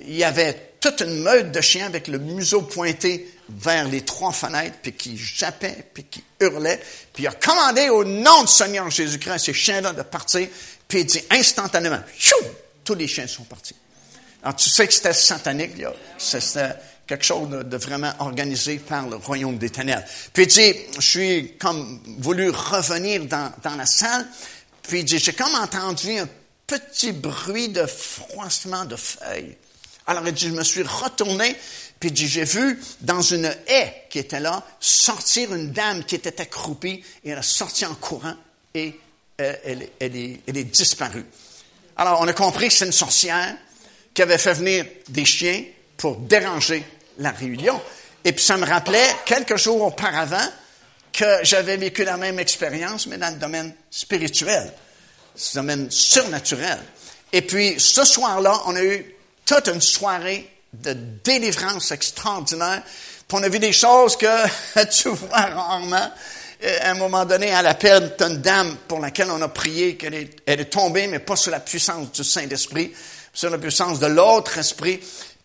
il 0.00 0.16
y 0.16 0.24
avait 0.24 0.72
toute 0.80 1.02
une 1.02 1.22
meute 1.22 1.52
de 1.52 1.60
chiens 1.60 1.86
avec 1.86 2.08
le 2.08 2.18
museau 2.18 2.62
pointé 2.62 3.30
vers 3.50 3.86
les 3.86 4.00
trois 4.00 4.32
fenêtres, 4.32 4.76
puis 4.82 4.94
qui 4.94 5.18
jappaient, 5.18 5.84
puis 5.92 6.04
qui 6.04 6.24
hurlaient. 6.40 6.80
Puis 7.12 7.24
il 7.24 7.26
a 7.26 7.32
commandé 7.32 7.90
au 7.90 8.02
nom 8.04 8.42
du 8.42 8.52
Seigneur 8.52 8.90
Jésus-Christ 8.90 9.44
ces 9.44 9.52
chiens-là 9.52 9.92
de 9.92 10.02
partir, 10.02 10.48
puis 10.88 11.00
il 11.00 11.06
dit 11.06 11.22
instantanément, 11.30 12.00
chou, 12.18 12.36
tous 12.84 12.94
les 12.94 13.08
chiens 13.08 13.26
sont 13.26 13.44
partis. 13.44 13.74
Alors 14.42 14.56
tu 14.56 14.68
sais 14.68 14.86
que 14.86 14.92
c'était 14.92 15.14
satanique, 15.14 15.72
c'était 16.18 16.74
quelque 17.06 17.24
chose 17.24 17.48
de, 17.48 17.76
vraiment 17.76 18.12
organisé 18.18 18.78
par 18.78 19.08
le 19.08 19.16
royaume 19.16 19.58
des 19.58 19.70
ténèbres. 19.70 20.04
Puis 20.32 20.44
il 20.44 20.48
dit, 20.48 20.74
je 20.96 21.00
suis 21.00 21.52
comme 21.58 22.00
voulu 22.18 22.50
revenir 22.50 23.24
dans, 23.24 23.52
dans 23.62 23.74
la 23.74 23.86
salle, 23.86 24.26
puis 24.82 25.06
j'ai 25.06 25.32
comme 25.32 25.54
entendu 25.54 26.18
un 26.18 26.28
petit 26.66 27.12
bruit 27.12 27.70
de 27.70 27.86
froissement 27.86 28.84
de 28.84 28.96
feuilles. 28.96 29.56
Alors 30.06 30.26
il 30.26 30.34
dit, 30.34 30.48
je 30.48 30.54
me 30.54 30.64
suis 30.64 30.82
retourné, 30.82 31.56
puis 31.98 32.12
dit, 32.12 32.28
j'ai 32.28 32.44
vu 32.44 32.78
dans 33.00 33.22
une 33.22 33.50
haie 33.66 34.04
qui 34.10 34.18
était 34.18 34.40
là 34.40 34.62
sortir 34.78 35.54
une 35.54 35.72
dame 35.72 36.04
qui 36.04 36.16
était 36.16 36.40
accroupie, 36.40 37.02
et 37.24 37.30
elle 37.30 37.38
a 37.38 37.42
sorti 37.42 37.86
en 37.86 37.94
courant 37.94 38.34
et 38.74 38.98
euh, 39.40 39.54
elle 39.64 40.16
est 40.16 40.64
disparue. 40.64 41.24
Alors 41.96 42.20
on 42.20 42.28
a 42.28 42.32
compris 42.32 42.68
que 42.68 42.74
c'est 42.74 42.86
une 42.86 42.92
sorcière 42.92 43.54
qui 44.12 44.22
avait 44.22 44.38
fait 44.38 44.54
venir 44.54 44.86
des 45.08 45.24
chiens 45.24 45.64
pour 45.96 46.16
déranger 46.16 46.84
la 47.18 47.30
réunion. 47.30 47.80
Et 48.24 48.32
puis 48.32 48.44
ça 48.44 48.56
me 48.56 48.66
rappelait 48.66 49.14
quelques 49.24 49.56
jours 49.56 49.82
auparavant 49.82 50.48
que 51.12 51.38
j'avais 51.42 51.76
vécu 51.76 52.04
la 52.04 52.16
même 52.16 52.38
expérience, 52.38 53.06
mais 53.06 53.18
dans 53.18 53.32
le 53.32 53.38
domaine 53.38 53.72
spirituel, 53.90 54.72
le 55.36 55.54
domaine 55.54 55.90
surnaturel. 55.90 56.78
Et 57.32 57.42
puis, 57.42 57.74
ce 57.78 58.04
soir-là, 58.04 58.62
on 58.66 58.76
a 58.76 58.82
eu 58.82 59.14
toute 59.44 59.68
une 59.68 59.80
soirée 59.80 60.48
de 60.72 60.92
délivrance 60.92 61.92
extraordinaire. 61.92 62.82
Puis 63.26 63.38
on 63.38 63.42
a 63.42 63.48
vu 63.48 63.58
des 63.58 63.72
choses 63.72 64.16
que 64.16 64.84
tu 64.90 65.08
vois 65.08 65.40
rarement. 65.40 66.10
À 66.80 66.90
un 66.90 66.94
moment 66.94 67.26
donné, 67.26 67.50
à 67.52 67.60
l'appel, 67.60 68.14
tu 68.16 68.24
une 68.24 68.38
dame 68.38 68.76
pour 68.88 68.98
laquelle 68.98 69.30
on 69.30 69.42
a 69.42 69.48
prié, 69.48 69.96
qu'elle 69.96 70.14
est, 70.14 70.70
tombée, 70.70 71.06
mais 71.06 71.18
pas 71.18 71.36
sous 71.36 71.50
la 71.50 71.60
puissance 71.60 72.10
du 72.12 72.24
Saint-Esprit, 72.24 72.92
sur 73.34 73.50
la 73.50 73.58
puissance 73.58 74.00
de 74.00 74.06
l'autre 74.06 74.56
esprit. 74.56 75.00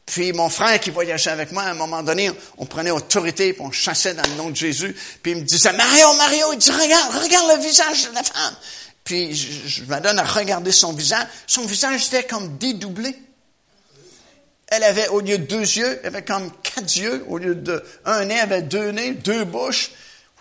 Puis 0.06 0.32
mon 0.32 0.50
frère 0.50 0.80
qui 0.80 0.92
voyageait 0.92 1.30
avec 1.30 1.52
moi, 1.52 1.64
à 1.64 1.72
un 1.72 1.74
moment 1.74 2.04
donné, 2.04 2.32
on 2.58 2.66
prenait 2.66 2.92
autorité, 2.92 3.54
puis 3.54 3.62
on 3.62 3.72
chassait 3.72 4.14
dans 4.14 4.28
le 4.30 4.36
nom 4.36 4.50
de 4.50 4.56
Jésus. 4.56 4.96
Puis 5.22 5.34
il 5.34 5.38
me 5.40 5.44
disait, 5.44 5.74
Mario, 5.74 6.14
Mario, 6.14 6.54
il 6.54 6.58
dit, 6.58 6.72
regarde, 6.72 7.22
regarde 7.22 7.58
le 7.58 7.64
visage 7.64 8.10
de 8.10 8.16
la 8.16 8.24
femme. 8.24 8.56
Puis 9.04 9.36
je, 9.36 9.68
je 9.68 9.84
me 9.84 10.00
donne 10.00 10.20
à 10.20 10.24
regarder 10.24 10.72
son 10.72 10.94
visage. 10.94 11.28
Son 11.48 11.66
visage 11.66 12.08
était 12.08 12.24
comme 12.24 12.58
dédoublé. 12.58 13.16
Elle 14.68 14.84
avait, 14.84 15.08
au 15.10 15.20
lieu 15.20 15.38
de 15.38 15.46
deux 15.46 15.62
yeux, 15.62 16.00
elle 16.02 16.08
avait 16.08 16.24
comme 16.24 16.52
quatre 16.62 16.96
yeux. 16.96 17.26
Au 17.28 17.38
lieu 17.38 17.56
de 17.56 17.84
un 18.06 18.26
nez, 18.26 18.36
elle 18.36 18.42
avait 18.42 18.62
deux 18.62 18.92
nez, 18.92 19.12
deux 19.12 19.44
bouches. 19.44 19.92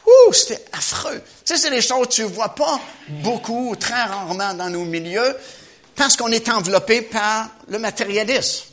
Ouh, 0.06 0.32
c'était 0.32 0.64
affreux. 0.72 1.20
C'est 1.44 1.70
des 1.70 1.82
choses 1.82 2.06
que 2.06 2.12
tu 2.12 2.22
vois 2.22 2.54
pas 2.54 2.80
beaucoup, 3.08 3.74
très 3.78 4.02
rarement 4.02 4.54
dans 4.54 4.70
nos 4.70 4.84
milieux, 4.84 5.36
parce 5.94 6.16
qu'on 6.16 6.32
est 6.32 6.48
enveloppé 6.48 7.02
par 7.02 7.50
le 7.68 7.78
matérialisme. 7.78 8.64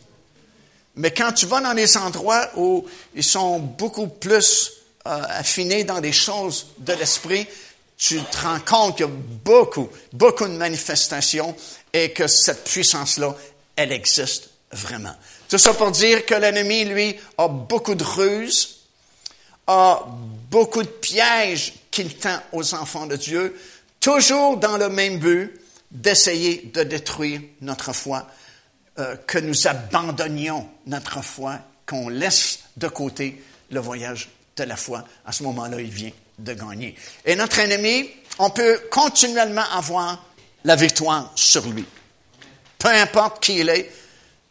Mais 0.95 1.11
quand 1.11 1.33
tu 1.33 1.45
vas 1.45 1.59
dans 1.59 1.73
des 1.73 1.97
endroits 1.97 2.49
où 2.55 2.85
ils 3.13 3.23
sont 3.23 3.59
beaucoup 3.59 4.07
plus 4.07 4.71
euh, 5.07 5.21
affinés 5.29 5.83
dans 5.83 5.99
des 5.99 6.13
choses 6.13 6.67
de 6.77 6.93
l'esprit, 6.93 7.45
tu 7.97 8.21
te 8.21 8.37
rends 8.37 8.59
compte 8.59 8.97
qu'il 8.97 9.05
y 9.05 9.09
a 9.09 9.11
beaucoup, 9.11 9.89
beaucoup 10.13 10.47
de 10.47 10.53
manifestations 10.53 11.55
et 11.91 12.11
que 12.11 12.27
cette 12.27 12.63
puissance-là, 12.63 13.35
elle 13.75 13.91
existe 13.91 14.49
vraiment. 14.71 15.15
Tout 15.49 15.57
ça 15.57 15.73
pour 15.73 15.91
dire 15.91 16.25
que 16.25 16.35
l'ennemi, 16.35 16.85
lui, 16.85 17.15
a 17.37 17.47
beaucoup 17.47 17.95
de 17.95 18.03
ruses, 18.03 18.74
a 19.67 20.05
beaucoup 20.49 20.83
de 20.83 20.87
pièges 20.87 21.73
qu'il 21.91 22.15
tend 22.15 22.39
aux 22.51 22.73
enfants 22.73 23.07
de 23.07 23.15
Dieu, 23.15 23.57
toujours 23.99 24.57
dans 24.57 24.77
le 24.77 24.89
même 24.89 25.19
but 25.19 25.59
d'essayer 25.91 26.69
de 26.73 26.83
détruire 26.83 27.41
notre 27.61 27.93
foi 27.93 28.27
euh, 28.99 29.15
que 29.27 29.39
nous 29.39 29.67
abandonnions 29.67 30.69
notre 30.87 31.23
foi, 31.23 31.59
qu'on 31.85 32.09
laisse 32.09 32.59
de 32.77 32.87
côté 32.87 33.41
le 33.71 33.79
voyage 33.79 34.29
de 34.55 34.63
la 34.63 34.75
foi. 34.75 35.03
À 35.25 35.31
ce 35.31 35.43
moment-là, 35.43 35.79
il 35.79 35.89
vient 35.89 36.11
de 36.39 36.53
gagner. 36.53 36.95
Et 37.25 37.35
notre 37.35 37.59
ennemi, 37.59 38.09
on 38.39 38.49
peut 38.49 38.81
continuellement 38.91 39.69
avoir 39.71 40.25
la 40.63 40.75
victoire 40.75 41.31
sur 41.35 41.65
lui. 41.67 41.85
Peu 42.77 42.89
importe 42.89 43.43
qui 43.43 43.59
il 43.59 43.69
est, 43.69 43.91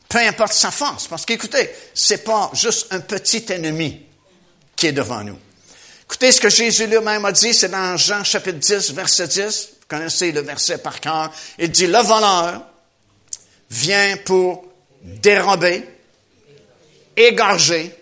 peu 0.09 0.19
importe 0.19 0.53
sa 0.53 0.71
force. 0.71 1.09
Parce 1.09 1.25
qu'écoutez, 1.27 1.71
c'est 1.93 2.25
pas 2.25 2.51
juste 2.55 2.87
un 2.91 3.01
petit 3.01 3.45
ennemi 3.51 4.01
est 4.87 4.93
devant 4.93 5.23
nous. 5.23 5.39
Écoutez 6.05 6.33
ce 6.33 6.41
que 6.41 6.49
Jésus 6.49 6.87
lui-même 6.87 7.25
a 7.25 7.33
dit, 7.33 7.55
c'est 7.55 7.71
dans 7.71 7.97
Jean 7.97 8.23
chapitre 8.25 8.59
10, 8.59 8.93
verset 8.93 9.29
10. 9.29 9.69
Vous 9.81 9.87
connaissez 9.89 10.33
le 10.33 10.41
verset 10.41 10.79
par 10.79 11.01
cœur. 11.01 11.33
Il 11.59 11.71
dit, 11.71 11.87
le 11.87 11.99
voleur 11.99 12.63
vient 13.71 14.17
pour 14.19 14.65
dérober, 15.03 15.85
égorger 17.17 17.95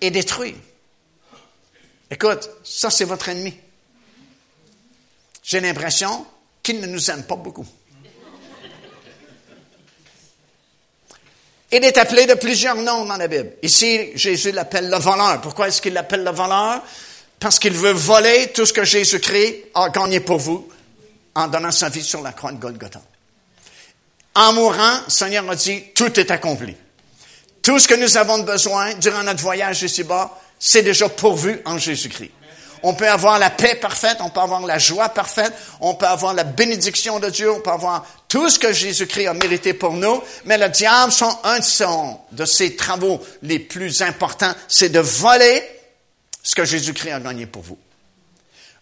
et 0.00 0.10
détruire. 0.10 0.56
Écoute, 2.10 2.50
ça 2.62 2.90
c'est 2.90 3.04
votre 3.04 3.28
ennemi. 3.30 3.54
J'ai 5.42 5.60
l'impression 5.60 6.26
qu'il 6.62 6.80
ne 6.80 6.86
nous 6.86 7.10
aime 7.10 7.24
pas 7.24 7.36
beaucoup. 7.36 7.66
Il 11.74 11.82
est 11.84 11.96
appelé 11.96 12.26
de 12.26 12.34
plusieurs 12.34 12.76
noms 12.76 13.06
dans 13.06 13.16
la 13.16 13.28
Bible. 13.28 13.52
Ici, 13.62 14.10
Jésus 14.14 14.52
l'appelle 14.52 14.90
le 14.90 14.98
voleur. 14.98 15.40
Pourquoi 15.40 15.68
est-ce 15.68 15.80
qu'il 15.80 15.94
l'appelle 15.94 16.22
le 16.22 16.30
voleur? 16.30 16.82
Parce 17.40 17.58
qu'il 17.58 17.72
veut 17.72 17.92
voler 17.92 18.52
tout 18.54 18.66
ce 18.66 18.74
que 18.74 18.84
Jésus-Christ 18.84 19.70
a 19.74 19.88
gagné 19.88 20.20
pour 20.20 20.36
vous 20.36 20.68
en 21.34 21.48
donnant 21.48 21.70
sa 21.70 21.88
vie 21.88 22.02
sur 22.02 22.20
la 22.20 22.32
croix 22.32 22.52
de 22.52 22.58
Golgotha. 22.58 23.00
En 24.34 24.52
mourant, 24.52 25.00
Seigneur 25.08 25.48
a 25.50 25.56
dit, 25.56 25.82
tout 25.94 26.20
est 26.20 26.30
accompli. 26.30 26.76
Tout 27.62 27.78
ce 27.78 27.88
que 27.88 27.94
nous 27.94 28.18
avons 28.18 28.40
besoin 28.40 28.92
durant 28.94 29.22
notre 29.22 29.42
voyage 29.42 29.82
ici-bas, 29.82 30.38
c'est 30.58 30.82
déjà 30.82 31.08
pourvu 31.08 31.60
en 31.64 31.78
Jésus-Christ. 31.78 32.30
On 32.82 32.94
peut 32.94 33.08
avoir 33.08 33.38
la 33.38 33.50
paix 33.50 33.76
parfaite, 33.76 34.18
on 34.20 34.30
peut 34.30 34.40
avoir 34.40 34.60
la 34.62 34.78
joie 34.78 35.08
parfaite, 35.10 35.52
on 35.80 35.94
peut 35.94 36.06
avoir 36.06 36.34
la 36.34 36.44
bénédiction 36.44 37.20
de 37.20 37.30
Dieu, 37.30 37.50
on 37.50 37.60
peut 37.60 37.70
avoir 37.70 38.04
tout 38.28 38.48
ce 38.48 38.58
que 38.58 38.72
Jésus-Christ 38.72 39.26
a 39.26 39.34
mérité 39.34 39.74
pour 39.74 39.92
nous, 39.92 40.22
mais 40.44 40.58
le 40.58 40.68
diable, 40.68 41.12
son, 41.12 41.36
un 41.44 41.58
de 42.32 42.44
ses 42.44 42.76
travaux 42.76 43.20
les 43.42 43.58
plus 43.58 44.02
importants, 44.02 44.52
c'est 44.68 44.88
de 44.88 45.00
voler 45.00 45.62
ce 46.42 46.54
que 46.54 46.64
Jésus-Christ 46.64 47.12
a 47.12 47.20
gagné 47.20 47.46
pour 47.46 47.62
vous. 47.62 47.78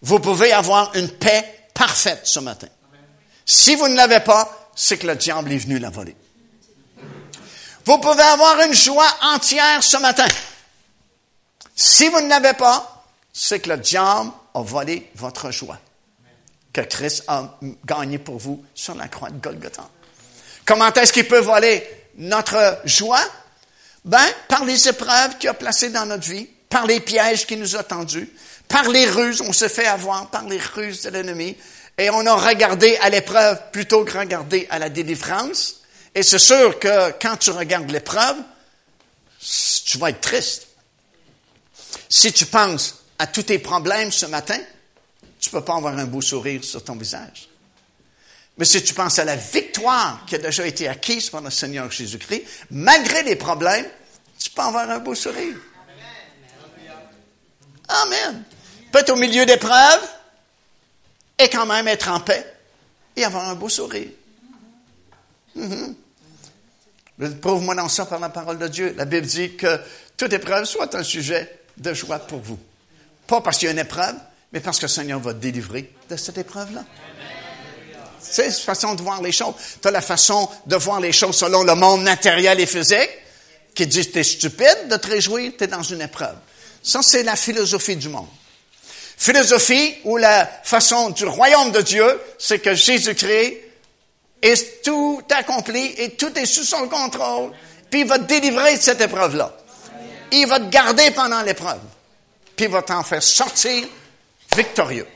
Vous 0.03 0.19
pouvez 0.19 0.53
avoir 0.53 0.95
une 0.95 1.11
paix 1.11 1.69
parfaite 1.75 2.21
ce 2.25 2.41
matin. 2.41 2.69
Si 3.45 3.75
vous 3.75 3.89
ne 3.89 3.97
l'avez 3.97 4.21
pas, 4.21 4.71
c'est 4.75 4.97
que 4.97 5.07
le 5.07 5.17
diable 5.17 5.53
est 5.53 5.59
venu 5.59 5.79
la 5.79 5.91
voler. 5.91 6.17
Vous 7.85 7.99
pouvez 7.99 8.23
avoir 8.23 8.61
une 8.61 8.73
joie 8.73 9.09
entière 9.23 9.83
ce 9.83 9.97
matin. 9.97 10.29
Si 11.75 12.09
vous 12.09 12.21
ne 12.21 12.29
l'avez 12.29 12.53
pas, 12.53 12.90
c'est 13.33 13.61
que 13.61 13.69
le 13.69 13.77
diable 13.77 14.31
a 14.55 14.63
volé 14.63 15.11
votre 15.15 15.51
joie 15.51 15.79
que 16.73 16.81
Christ 16.83 17.25
a 17.27 17.59
gagné 17.85 18.19
pour 18.19 18.39
vous 18.39 18.65
sur 18.75 18.95
la 18.95 19.09
croix 19.09 19.31
de 19.31 19.41
Golgotha. 19.41 19.89
Comment 20.65 20.93
est-ce 20.93 21.13
qu'il 21.13 21.27
peut 21.27 21.41
voler 21.41 21.85
notre 22.17 22.81
joie? 22.85 23.25
Ben, 24.05 24.25
par 24.49 24.65
les 24.65 24.89
épreuves 24.89 25.37
qu'il 25.39 25.49
a 25.49 25.55
placées 25.55 25.91
dans 25.91 26.07
notre 26.07 26.29
vie, 26.29 26.49
par 26.69 26.87
les 26.87 27.01
pièges 27.01 27.47
qu'il 27.47 27.59
nous 27.59 27.77
a 27.77 27.83
tendus, 27.83 28.31
par 28.69 28.89
les 28.89 29.07
ruses, 29.07 29.41
on 29.41 29.53
se 29.53 29.69
fait 29.69 29.87
avoir 29.87 30.31
par 30.31 30.45
les 30.45 30.59
ruses 30.59 31.03
de 31.03 31.11
l'ennemi, 31.11 31.57
et 31.99 32.09
on 32.09 32.25
a 32.25 32.35
regardé 32.35 32.97
à 32.99 33.11
l'épreuve 33.11 33.61
plutôt 33.73 34.05
que 34.05 34.17
regarder 34.17 34.67
à 34.71 34.79
la 34.79 34.89
délivrance. 34.89 35.81
Et 36.15 36.23
c'est 36.23 36.39
sûr 36.39 36.79
que 36.79 37.13
quand 37.21 37.37
tu 37.37 37.51
regardes 37.51 37.91
l'épreuve, 37.91 38.37
tu 39.85 39.99
vas 39.99 40.11
être 40.11 40.21
triste. 40.21 40.69
Si 42.09 42.33
tu 42.33 42.47
penses 42.47 43.00
à 43.21 43.27
tous 43.27 43.43
tes 43.43 43.59
problèmes 43.59 44.11
ce 44.11 44.25
matin, 44.25 44.59
tu 45.39 45.51
ne 45.51 45.59
peux 45.59 45.65
pas 45.65 45.77
avoir 45.77 45.97
un 45.99 46.07
beau 46.07 46.23
sourire 46.23 46.65
sur 46.65 46.83
ton 46.83 46.97
visage. 46.97 47.51
Mais 48.57 48.65
si 48.65 48.83
tu 48.83 48.95
penses 48.95 49.19
à 49.19 49.27
la 49.27 49.37
victoire 49.37 50.25
qui 50.27 50.37
a 50.37 50.39
déjà 50.39 50.67
été 50.67 50.89
acquise 50.89 51.29
par 51.29 51.43
le 51.43 51.51
Seigneur 51.51 51.91
Jésus-Christ, 51.91 52.45
malgré 52.71 53.23
les 53.23 53.37
problèmes, 53.37 53.85
tu 54.39 54.49
peux 54.49 54.63
avoir 54.63 54.89
un 54.89 55.01
beau 55.01 55.15
sourire. 55.15 55.59
Amen. 57.89 58.43
Peut-être 58.91 59.11
au 59.11 59.17
milieu 59.17 59.45
d'épreuves 59.45 60.09
et 61.39 61.51
quand 61.51 61.67
même 61.67 61.89
être 61.89 62.09
en 62.09 62.21
paix 62.21 62.55
et 63.17 63.25
avoir 63.25 63.51
un 63.51 63.55
beau 63.55 63.69
sourire. 63.69 64.09
Mm 65.55 65.93
Prouve-moi 67.43 67.75
dans 67.75 67.91
ça 67.91 68.07
par 68.07 68.19
la 68.19 68.31
parole 68.31 68.59
de 68.59 68.69
Dieu. 68.69 68.95
La 68.97 69.05
Bible 69.05 69.27
dit 69.27 69.57
que 69.57 69.79
toute 70.17 70.33
épreuve 70.33 70.65
soit 70.65 70.95
un 70.95 71.03
sujet 71.03 71.61
de 71.77 71.93
joie 71.93 72.19
pour 72.19 72.41
vous. 72.41 72.59
Pas 73.31 73.41
parce 73.41 73.59
qu'il 73.59 73.67
y 73.67 73.69
a 73.69 73.73
une 73.73 73.79
épreuve, 73.79 74.17
mais 74.53 74.59
parce 74.59 74.79
que 74.79 74.87
le 74.87 74.89
Seigneur 74.89 75.21
va 75.21 75.33
te 75.33 75.39
délivrer 75.39 75.93
de 76.09 76.17
cette 76.17 76.37
épreuve-là. 76.37 76.83
C'est 78.21 78.47
une 78.47 78.53
façon 78.53 78.97
de 78.97 79.03
voir 79.03 79.23
les 79.23 79.31
choses. 79.31 79.55
Tu 79.81 79.87
as 79.87 79.93
la 79.93 80.01
façon 80.01 80.51
de 80.67 80.75
voir 80.75 80.99
les 80.99 81.13
choses 81.13 81.37
selon 81.37 81.63
le 81.63 81.77
monde 81.77 82.03
matériel 82.03 82.59
et 82.59 82.67
physique, 82.67 83.09
qui 83.73 83.87
dit 83.87 84.05
que 84.05 84.15
tu 84.15 84.19
es 84.19 84.25
stupide 84.25 84.89
de 84.91 84.97
te 84.97 85.07
réjouir, 85.07 85.53
tu 85.57 85.63
es 85.63 85.69
dans 85.69 85.85
une 85.85 86.01
épreuve. 86.01 86.35
Ça, 86.83 87.03
c'est 87.05 87.23
la 87.23 87.37
philosophie 87.37 87.95
du 87.95 88.09
monde. 88.09 88.27
Philosophie 89.17 89.95
ou 90.03 90.17
la 90.17 90.51
façon 90.65 91.11
du 91.11 91.25
royaume 91.25 91.71
de 91.71 91.83
Dieu, 91.83 92.21
c'est 92.37 92.59
que 92.59 92.75
Jésus-Christ 92.75 93.59
est 94.43 94.83
tout 94.83 95.23
accompli 95.31 95.95
et 95.99 96.17
tout 96.17 96.37
est 96.37 96.47
sous 96.47 96.65
son 96.65 96.89
contrôle, 96.89 97.53
puis 97.93 98.01
il 98.01 98.09
va 98.09 98.19
te 98.19 98.25
délivrer 98.25 98.77
de 98.77 98.83
cette 98.83 99.01
épreuve-là. 99.01 99.57
Il 100.33 100.49
va 100.49 100.59
te 100.59 100.69
garder 100.69 101.13
pendant 101.13 101.43
l'épreuve 101.43 101.79
va 102.67 102.83
t'en 102.83 103.03
faire 103.03 103.23
sortir 103.23 103.87
victorieux. 104.55 105.07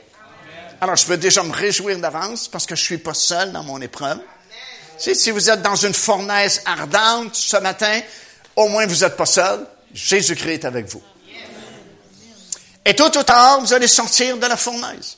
Alors, 0.81 0.95
je 0.95 1.05
peux 1.05 1.17
déjà 1.17 1.43
me 1.43 1.51
réjouir 1.51 1.97
d'avance 1.99 2.47
parce 2.47 2.65
que 2.65 2.75
je 2.75 2.83
suis 2.83 2.97
pas 2.97 3.13
seul 3.13 3.51
dans 3.51 3.63
mon 3.63 3.81
épreuve. 3.81 4.19
Si, 4.97 5.31
vous 5.31 5.49
êtes 5.49 5.61
dans 5.61 5.75
une 5.75 5.93
fournaise 5.93 6.61
ardente 6.65 7.35
ce 7.35 7.57
matin, 7.57 8.01
au 8.55 8.67
moins 8.67 8.85
vous 8.85 9.03
n'êtes 9.03 9.17
pas 9.17 9.25
seul. 9.25 9.65
Jésus-Christ 9.93 10.53
est 10.53 10.65
avec 10.65 10.87
vous. 10.87 11.01
Et 12.85 12.95
tôt 12.95 13.17
ou 13.17 13.23
tard, 13.23 13.61
vous 13.61 13.73
allez 13.73 13.87
sortir 13.87 14.37
de 14.37 14.45
la 14.45 14.57
fournaise. 14.57 15.17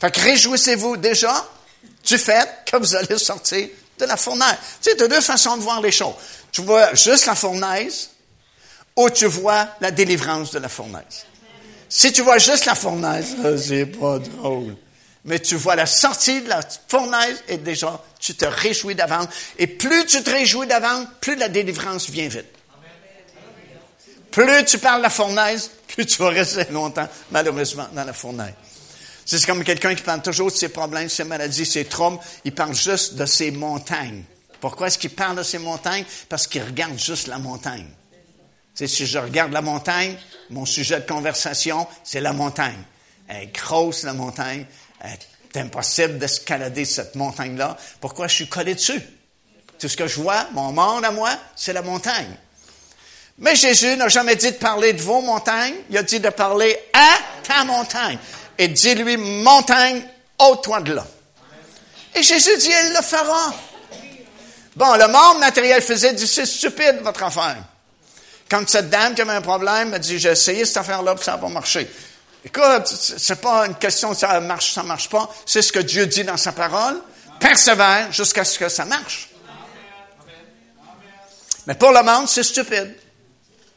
Fait 0.00 0.10
que 0.10 0.20
réjouissez-vous 0.20 0.96
déjà 0.96 1.48
du 2.04 2.18
fait 2.18 2.48
que 2.66 2.76
vous 2.76 2.94
allez 2.94 3.18
sortir 3.18 3.68
de 3.98 4.04
la 4.04 4.16
fournaise. 4.16 4.56
Tu 4.80 4.90
sais, 4.90 5.02
as 5.02 5.08
deux 5.08 5.20
façons 5.20 5.56
de 5.56 5.62
voir 5.62 5.80
les 5.80 5.90
choses. 5.90 6.14
Tu 6.52 6.62
vois 6.62 6.94
juste 6.94 7.26
la 7.26 7.34
fournaise 7.34 8.10
où 8.98 9.08
tu 9.10 9.26
vois 9.26 9.68
la 9.80 9.92
délivrance 9.92 10.50
de 10.50 10.58
la 10.58 10.68
fournaise. 10.68 11.24
Si 11.88 12.12
tu 12.12 12.22
vois 12.22 12.38
juste 12.38 12.66
la 12.66 12.74
fournaise, 12.74 13.36
c'est 13.56 13.86
pas 13.86 14.18
drôle. 14.18 14.76
Mais 15.24 15.38
tu 15.38 15.54
vois 15.54 15.76
la 15.76 15.86
sortie 15.86 16.42
de 16.42 16.48
la 16.48 16.60
fournaise 16.88 17.44
et 17.46 17.58
déjà, 17.58 18.02
tu 18.18 18.34
te 18.34 18.44
réjouis 18.44 18.96
d'avance. 18.96 19.28
Et 19.56 19.68
plus 19.68 20.04
tu 20.04 20.20
te 20.22 20.30
réjouis 20.30 20.66
d'avance, 20.66 21.06
plus 21.20 21.36
la 21.36 21.48
délivrance 21.48 22.10
vient 22.10 22.26
vite. 22.26 22.46
Plus 24.32 24.64
tu 24.64 24.78
parles 24.78 24.98
de 24.98 25.04
la 25.04 25.10
fournaise, 25.10 25.70
plus 25.86 26.04
tu 26.04 26.20
vas 26.20 26.30
rester 26.30 26.66
longtemps, 26.72 27.08
malheureusement, 27.30 27.86
dans 27.92 28.04
la 28.04 28.12
fournaise. 28.12 28.54
C'est 29.24 29.46
comme 29.46 29.62
quelqu'un 29.62 29.94
qui 29.94 30.02
parle 30.02 30.22
toujours 30.22 30.50
de 30.50 30.56
ses 30.56 30.70
problèmes, 30.70 31.08
ses 31.08 31.24
maladies, 31.24 31.66
ses 31.66 31.84
traumas. 31.84 32.18
Il 32.44 32.52
parle 32.52 32.74
juste 32.74 33.14
de 33.14 33.26
ses 33.26 33.52
montagnes. 33.52 34.24
Pourquoi 34.60 34.88
est-ce 34.88 34.98
qu'il 34.98 35.10
parle 35.10 35.36
de 35.36 35.42
ses 35.44 35.58
montagnes? 35.58 36.04
Parce 36.28 36.48
qu'il 36.48 36.62
regarde 36.62 36.98
juste 36.98 37.28
la 37.28 37.38
montagne 37.38 37.86
si 38.86 39.06
je 39.06 39.18
regarde 39.18 39.52
la 39.52 39.62
montagne, 39.62 40.16
mon 40.50 40.64
sujet 40.64 41.00
de 41.00 41.06
conversation, 41.06 41.86
c'est 42.04 42.20
la 42.20 42.32
montagne. 42.32 42.82
Elle 43.26 43.44
est 43.44 43.54
grosse, 43.54 44.04
la 44.04 44.12
montagne. 44.12 44.64
C'est 45.52 45.60
impossible 45.60 46.18
d'escalader 46.18 46.84
cette 46.84 47.14
montagne-là. 47.14 47.76
Pourquoi 48.00 48.28
je 48.28 48.34
suis 48.34 48.48
collé 48.48 48.74
dessus? 48.74 49.00
Tout 49.78 49.88
ce 49.88 49.96
que 49.96 50.06
je 50.06 50.20
vois, 50.20 50.46
mon 50.52 50.72
monde 50.72 51.04
à 51.04 51.10
moi, 51.10 51.30
c'est 51.56 51.72
la 51.72 51.82
montagne. 51.82 52.36
Mais 53.38 53.54
Jésus 53.54 53.96
n'a 53.96 54.08
jamais 54.08 54.34
dit 54.36 54.50
de 54.50 54.56
parler 54.56 54.92
de 54.92 55.00
vos 55.00 55.20
montagnes, 55.20 55.74
il 55.90 55.96
a 55.96 56.02
dit 56.02 56.18
de 56.18 56.28
parler 56.28 56.76
à 56.92 57.08
ta 57.44 57.64
montagne. 57.64 58.18
Et 58.58 58.68
dis-lui, 58.68 59.16
montagne, 59.16 60.02
ôte-toi 60.38 60.80
de 60.80 60.94
là. 60.94 61.06
Et 62.14 62.22
Jésus 62.22 62.56
dit, 62.58 62.70
il 62.86 62.94
le 62.94 63.02
fera. 63.02 63.54
Bon, 64.74 64.94
le 64.94 65.06
monde 65.06 65.38
matériel 65.38 65.80
faisait 65.82 66.14
dit, 66.14 66.26
c'est 66.26 66.46
stupide 66.46 66.98
votre 67.02 67.22
affaire. 67.22 67.58
Quand 68.50 68.68
cette 68.68 68.88
dame 68.88 69.14
qui 69.14 69.20
avait 69.20 69.32
un 69.32 69.42
problème 69.42 69.90
m'a 69.90 69.98
dit, 69.98 70.18
j'ai 70.18 70.30
essayé 70.30 70.64
cette 70.64 70.78
affaire-là, 70.78 71.14
ça 71.20 71.32
n'a 71.32 71.38
pas 71.38 71.48
marché. 71.48 71.88
Écoute, 72.44 72.86
c'est 72.86 73.40
pas 73.40 73.66
une 73.66 73.74
question 73.74 74.14
ça 74.14 74.40
marche, 74.40 74.72
ça 74.72 74.82
marche 74.82 75.08
pas. 75.08 75.28
C'est 75.44 75.60
ce 75.62 75.72
que 75.72 75.80
Dieu 75.80 76.06
dit 76.06 76.24
dans 76.24 76.36
sa 76.36 76.52
parole. 76.52 77.00
Persévère 77.40 78.10
jusqu'à 78.12 78.44
ce 78.44 78.58
que 78.58 78.68
ça 78.68 78.84
marche. 78.84 79.28
Mais 81.66 81.74
pour 81.74 81.92
le 81.92 82.02
monde, 82.02 82.26
c'est 82.28 82.42
stupide. 82.42 82.94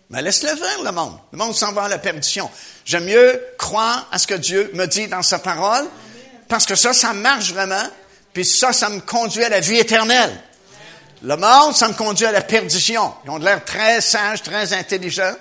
Mais 0.10 0.22
laisse-le 0.22 0.56
faire, 0.56 0.84
le 0.84 0.92
monde. 0.92 1.18
Le 1.32 1.38
monde 1.38 1.56
s'en 1.56 1.74
va 1.74 1.84
à 1.84 1.90
la 1.90 1.98
perdition. 1.98 2.50
J'aime 2.86 3.06
mieux 3.06 3.42
croire 3.58 4.08
à 4.12 4.20
ce 4.20 4.28
que 4.28 4.34
Dieu 4.36 4.72
me 4.74 4.86
dit 4.86 5.08
dans 5.08 5.22
sa 5.22 5.40
parole, 5.40 5.86
parce 6.48 6.66
que 6.66 6.76
ça, 6.76 6.94
ça 6.94 7.14
marche 7.14 7.54
vraiment, 7.54 7.84
puis 8.34 8.46
ça, 8.46 8.74
ça 8.74 8.90
me 8.90 9.00
conduit 9.00 9.44
à 9.44 9.50
la 9.50 9.60
vie 9.60 9.78
éternelle. 9.78 10.32
Le 11.24 11.38
monde, 11.38 11.76
ça 11.76 11.88
me 11.88 11.94
conduit 11.94 12.26
à 12.26 12.32
la 12.32 12.42
perdition. 12.42 13.14
Ils 13.26 13.30
ont 13.30 13.38
l'air 13.38 13.64
très 13.64 14.02
sages, 14.02 14.42
très 14.42 14.74
intelligents, 14.74 15.36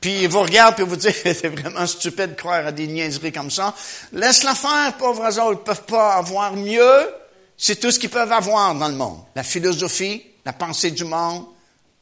puis 0.00 0.22
il 0.22 0.28
vous 0.28 0.42
regarde, 0.42 0.74
puis 0.74 0.84
vous 0.84 0.96
dit, 0.96 1.08
c'est 1.22 1.48
vraiment 1.48 1.86
stupide 1.86 2.30
de 2.30 2.34
croire 2.34 2.66
à 2.66 2.72
des 2.72 2.86
niaiseries 2.86 3.32
comme 3.32 3.50
ça. 3.50 3.74
Laisse-la 4.12 4.54
faire, 4.54 4.94
pauvres 4.98 5.38
autres, 5.38 5.60
ils 5.60 5.64
peuvent 5.64 5.84
pas 5.84 6.14
avoir 6.14 6.54
mieux. 6.54 7.08
C'est 7.56 7.76
tout 7.76 7.90
ce 7.90 7.98
qu'ils 7.98 8.10
peuvent 8.10 8.32
avoir 8.32 8.74
dans 8.74 8.88
le 8.88 8.94
monde. 8.94 9.20
La 9.36 9.44
philosophie, 9.44 10.22
la 10.44 10.52
pensée 10.52 10.90
du 10.90 11.04
monde, 11.04 11.46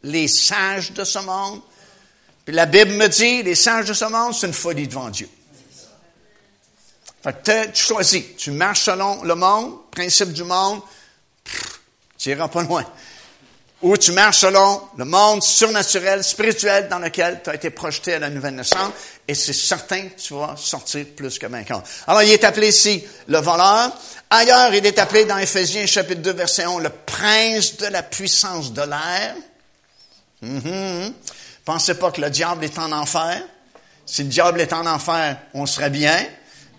les 0.03 0.27
sages 0.27 0.93
de 0.93 1.05
ce 1.05 1.19
monde. 1.19 1.61
Puis 2.45 2.55
la 2.55 2.67
Bible 2.67 2.93
me 2.93 3.09
dit, 3.09 3.43
les 3.43 3.55
sages 3.55 3.87
de 3.87 3.93
ce 3.93 4.07
monde, 4.07 4.35
c'est 4.35 4.47
une 4.47 4.53
folie 4.53 4.89
devant 4.89 5.11
Dieu. 5.11 5.29
Fait 7.23 7.41
que 7.41 7.67
tu 7.67 7.85
choisis. 7.85 8.25
Tu 8.37 8.51
marches 8.51 8.83
selon 8.83 9.23
le 9.23 9.35
monde, 9.35 9.75
principe 9.93 10.33
du 10.33 10.43
monde, 10.43 10.81
tu 12.23 12.29
n'iras 12.29 12.49
pas 12.49 12.63
loin. 12.63 12.85
Ou 13.83 13.97
tu 13.97 14.13
marches 14.13 14.39
selon 14.39 14.81
le 14.97 15.05
monde 15.05 15.43
surnaturel, 15.43 16.23
spirituel 16.23 16.89
dans 16.89 17.01
lequel 17.01 17.41
tu 17.43 17.51
as 17.51 17.57
été 17.57 17.71
projeté 17.71 18.15
à 18.15 18.21
la 18.21 18.31
nouvelle 18.31 18.55
naissance, 18.55 18.93
et 19.27 19.35
c'est 19.35 19.53
certain 19.53 20.03
que 20.03 20.21
tu 20.21 20.35
vas 20.35 20.55
sortir 20.57 21.05
plus 21.17 21.37
que 21.37 21.47
vainqueur. 21.47 21.83
Alors, 22.07 22.23
il 22.23 22.31
est 22.31 22.45
appelé 22.45 22.69
ici 22.69 23.03
le 23.27 23.39
voleur. 23.39 23.91
Ailleurs, 24.31 24.73
il 24.73 24.87
est 24.87 24.99
appelé 25.01 25.25
dans 25.25 25.37
Éphésiens 25.37 25.85
chapitre 25.87 26.23
2, 26.23 26.33
verset 26.33 26.63
1, 26.63 26.79
le 26.79 26.91
prince 26.91 27.77
de 27.79 27.87
la 27.87 28.05
puissance 28.05 28.73
de 28.73 28.83
l'air. 28.83 29.35
Mm 30.43 31.13
Pensez 31.65 31.95
pas 31.95 32.11
que 32.11 32.21
le 32.21 32.31
diable 32.31 32.65
est 32.65 32.79
en 32.79 32.91
enfer. 32.91 33.41
Si 34.07 34.23
le 34.23 34.29
diable 34.29 34.61
est 34.61 34.73
en 34.73 34.85
enfer, 34.87 35.39
on 35.55 35.65
serait 35.67 35.91
bien. 35.91 36.25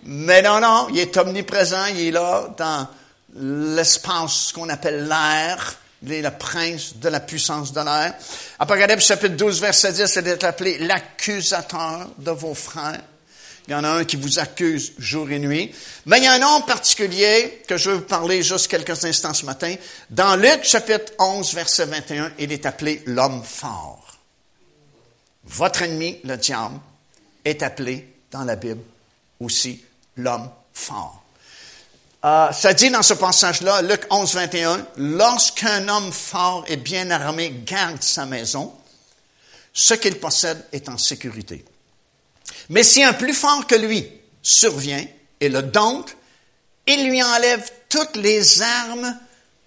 Mais 0.04 0.42
non, 0.42 0.60
non, 0.60 0.88
il 0.90 0.98
est 0.98 1.16
omniprésent, 1.16 1.86
il 1.86 2.08
est 2.08 2.10
là 2.10 2.54
dans 2.56 2.86
l'espace, 3.34 4.48
ce 4.48 4.52
qu'on 4.52 4.68
appelle 4.68 5.06
l'air. 5.08 5.76
Il 6.02 6.12
est 6.12 6.22
le 6.22 6.30
prince 6.30 6.96
de 6.96 7.08
la 7.08 7.20
puissance 7.20 7.72
de 7.72 7.80
l'air. 7.80 8.14
Apocalypse 8.58 9.06
chapitre 9.06 9.36
12, 9.36 9.60
verset 9.60 9.92
10, 9.92 10.16
il 10.16 10.28
est 10.28 10.44
appelé 10.44 10.78
l'accusateur 10.78 12.08
de 12.18 12.30
vos 12.30 12.54
frères. 12.54 13.00
Il 13.66 13.70
y 13.70 13.74
en 13.74 13.84
a 13.84 13.88
un 13.88 14.04
qui 14.04 14.16
vous 14.16 14.38
accuse 14.38 14.92
jour 14.98 15.30
et 15.30 15.38
nuit. 15.38 15.74
Mais 16.04 16.18
il 16.18 16.24
y 16.24 16.26
a 16.26 16.34
un 16.34 16.38
nom 16.38 16.60
particulier 16.62 17.62
que 17.66 17.78
je 17.78 17.90
vais 17.90 17.96
vous 17.96 18.02
parler 18.02 18.42
juste 18.42 18.68
quelques 18.68 19.04
instants 19.04 19.32
ce 19.32 19.46
matin. 19.46 19.74
Dans 20.10 20.36
Luc 20.36 20.64
chapitre 20.64 21.12
11, 21.18 21.54
verset 21.54 21.86
21, 21.86 22.32
il 22.38 22.52
est 22.52 22.66
appelé 22.66 23.02
l'homme 23.06 23.42
fort. 23.42 24.18
Votre 25.44 25.82
ennemi, 25.82 26.20
le 26.24 26.36
diable, 26.36 26.78
est 27.44 27.62
appelé 27.62 28.06
dans 28.30 28.44
la 28.44 28.56
Bible 28.56 28.82
aussi 29.40 29.82
l'homme 30.16 30.50
fort. 30.74 31.23
Euh, 32.24 32.50
ça 32.52 32.72
dit 32.72 32.90
dans 32.90 33.02
ce 33.02 33.12
passage-là, 33.12 33.82
Luc 33.82 34.06
11, 34.08 34.34
21, 34.34 34.86
lorsqu'un 34.96 35.86
homme 35.88 36.10
fort 36.10 36.64
et 36.68 36.78
bien 36.78 37.10
armé 37.10 37.52
garde 37.66 38.02
sa 38.02 38.24
maison, 38.24 38.72
ce 39.74 39.92
qu'il 39.92 40.18
possède 40.18 40.64
est 40.72 40.88
en 40.88 40.96
sécurité. 40.96 41.64
Mais 42.70 42.82
si 42.82 43.02
un 43.02 43.12
plus 43.12 43.34
fort 43.34 43.66
que 43.66 43.74
lui 43.74 44.08
survient 44.42 45.04
et 45.40 45.50
le 45.50 45.62
dompte, 45.62 46.16
il 46.86 47.08
lui 47.08 47.22
enlève 47.22 47.70
toutes 47.90 48.16
les 48.16 48.62
armes 48.62 49.18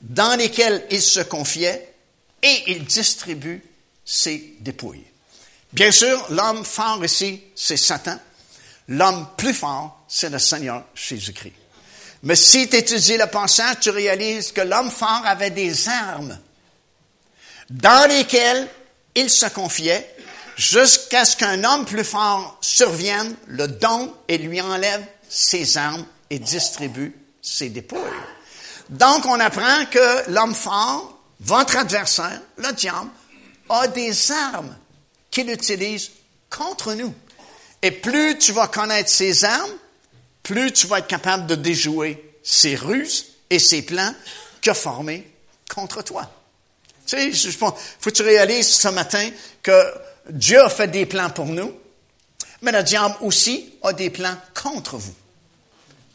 dans 0.01 0.35
lesquelles 0.35 0.83
il 0.89 1.01
se 1.01 1.19
confiait 1.19 1.93
et 2.41 2.63
il 2.67 2.85
distribue 2.85 3.63
ses 4.03 4.55
dépouilles. 4.61 5.05
Bien 5.73 5.91
sûr, 5.91 6.25
l'homme 6.31 6.65
fort 6.65 7.03
ici, 7.05 7.41
c'est 7.55 7.77
Satan. 7.77 8.17
L'homme 8.87 9.27
plus 9.37 9.53
fort, 9.53 10.03
c'est 10.07 10.29
le 10.29 10.39
Seigneur 10.39 10.85
Jésus-Christ. 10.95 11.53
Mais 12.27 12.35
si 12.35 12.67
tu 12.67 12.75
étudies 12.75 13.15
le 13.15 13.27
passage, 13.27 13.79
tu 13.79 13.89
réalises 13.89 14.51
que 14.51 14.59
l'homme 14.59 14.91
fort 14.91 15.21
avait 15.23 15.49
des 15.49 15.87
armes 15.87 16.37
dans 17.69 18.09
lesquelles 18.09 18.67
il 19.15 19.29
se 19.29 19.45
confiait 19.45 20.13
jusqu'à 20.57 21.23
ce 21.23 21.37
qu'un 21.37 21.63
homme 21.63 21.85
plus 21.85 22.03
fort 22.03 22.57
survienne, 22.59 23.33
le 23.47 23.69
donne 23.69 24.11
et 24.27 24.39
lui 24.39 24.59
enlève 24.59 25.05
ses 25.29 25.77
armes 25.77 26.05
et 26.29 26.37
distribue 26.37 27.15
ses 27.41 27.69
dépouilles. 27.69 28.01
Donc, 28.89 29.25
on 29.25 29.39
apprend 29.39 29.85
que 29.89 30.29
l'homme 30.29 30.53
fort, 30.53 31.17
votre 31.39 31.77
adversaire, 31.77 32.41
le 32.57 32.73
diable, 32.73 33.09
a 33.69 33.87
des 33.87 34.33
armes 34.33 34.75
qu'il 35.31 35.49
utilise 35.49 36.11
contre 36.49 36.93
nous. 36.93 37.15
Et 37.81 37.91
plus 37.91 38.37
tu 38.37 38.51
vas 38.51 38.67
connaître 38.67 39.09
ses 39.09 39.45
armes, 39.45 39.71
plus 40.47 40.71
tu 40.71 40.87
vas 40.87 40.99
être 40.99 41.07
capable 41.07 41.45
de 41.45 41.55
déjouer 41.55 42.23
ses 42.41 42.75
ruses 42.75 43.25
et 43.49 43.59
ses 43.59 43.81
plans 43.81 44.13
qu'il 44.61 44.71
a 44.71 44.75
formés 44.75 45.29
contre 45.69 46.01
toi. 46.01 46.31
Tu 47.05 47.17
sais, 47.17 47.47
il 47.49 47.51
faut 47.51 47.73
que 48.01 48.09
tu 48.09 48.21
réalises 48.21 48.67
ce 48.67 48.87
matin 48.87 49.29
que 49.61 49.93
Dieu 50.29 50.61
a 50.61 50.69
fait 50.69 50.87
des 50.87 51.05
plans 51.05 51.29
pour 51.29 51.47
nous, 51.47 51.73
mais 52.61 52.71
le 52.71 52.81
diable 52.81 53.15
aussi 53.21 53.73
a 53.83 53.91
des 53.91 54.09
plans 54.09 54.37
contre 54.53 54.95
vous. 54.95 55.13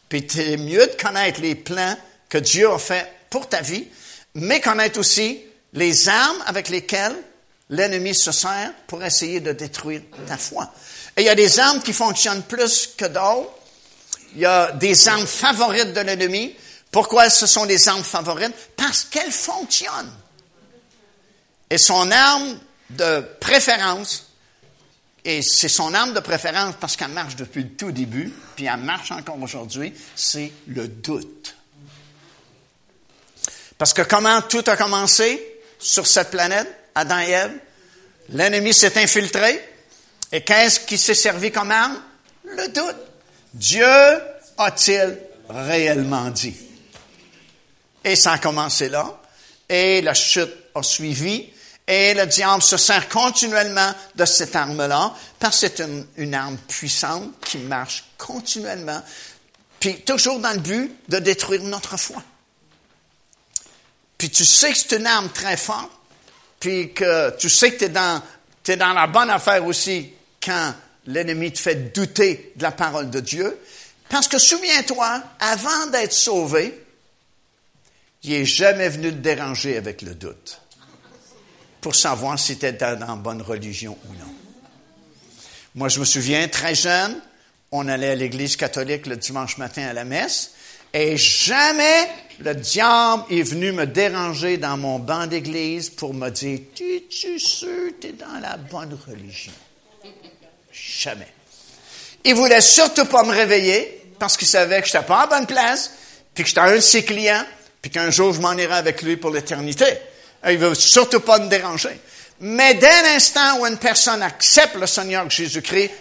Puis 0.09 0.25
c'est 0.27 0.57
mieux 0.57 0.87
de 0.87 0.99
connaître 0.99 1.39
les 1.39 1.53
plans 1.53 1.95
que 2.27 2.39
Dieu 2.39 2.71
a 2.71 2.79
fait 2.79 3.07
pour 3.29 3.47
ta 3.47 3.61
vie, 3.61 3.87
mais 4.33 4.61
connaître 4.61 4.99
aussi 4.99 5.41
les 5.73 6.09
armes 6.09 6.43
avec 6.47 6.69
lesquelles 6.69 7.15
l'ennemi 7.69 8.15
se 8.15 8.31
sert 8.31 8.73
pour 8.87 9.03
essayer 9.03 9.41
de 9.41 9.51
détruire 9.51 10.01
ta 10.25 10.37
foi. 10.37 10.73
Et 11.15 11.21
il 11.21 11.25
y 11.25 11.29
a 11.29 11.35
des 11.35 11.59
armes 11.59 11.83
qui 11.83 11.93
fonctionnent 11.93 12.43
plus 12.43 12.95
que 12.97 13.05
d'autres. 13.05 13.59
Il 14.35 14.41
y 14.41 14.45
a 14.45 14.71
des 14.71 15.07
armes 15.07 15.27
favorites 15.27 15.93
de 15.93 16.01
l'ennemi. 16.01 16.55
Pourquoi 16.91 17.29
ce 17.29 17.47
sont 17.47 17.65
des 17.65 17.87
armes 17.87 18.03
favorites? 18.03 18.53
Parce 18.75 19.03
qu'elles 19.03 19.31
fonctionnent. 19.31 20.13
Et 21.69 21.77
son 21.77 22.11
arme 22.11 22.59
de 22.91 23.25
préférence, 23.39 24.27
et 25.25 25.41
c'est 25.41 25.69
son 25.69 25.93
arme 25.93 26.13
de 26.13 26.19
préférence 26.19 26.75
parce 26.79 26.95
qu'elle 26.95 27.09
marche 27.09 27.35
depuis 27.35 27.63
le 27.63 27.69
tout 27.69 27.91
début, 27.91 28.31
puis 28.55 28.65
elle 28.65 28.77
marche 28.77 29.11
encore 29.11 29.41
aujourd'hui, 29.41 29.93
c'est 30.15 30.51
le 30.67 30.87
doute. 30.87 31.55
Parce 33.77 33.93
que 33.93 34.03
comment 34.03 34.41
tout 34.43 34.63
a 34.67 34.77
commencé 34.77 35.61
sur 35.79 36.05
cette 36.05 36.29
planète, 36.29 36.67
Adam 36.93 37.19
et 37.19 37.31
Ève? 37.31 37.59
L'ennemi 38.29 38.73
s'est 38.73 39.01
infiltré, 39.01 39.61
et 40.31 40.43
qu'est-ce 40.43 40.81
qui 40.81 40.97
s'est 40.97 41.13
servi 41.15 41.51
comme 41.51 41.71
arme? 41.71 41.99
Le 42.45 42.67
doute. 42.67 43.12
Dieu 43.53 43.85
a-t-il 44.57 45.17
réellement 45.49 46.29
dit? 46.29 46.55
Et 48.03 48.15
ça 48.15 48.33
a 48.33 48.37
commencé 48.37 48.89
là. 48.89 49.19
Et 49.69 50.01
la 50.01 50.13
chute 50.13 50.53
a 50.75 50.83
suivi. 50.83 51.49
Et 51.85 52.13
le 52.13 52.25
diable 52.25 52.61
se 52.61 52.77
sert 52.77 53.09
continuellement 53.09 53.93
de 54.15 54.25
cette 54.25 54.55
arme-là, 54.55 55.13
parce 55.37 55.59
que 55.59 55.67
c'est 55.67 55.85
une, 56.17 56.33
arme 56.33 56.57
puissante 56.57 57.33
qui 57.41 57.57
marche 57.57 58.05
continuellement, 58.17 59.01
puis 59.81 59.99
toujours 60.01 60.39
dans 60.39 60.53
le 60.53 60.59
but 60.59 60.95
de 61.09 61.19
détruire 61.19 61.61
notre 61.63 61.97
foi. 61.97 62.23
Puis 64.17 64.29
tu 64.29 64.45
sais 64.45 64.71
que 64.71 64.77
c'est 64.77 64.95
une 64.95 65.07
arme 65.07 65.29
très 65.29 65.57
forte, 65.57 65.91
puis 66.57 66.93
que 66.93 67.35
tu 67.37 67.49
sais 67.49 67.73
que 67.73 67.83
tu 67.83 67.91
dans, 67.91 68.21
es 68.65 68.77
dans 68.77 68.93
la 68.93 69.07
bonne 69.07 69.29
affaire 69.29 69.65
aussi 69.65 70.13
quand 70.41 70.73
l'ennemi 71.05 71.51
te 71.51 71.59
fait 71.59 71.93
douter 71.93 72.53
de 72.55 72.63
la 72.63 72.71
parole 72.71 73.09
de 73.09 73.19
Dieu. 73.19 73.57
Parce 74.09 74.27
que 74.27 74.37
souviens-toi, 74.37 75.23
avant 75.39 75.87
d'être 75.87 76.13
sauvé, 76.13 76.79
il 78.23 78.31
n'est 78.31 78.45
jamais 78.45 78.89
venu 78.89 79.09
te 79.09 79.17
déranger 79.17 79.77
avec 79.77 80.01
le 80.01 80.15
doute 80.15 80.59
pour 81.81 81.95
savoir 81.95 82.39
si 82.39 82.57
tu 82.57 82.65
étais 82.65 82.95
dans 82.95 83.07
la 83.07 83.15
bonne 83.15 83.41
religion 83.41 83.97
ou 84.07 84.13
non. 84.13 84.33
Moi, 85.75 85.89
je 85.89 85.99
me 85.99 86.05
souviens, 86.05 86.47
très 86.47 86.75
jeune, 86.75 87.19
on 87.71 87.87
allait 87.87 88.11
à 88.11 88.15
l'église 88.15 88.55
catholique 88.55 89.07
le 89.07 89.17
dimanche 89.17 89.57
matin 89.57 89.87
à 89.87 89.93
la 89.93 90.05
messe, 90.05 90.51
et 90.93 91.17
jamais 91.17 92.07
le 92.39 92.53
diable 92.53 93.23
est 93.31 93.41
venu 93.41 93.71
me 93.71 93.87
déranger 93.87 94.57
dans 94.57 94.77
mon 94.77 94.99
banc 94.99 95.25
d'église 95.25 95.89
pour 95.89 96.13
me 96.13 96.29
dire, 96.29 96.59
es-tu 96.79 97.39
sûr 97.39 97.89
que 97.89 98.01
tu 98.01 98.07
es 98.07 98.11
dans 98.13 98.39
la 98.39 98.57
bonne 98.57 98.97
religion? 99.07 99.51
Jamais. 100.73 101.27
Il 102.23 102.35
voulait 102.35 102.61
surtout 102.61 103.05
pas 103.05 103.23
me 103.23 103.31
réveiller 103.31 104.01
parce 104.17 104.37
qu'il 104.37 104.47
savait 104.47 104.81
que 104.81 104.87
je 104.87 104.93
n'étais 104.93 105.05
pas 105.05 105.25
en 105.25 105.27
bonne 105.27 105.45
place, 105.45 105.91
puis 106.33 106.43
que 106.43 106.49
j'étais 106.49 106.61
un 106.61 106.75
de 106.75 106.79
ses 106.79 107.03
clients, 107.03 107.45
puis 107.81 107.91
qu'un 107.91 108.09
jour 108.09 108.33
je 108.33 108.41
m'en 108.41 108.53
irai 108.53 108.75
avec 108.75 109.01
lui 109.01 109.17
pour 109.17 109.31
l'éternité. 109.31 109.85
Il 110.47 110.57
veut 110.57 110.75
surtout 110.75 111.19
pas 111.19 111.39
me 111.39 111.47
déranger. 111.47 111.99
Mais 112.39 112.73
dès 112.73 113.01
l'instant 113.03 113.59
où 113.59 113.65
une 113.65 113.77
personne 113.77 114.21
accepte 114.21 114.75
le 114.75 114.87
Seigneur 114.87 115.29
Jésus-Christ, 115.29 115.91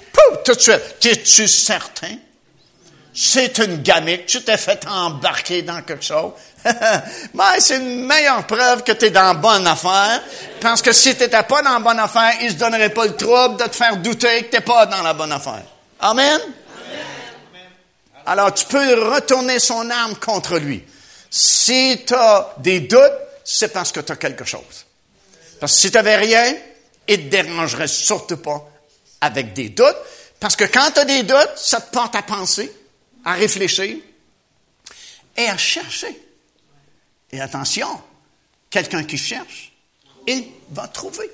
tout 0.45 0.55
de 0.55 0.61
suite, 0.61 0.81
es-tu 1.05 1.47
certain? 1.47 2.17
C'est 3.15 3.59
une 3.59 3.83
gamique, 3.83 4.27
tu 4.27 4.43
t'es 4.43 4.57
fait 4.57 4.87
embarquer 4.87 5.63
dans 5.63 5.83
quelque 5.83 6.05
chose. 6.05 6.33
Mais 7.35 7.61
c'est 7.61 7.77
une 7.77 8.07
meilleure 8.07 8.47
preuve 8.47 8.85
que 8.85 8.93
tu 8.93 9.07
es 9.07 9.11
dans 9.11 9.35
bonne 9.35 9.67
affaire. 9.67 10.23
Parce 10.61 10.83
que 10.83 10.93
si 10.93 11.15
tu 11.15 11.23
n'étais 11.23 11.43
pas 11.43 11.63
dans 11.63 11.73
la 11.73 11.81
bonne 11.81 11.99
affaire, 11.99 12.35
il 12.41 12.47
ne 12.47 12.53
se 12.53 12.57
donnerait 12.57 12.91
pas 12.91 13.07
le 13.07 13.17
trouble 13.17 13.57
de 13.57 13.65
te 13.65 13.77
faire 13.77 13.97
douter 13.97 14.45
que 14.45 14.51
tu 14.51 14.57
n'es 14.57 14.63
pas 14.63 14.87
dans 14.87 15.03
la 15.03 15.15
bonne 15.15 15.33
affaire. 15.33 15.63
Amen? 16.01 16.41
Alors, 18.27 18.55
tu 18.55 18.65
peux 18.67 19.13
retourner 19.13 19.59
son 19.59 19.91
âme 19.91 20.17
contre 20.17 20.59
lui. 20.59 20.85
Si 21.31 22.05
tu 22.07 22.15
as 22.15 22.55
des 22.59 22.81
doutes, 22.81 23.01
c'est 23.45 23.73
parce 23.73 23.91
que 23.91 24.01
tu 24.01 24.13
as 24.13 24.17
quelque 24.17 24.45
chose. 24.45 24.87
Parce 25.59 25.75
que 25.75 25.81
si 25.81 25.91
tu 25.91 25.97
n'avais 25.97 26.17
rien, 26.17 26.55
il 27.09 27.19
ne 27.19 27.25
te 27.25 27.29
dérangerait 27.31 27.89
surtout 27.89 28.37
pas 28.37 28.69
avec 29.21 29.53
des 29.55 29.71
doutes, 29.71 29.97
parce 30.41 30.57
que 30.57 30.65
quand 30.65 30.91
tu 30.93 31.01
as 31.01 31.05
des 31.05 31.23
doutes, 31.23 31.53
ça 31.57 31.81
te 31.81 31.93
porte 31.93 32.15
à 32.17 32.23
penser, 32.23 32.73
à 33.25 33.35
réfléchir 33.35 33.97
et 35.37 35.47
à 35.47 35.57
chercher. 35.57 36.22
Et 37.33 37.41
attention, 37.41 37.89
quelqu'un 38.69 39.05
qui 39.05 39.17
cherche, 39.17 39.73
il 40.27 40.45
va 40.71 40.87
trouver. 40.89 41.31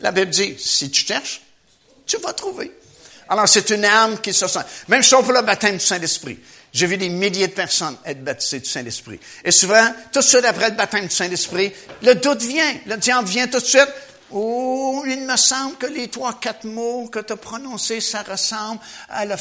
La 0.00 0.12
Bible 0.12 0.30
dit, 0.30 0.56
si 0.58 0.90
tu 0.90 1.06
cherches, 1.06 1.40
tu 2.04 2.18
vas 2.18 2.32
trouver. 2.32 2.72
Alors, 3.28 3.48
c'est 3.48 3.70
une 3.70 3.84
âme 3.84 4.20
qui 4.20 4.32
se 4.32 4.46
sent. 4.46 4.60
Même 4.88 5.02
chose 5.02 5.24
pour 5.24 5.32
le 5.32 5.42
baptême 5.42 5.76
du 5.76 5.84
Saint-Esprit. 5.84 6.38
J'ai 6.72 6.86
vu 6.86 6.96
des 6.96 7.08
milliers 7.08 7.48
de 7.48 7.52
personnes 7.52 7.96
être 8.04 8.22
baptisées 8.22 8.60
du 8.60 8.68
Saint-Esprit. 8.68 9.18
Et 9.44 9.50
souvent, 9.50 9.94
tout 10.12 10.20
de 10.20 10.24
suite 10.24 10.44
après 10.44 10.70
le 10.70 10.76
baptême 10.76 11.06
du 11.06 11.14
Saint-Esprit, 11.14 11.72
le 12.02 12.14
doute 12.14 12.42
vient. 12.42 12.74
Le 12.86 12.96
diable 12.96 13.26
vient 13.26 13.48
tout 13.48 13.58
de 13.58 13.64
suite. 13.64 13.88
Oh, 14.32 15.04
il 15.06 15.24
me 15.24 15.36
semble 15.36 15.76
que 15.76 15.86
les 15.86 16.08
trois, 16.08 16.34
quatre 16.40 16.64
mots 16.64 17.08
que 17.08 17.20
tu 17.20 17.32
as 17.32 17.36
prononcés, 17.36 18.00
ça 18.00 18.22
ressemble 18.22 18.80
à, 19.08 19.24
le 19.24 19.36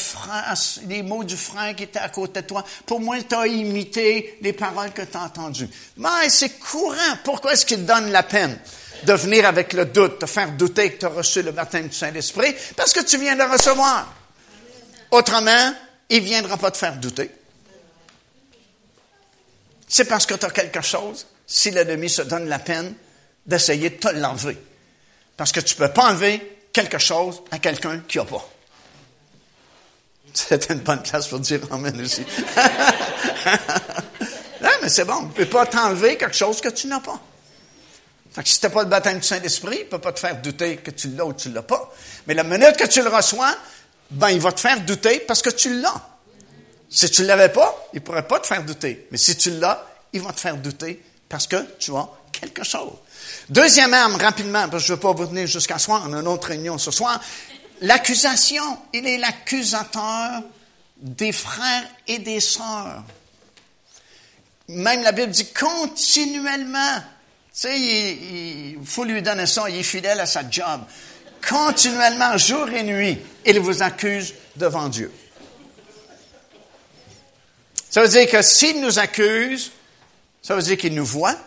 les 0.88 1.02
mots 1.02 1.24
du 1.24 1.36
frère 1.36 1.76
qui 1.76 1.84
était 1.84 2.00
à 2.00 2.10
côté 2.10 2.44
de 2.44 2.48
toi. 2.48 2.64
Pour 2.86 3.00
moi, 3.00 3.18
tu 3.28 3.34
as 3.34 3.48
imité 3.48 4.38
les 4.42 4.54
paroles 4.54 4.92
que 4.92 5.02
tu 5.02 5.18
as 5.18 5.24
entendues. 5.24 5.70
Mais 5.98 6.30
c'est 6.30 6.60
courant. 6.60 7.18
Pourquoi 7.24 7.54
est-ce 7.54 7.66
qu'il 7.66 7.84
donne 7.84 8.12
la 8.12 8.22
peine 8.22 8.60
de 9.04 9.14
venir 9.14 9.48
avec 9.48 9.74
le 9.74 9.86
doute, 9.86 10.20
te 10.20 10.28
faire 10.28 10.52
douter 10.52 10.94
que 10.94 11.00
tu 11.00 11.06
as 11.08 11.10
reçu 11.10 11.42
le 11.42 11.52
baptême 11.52 11.88
du 11.88 11.96
Saint-Esprit? 11.96 12.54
Parce 12.76 12.94
que 12.94 13.04
tu 13.04 13.18
viens 13.18 13.36
de 13.36 13.44
recevoir. 13.44 14.14
Autrement, 15.10 15.74
il 16.10 16.22
ne 16.22 16.28
viendra 16.28 16.58
pas 16.58 16.70
te 16.70 16.78
faire 16.78 16.98
douter. 16.98 17.32
C'est 19.88 20.06
parce 20.06 20.28
que 20.28 20.36
tu 20.36 20.46
as 20.46 20.52
quelque 20.52 20.82
chose, 20.82 21.26
si 21.48 21.72
l'ennemi 21.72 22.10
se 22.10 22.22
donne 22.22 22.48
la 22.48 22.60
peine 22.60 22.94
d'essayer 23.48 23.90
de 23.90 23.96
te 23.96 24.10
l'enlever. 24.10 24.58
Parce 25.38 25.52
que 25.52 25.60
tu 25.60 25.76
ne 25.76 25.88
peux 25.88 25.94
pas 25.94 26.12
enlever 26.12 26.60
quelque 26.72 26.98
chose 26.98 27.42
à 27.52 27.60
quelqu'un 27.60 28.00
qui 28.08 28.18
n'a 28.18 28.26
pas. 28.26 28.48
C'est 30.34 30.70
une 30.70 30.80
bonne 30.80 31.02
place 31.02 31.28
pour 31.28 31.40
dire 31.40 31.62
Amen 31.72 32.02
aussi. 32.02 32.22
non, 34.62 34.70
mais 34.82 34.90
c'est 34.90 35.06
bon. 35.06 35.30
Tu 35.34 35.42
ne 35.42 35.46
peux 35.46 35.46
pas 35.46 35.66
t'enlever 35.66 36.18
quelque 36.18 36.36
chose 36.36 36.60
que 36.60 36.70
tu 36.70 36.88
n'as 36.88 37.00
pas. 37.00 37.22
Fait 38.32 38.44
que 38.44 38.50
si 38.50 38.60
tu 38.60 38.66
n'as 38.66 38.72
pas 38.72 38.84
le 38.84 38.90
baptême 38.90 39.20
du 39.20 39.26
Saint-Esprit, 39.26 39.78
il 39.80 39.86
ne 39.86 39.90
peut 39.90 40.00
pas 40.00 40.12
te 40.12 40.20
faire 40.20 40.36
douter 40.42 40.76
que 40.78 40.92
tu 40.92 41.08
l'as 41.10 41.26
ou 41.26 41.32
tu 41.32 41.48
ne 41.50 41.56
l'as 41.56 41.64
pas. 41.64 41.94
Mais 42.28 42.34
la 42.34 42.44
minute 42.44 42.76
que 42.76 42.86
tu 42.86 43.02
le 43.02 43.08
reçois, 43.08 43.56
ben, 44.12 44.30
il 44.30 44.42
va 44.42 44.52
te 44.52 44.60
faire 44.60 44.82
douter 44.82 45.22
parce 45.22 45.42
que 45.42 45.50
tu 45.50 45.80
l'as. 45.80 46.02
Si 46.90 47.10
tu 47.10 47.22
ne 47.22 47.28
l'avais 47.28 47.50
pas, 47.50 47.88
il 47.94 47.98
ne 47.98 48.02
pourrait 48.02 48.28
pas 48.28 48.40
te 48.42 48.48
faire 48.48 48.64
douter. 48.64 49.08
Mais 49.12 49.18
si 49.18 49.38
tu 49.38 49.52
l'as, 49.52 49.86
il 50.12 50.22
va 50.22 50.34
te 50.34 50.40
faire 50.42 50.58
douter 50.58 51.02
parce 51.30 51.48
que 51.48 51.56
tu 51.80 51.96
as 51.96 52.10
quelque 52.34 52.64
chose. 52.64 52.94
Deuxième 53.50 53.94
arme, 53.94 54.16
rapidement, 54.16 54.68
parce 54.70 54.84
que 54.84 54.88
je 54.88 54.94
ne 54.94 54.98
veux 54.98 55.02
pas 55.02 55.14
vous 55.14 55.26
tenir 55.28 55.48
jusqu'à 55.48 55.78
soir, 55.78 56.04
on 56.08 56.14
a 56.14 56.20
une 56.20 56.28
autre 56.28 56.48
réunion 56.48 56.78
ce 56.78 56.92
soir. 56.92 57.22
L'accusation. 57.82 58.64
Il 58.94 59.08
est 59.08 59.18
l'accusateur 59.18 60.42
des 60.98 61.32
frères 61.32 61.84
et 62.08 62.20
des 62.20 62.40
sœurs. 62.40 63.04
Même 64.68 65.04
la 65.04 65.12
Bible 65.12 65.32
dit 65.32 65.52
continuellement. 65.52 66.96
Tu 67.54 67.62
sais, 67.62 67.80
il, 67.80 68.78
faut 68.84 69.04
lui 69.04 69.22
donner 69.22 69.46
ça, 69.46 69.70
il 69.70 69.78
est 69.78 69.84
fidèle 69.84 70.20
à 70.20 70.26
sa 70.26 70.50
job. 70.50 70.82
Continuellement, 71.48 72.38
jour 72.38 72.68
et 72.70 72.84
nuit, 72.84 73.20
il 73.46 73.60
vous 73.60 73.84
accuse 73.84 74.34
devant 74.56 74.90
Dieu. 74.90 75.12
Ça 77.90 78.02
veut 78.02 78.10
dire 78.10 78.30
que 78.30 78.42
s'il 78.42 78.82
nous 78.82 79.00
accuse, 79.00 79.72
ça 80.42 80.56
veut 80.56 80.62
dire 80.62 80.76
qu'il 80.76 80.96
nous 80.96 81.06
voit, 81.06 81.38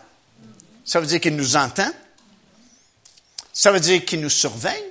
ça 0.89 0.99
veut 0.99 1.05
dire 1.05 1.19
qu'il 1.19 1.35
nous 1.35 1.55
entend. 1.55 1.91
Ça 3.53 3.71
veut 3.71 3.79
dire 3.79 4.03
qu'il 4.05 4.21
nous 4.21 4.29
surveille, 4.29 4.85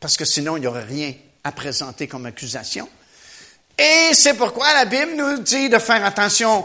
parce 0.00 0.16
que 0.16 0.24
sinon, 0.24 0.56
il 0.56 0.60
n'y 0.60 0.66
aurait 0.66 0.84
rien 0.84 1.12
à 1.44 1.52
présenter 1.52 2.08
comme 2.08 2.24
accusation. 2.24 2.88
Et 3.76 4.14
c'est 4.14 4.32
pourquoi 4.32 4.72
la 4.72 4.86
Bible 4.86 5.16
nous 5.16 5.40
dit 5.40 5.68
de 5.68 5.78
faire 5.78 6.02
attention 6.02 6.64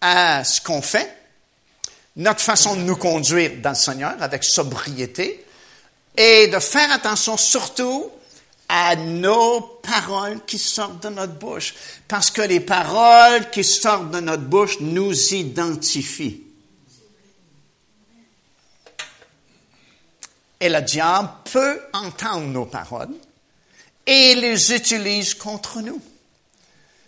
à 0.00 0.42
ce 0.42 0.60
qu'on 0.60 0.82
fait, 0.82 1.08
notre 2.16 2.40
façon 2.40 2.74
de 2.74 2.80
nous 2.80 2.96
conduire 2.96 3.52
dans 3.62 3.70
le 3.70 3.76
Seigneur 3.76 4.20
avec 4.20 4.42
sobriété, 4.42 5.46
et 6.16 6.48
de 6.48 6.58
faire 6.58 6.90
attention 6.90 7.36
surtout 7.36 8.10
à 8.68 8.96
nos 8.96 9.60
paroles 9.60 10.44
qui 10.46 10.58
sortent 10.58 11.04
de 11.04 11.10
notre 11.10 11.34
bouche, 11.34 11.74
parce 12.08 12.32
que 12.32 12.42
les 12.42 12.58
paroles 12.58 13.50
qui 13.50 13.62
sortent 13.62 14.10
de 14.10 14.18
notre 14.18 14.42
bouche 14.42 14.80
nous 14.80 15.32
identifient. 15.32 16.49
Et 20.60 20.68
le 20.68 20.82
diable 20.82 21.28
peut 21.50 21.80
entendre 21.92 22.46
nos 22.46 22.66
paroles 22.66 23.08
et 24.06 24.34
les 24.34 24.74
utilise 24.74 25.34
contre 25.34 25.80
nous. 25.80 26.00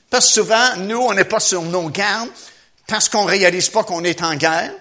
Parce 0.09 0.27
que 0.27 0.33
souvent, 0.33 0.77
nous, 0.77 0.99
on 0.99 1.15
n'est 1.15 1.25
pas 1.25 1.41
sur 1.41 1.63
nos 1.63 1.89
gardes 1.89 2.31
parce 2.87 3.09
qu'on 3.09 3.25
réalise 3.25 3.69
pas 3.69 3.85
qu'on 3.85 4.05
est 4.05 4.23
en 4.23 4.35
guerre. 4.37 4.73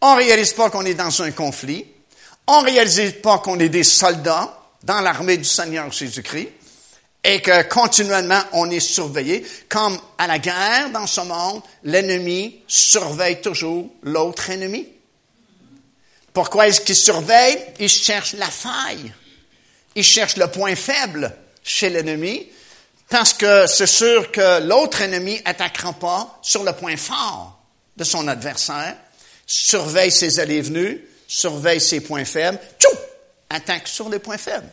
On 0.00 0.14
réalise 0.14 0.52
pas 0.52 0.70
qu'on 0.70 0.84
est 0.84 0.94
dans 0.94 1.22
un 1.22 1.30
conflit. 1.30 1.86
On 2.46 2.60
réalise 2.60 3.14
pas 3.22 3.38
qu'on 3.38 3.58
est 3.58 3.68
des 3.68 3.84
soldats 3.84 4.58
dans 4.82 5.00
l'armée 5.00 5.38
du 5.38 5.44
Seigneur 5.44 5.90
Jésus-Christ 5.90 6.48
et 7.24 7.40
que 7.40 7.62
continuellement 7.62 8.40
on 8.52 8.70
est 8.70 8.80
surveillé. 8.80 9.46
Comme 9.68 9.98
à 10.18 10.26
la 10.26 10.38
guerre 10.38 10.90
dans 10.90 11.06
ce 11.06 11.22
monde, 11.22 11.62
l'ennemi 11.82 12.60
surveille 12.66 13.40
toujours 13.40 13.88
l'autre 14.02 14.50
ennemi. 14.50 14.86
Pourquoi 16.34 16.68
est-ce 16.68 16.80
qu'il 16.82 16.96
surveille? 16.96 17.58
Il 17.78 17.88
cherche 17.88 18.34
la 18.34 18.50
faille. 18.50 19.12
Il 19.94 20.04
cherche 20.04 20.36
le 20.36 20.48
point 20.48 20.74
faible 20.74 21.34
chez 21.62 21.88
l'ennemi, 21.88 22.46
parce 23.08 23.32
que 23.32 23.66
c'est 23.66 23.86
sûr 23.86 24.30
que 24.32 24.60
l'autre 24.66 25.00
ennemi 25.00 25.40
attaquera 25.44 25.92
pas 25.92 26.38
sur 26.42 26.64
le 26.64 26.72
point 26.72 26.96
fort 26.96 27.58
de 27.96 28.02
son 28.02 28.26
adversaire, 28.26 28.96
surveille 29.46 30.10
ses 30.10 30.40
allées 30.40 30.60
venues, 30.60 31.08
surveille 31.28 31.80
ses 31.80 32.00
points 32.00 32.24
faibles, 32.24 32.58
tchou, 32.78 32.96
attaque 33.48 33.86
sur 33.86 34.08
les 34.08 34.18
points 34.18 34.36
faibles. 34.36 34.68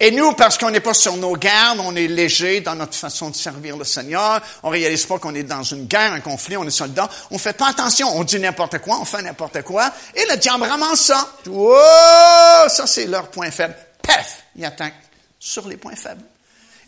Et 0.00 0.10
nous, 0.10 0.32
parce 0.32 0.58
qu'on 0.58 0.70
n'est 0.70 0.80
pas 0.80 0.92
sur 0.92 1.16
nos 1.16 1.36
gardes, 1.36 1.78
on 1.80 1.94
est 1.94 2.08
léger 2.08 2.60
dans 2.60 2.74
notre 2.74 2.94
façon 2.94 3.30
de 3.30 3.36
servir 3.36 3.76
le 3.76 3.84
Seigneur, 3.84 4.40
on 4.64 4.70
réalise 4.70 5.06
pas 5.06 5.20
qu'on 5.20 5.34
est 5.36 5.44
dans 5.44 5.62
une 5.62 5.86
guerre, 5.86 6.12
un 6.12 6.20
conflit, 6.20 6.56
on 6.56 6.64
est 6.64 6.70
soldat, 6.70 7.08
on 7.30 7.38
fait 7.38 7.52
pas 7.52 7.68
attention, 7.68 8.08
on 8.16 8.24
dit 8.24 8.40
n'importe 8.40 8.78
quoi, 8.78 8.98
on 9.00 9.04
fait 9.04 9.22
n'importe 9.22 9.62
quoi, 9.62 9.92
et 10.16 10.26
le 10.28 10.36
diable 10.36 10.64
ramasse 10.64 11.00
ça. 11.00 11.36
Oh, 11.48 12.64
ça 12.68 12.88
c'est 12.88 13.06
leur 13.06 13.30
point 13.30 13.52
faible. 13.52 13.76
Paf! 14.02 14.42
Il 14.56 14.64
attaque 14.64 14.94
sur 15.38 15.68
les 15.68 15.76
points 15.76 15.94
faibles. 15.94 16.24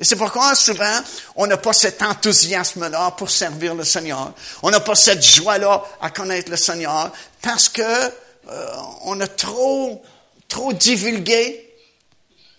Et 0.01 0.05
c'est 0.05 0.17
pourquoi 0.17 0.55
souvent, 0.55 1.01
on 1.37 1.47
n'a 1.47 1.57
pas 1.57 1.73
cet 1.73 2.03
enthousiasme-là 2.03 3.13
pour 3.13 3.31
servir 3.31 3.75
le 3.75 3.85
Seigneur. 3.85 4.33
On 4.63 4.71
n'a 4.71 4.81
pas 4.81 4.95
cette 4.97 5.25
joie-là 5.25 5.83
à 6.01 6.11
connaître 6.11 6.51
le 6.51 6.57
Seigneur 6.57 7.13
parce 7.41 7.69
que 7.69 7.83
euh, 7.83 8.69
on 9.05 9.19
a 9.21 9.27
trop, 9.27 10.03
trop 10.49 10.73
divulgué 10.73 11.66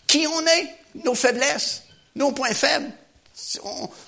qui 0.07 0.25
on 0.25 0.45
est, 0.47 0.75
nos 1.03 1.13
faiblesses, 1.13 1.83
nos 2.15 2.31
points 2.31 2.53
faibles. 2.53 2.91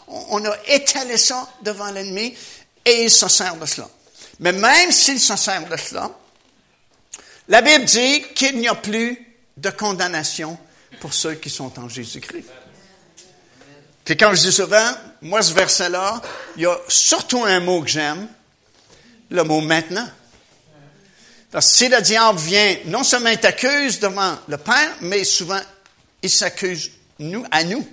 On, 0.08 0.43
a 0.43 0.56
étalé 0.68 1.18
ça 1.18 1.47
devant 1.62 1.91
l'ennemi 1.91 2.36
et 2.84 3.04
il 3.04 3.12
se 3.12 3.28
sert 3.28 3.56
de 3.58 3.66
cela. 3.66 3.88
Mais 4.39 4.52
même 4.52 4.91
s'il 4.91 5.20
se 5.20 5.36
sert 5.36 5.68
de 5.68 5.78
cela, 5.78 6.10
la 7.47 7.62
Bible 7.62 7.86
dit 7.86 8.24
qu'il 8.34 8.58
n'y 8.58 8.68
a 8.68 8.76
plus 8.76 9.24
de 9.58 9.70
condamnation 9.70 10.58
pour 11.00 11.14
ceux 11.14 11.36
qui 11.36 11.50
sont 11.50 11.78
en 11.80 11.88
Jésus-Christ. 11.88 12.47
Puis 14.04 14.18
quand 14.18 14.34
je 14.34 14.41
dis 14.41 14.52
souvent, 14.52 14.91
moi 15.22 15.43
ce 15.43 15.54
verset-là, 15.54 16.22
il 16.56 16.64
y 16.64 16.66
a 16.66 16.76
surtout 16.88 17.43
un 17.43 17.60
mot 17.60 17.84
que 17.84 17.89
j'aime, 17.89 18.28
le 19.30 19.43
mot 19.43 19.62
maintenant. 19.62 20.08
Parce 21.52 21.68
que 21.68 21.74
si 21.74 21.89
le 21.89 22.02
diable 22.02 22.39
vient, 22.39 22.78
non 22.86 23.04
seulement 23.04 23.30
il 23.30 23.39
t'accuse 23.39 24.00
devant 24.00 24.38
le 24.47 24.58
Père, 24.58 24.95
mais 25.02 25.24
souvent 25.24 25.60
il 26.22 26.30
s'accuse 26.30 26.91
nous, 27.20 27.43
à 27.51 27.63
nous. 27.63 27.88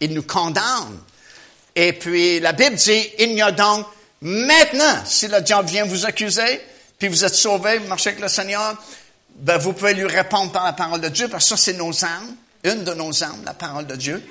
Il 0.00 0.14
nous 0.14 0.22
condamne. 0.22 1.00
Et 1.76 1.92
puis 1.92 2.40
la 2.40 2.52
Bible 2.52 2.76
dit, 2.76 3.10
il 3.18 3.32
y 3.32 3.42
a 3.42 3.52
donc 3.52 3.86
maintenant, 4.20 5.04
si 5.04 5.28
le 5.28 5.40
diable 5.40 5.68
vient 5.68 5.84
vous 5.84 6.06
accuser, 6.06 6.60
puis 6.98 7.08
vous 7.08 7.24
êtes 7.24 7.34
sauvé, 7.34 7.78
vous 7.78 7.88
marchez 7.88 8.10
avec 8.10 8.20
le 8.20 8.28
Seigneur, 8.28 8.76
ben 9.36 9.58
vous 9.58 9.72
pouvez 9.72 9.94
lui 9.94 10.06
répondre 10.06 10.52
par 10.52 10.64
la 10.64 10.72
parole 10.72 11.00
de 11.00 11.08
Dieu, 11.08 11.28
parce 11.28 11.44
que 11.44 11.50
ça 11.50 11.56
c'est 11.56 11.72
nos 11.72 12.04
âmes, 12.04 12.36
une 12.62 12.84
de 12.84 12.94
nos 12.94 13.22
âmes, 13.22 13.42
la 13.44 13.54
parole 13.54 13.86
de 13.86 13.96
Dieu. 13.96 14.22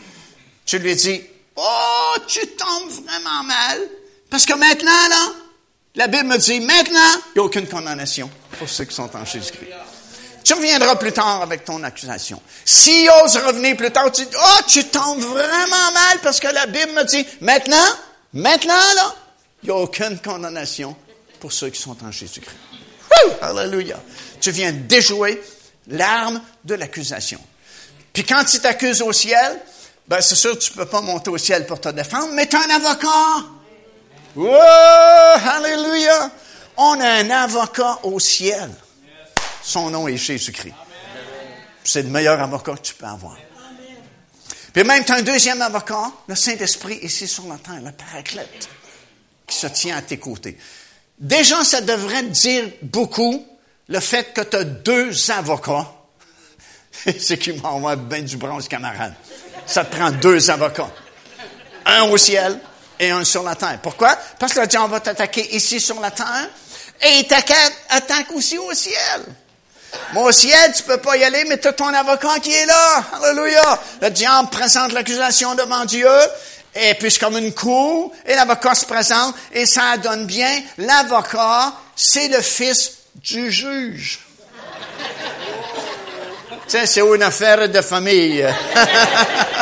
Tu 0.65 0.79
lui 0.79 0.95
dis, 0.95 1.21
oh, 1.55 2.15
tu 2.27 2.39
tombes 2.47 2.89
vraiment 2.89 3.43
mal, 3.43 3.79
parce 4.29 4.45
que 4.45 4.53
maintenant, 4.53 5.07
là, 5.09 5.33
la 5.95 6.07
Bible 6.07 6.27
me 6.27 6.37
dit, 6.37 6.59
maintenant, 6.59 7.21
il 7.27 7.31
n'y 7.35 7.41
a 7.41 7.43
aucune 7.43 7.67
condamnation 7.67 8.29
pour 8.57 8.69
ceux 8.69 8.85
qui 8.85 8.95
sont 8.95 9.13
en 9.15 9.25
Jésus-Christ. 9.25 9.69
Tu 10.43 10.53
reviendras 10.53 10.95
plus 10.95 11.11
tard 11.11 11.41
avec 11.41 11.63
ton 11.63 11.81
accusation. 11.83 12.41
S'il 12.65 13.09
ose 13.23 13.37
revenir 13.37 13.77
plus 13.77 13.91
tard, 13.91 14.11
tu 14.11 14.25
dis, 14.25 14.35
oh, 14.35 14.61
tu 14.67 14.83
tombes 14.85 15.21
vraiment 15.21 15.91
mal 15.93 16.19
parce 16.21 16.39
que 16.39 16.47
la 16.47 16.65
Bible 16.65 16.91
me 16.93 17.03
dit, 17.03 17.25
maintenant, 17.41 17.77
maintenant, 18.33 18.73
là, 18.73 19.15
il 19.63 19.69
n'y 19.69 19.71
a 19.71 19.77
aucune 19.77 20.19
condamnation 20.19 20.95
pour 21.39 21.53
ceux 21.53 21.69
qui 21.69 21.81
sont 21.81 21.95
en 22.03 22.11
Jésus-Christ. 22.11 22.57
Alléluia. 23.41 23.97
Tu 24.41 24.51
viens 24.51 24.73
déjouer 24.73 25.41
L'arme 25.87 26.41
de 26.63 26.75
l'accusation. 26.75 27.39
Puis 28.13 28.23
quand 28.23 28.53
il 28.53 28.61
t'accuse 28.61 29.01
au 29.01 29.11
ciel, 29.11 29.59
ben 30.07 30.21
c'est 30.21 30.35
sûr 30.35 30.57
tu 30.57 30.71
peux 30.71 30.85
pas 30.85 31.01
monter 31.01 31.29
au 31.29 31.37
ciel 31.37 31.65
pour 31.65 31.81
te 31.81 31.89
défendre, 31.89 32.29
mais 32.33 32.47
tu 32.47 32.55
as 32.55 32.61
un 32.61 32.75
avocat. 32.75 33.47
Oh, 34.37 35.49
Alléluia! 35.51 36.31
On 36.77 36.99
a 36.99 37.07
un 37.07 37.29
avocat 37.29 37.99
au 38.03 38.19
ciel. 38.19 38.69
Son 39.63 39.89
nom 39.89 40.07
est 40.07 40.17
Jésus-Christ. 40.17 40.73
C'est 41.83 42.03
le 42.03 42.09
meilleur 42.09 42.39
avocat 42.41 42.73
que 42.73 42.81
tu 42.81 42.93
peux 42.95 43.05
avoir. 43.05 43.37
Puis 44.73 44.83
même, 44.83 45.05
tu 45.05 45.11
as 45.11 45.15
un 45.15 45.21
deuxième 45.21 45.61
avocat, 45.61 46.11
le 46.27 46.35
Saint-Esprit, 46.35 46.99
ici 47.03 47.27
sur 47.27 47.47
la 47.47 47.57
terre, 47.57 47.81
le 47.81 47.91
Paraclète, 47.91 48.67
qui 49.47 49.55
se 49.55 49.67
tient 49.67 49.97
à 49.97 50.01
tes 50.01 50.17
côtés. 50.17 50.57
Déjà, 51.19 51.63
ça 51.63 51.81
devrait 51.81 52.23
dire 52.23 52.65
beaucoup 52.81 53.45
le 53.87 53.99
fait 53.99 54.33
que 54.33 54.41
tu 54.41 54.57
as 54.57 54.63
deux 54.63 55.31
avocats. 55.31 55.91
C'est 57.19 57.37
qui 57.37 57.53
m'envoie 57.53 57.95
bien 57.95 58.21
du 58.21 58.37
bronze, 58.37 58.67
camarade. 58.67 59.13
Ça 59.65 59.85
te 59.85 59.95
prend 59.95 60.11
deux 60.11 60.49
avocats. 60.49 60.91
Un 61.85 62.03
au 62.03 62.17
ciel 62.17 62.59
et 62.99 63.11
un 63.11 63.23
sur 63.23 63.43
la 63.43 63.55
terre. 63.55 63.79
Pourquoi? 63.81 64.17
Parce 64.39 64.53
que 64.53 64.61
le 64.61 64.67
diable 64.67 64.91
va 64.91 64.99
t'attaquer 64.99 65.55
ici 65.55 65.79
sur 65.79 65.99
la 65.99 66.11
terre 66.11 66.49
et 67.01 67.19
il 67.19 67.27
t'attaque 67.27 68.31
aussi 68.33 68.57
au 68.57 68.73
ciel. 68.73 69.21
Moi, 70.13 70.23
au 70.23 70.31
ciel, 70.31 70.73
tu 70.75 70.83
peux 70.83 70.97
pas 70.97 71.17
y 71.17 71.23
aller, 71.23 71.45
mais 71.47 71.57
tu 71.57 71.67
as 71.67 71.73
ton 71.73 71.87
avocat 71.87 72.39
qui 72.41 72.53
est 72.53 72.65
là. 72.65 73.03
Alléluia. 73.21 73.79
Le 74.01 74.09
diable 74.09 74.49
présente 74.49 74.93
l'accusation 74.93 75.55
devant 75.55 75.85
Dieu. 75.85 76.07
Et 76.75 76.93
puis, 76.95 77.11
c'est 77.11 77.19
comme 77.19 77.37
une 77.37 77.53
cour, 77.53 78.11
et 78.25 78.35
l'avocat 78.35 78.73
se 78.73 78.85
présente, 78.85 79.35
et 79.51 79.65
ça 79.65 79.97
donne 79.97 80.25
bien. 80.25 80.61
L'avocat, 80.79 81.73
c'est 81.95 82.27
le 82.29 82.41
fils 82.41 82.93
du 83.15 83.51
juge. 83.51 84.19
tu 86.49 86.57
sais, 86.67 86.87
c'est 86.87 87.01
une 87.01 87.21
affaire 87.21 87.69
de 87.69 87.81
famille? 87.81 88.43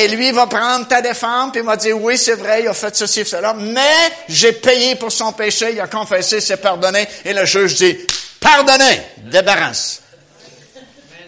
Et 0.00 0.08
lui 0.08 0.32
va 0.32 0.46
prendre 0.46 0.88
ta 0.88 1.02
défense, 1.02 1.50
puis 1.52 1.60
il 1.60 1.66
va 1.66 1.76
dire, 1.76 2.00
oui, 2.00 2.16
c'est 2.16 2.32
vrai, 2.32 2.62
il 2.62 2.68
a 2.68 2.72
fait 2.72 2.96
ceci, 2.96 3.22
cela, 3.22 3.52
mais 3.52 4.10
j'ai 4.30 4.52
payé 4.52 4.94
pour 4.94 5.12
son 5.12 5.30
péché, 5.34 5.72
il 5.74 5.80
a 5.80 5.88
confessé, 5.88 6.40
c'est 6.40 6.56
pardonné. 6.56 7.06
Et 7.22 7.34
le 7.34 7.44
juge 7.44 7.74
dit, 7.74 7.98
pardonné, 8.40 9.02
débarrasse. 9.18 10.00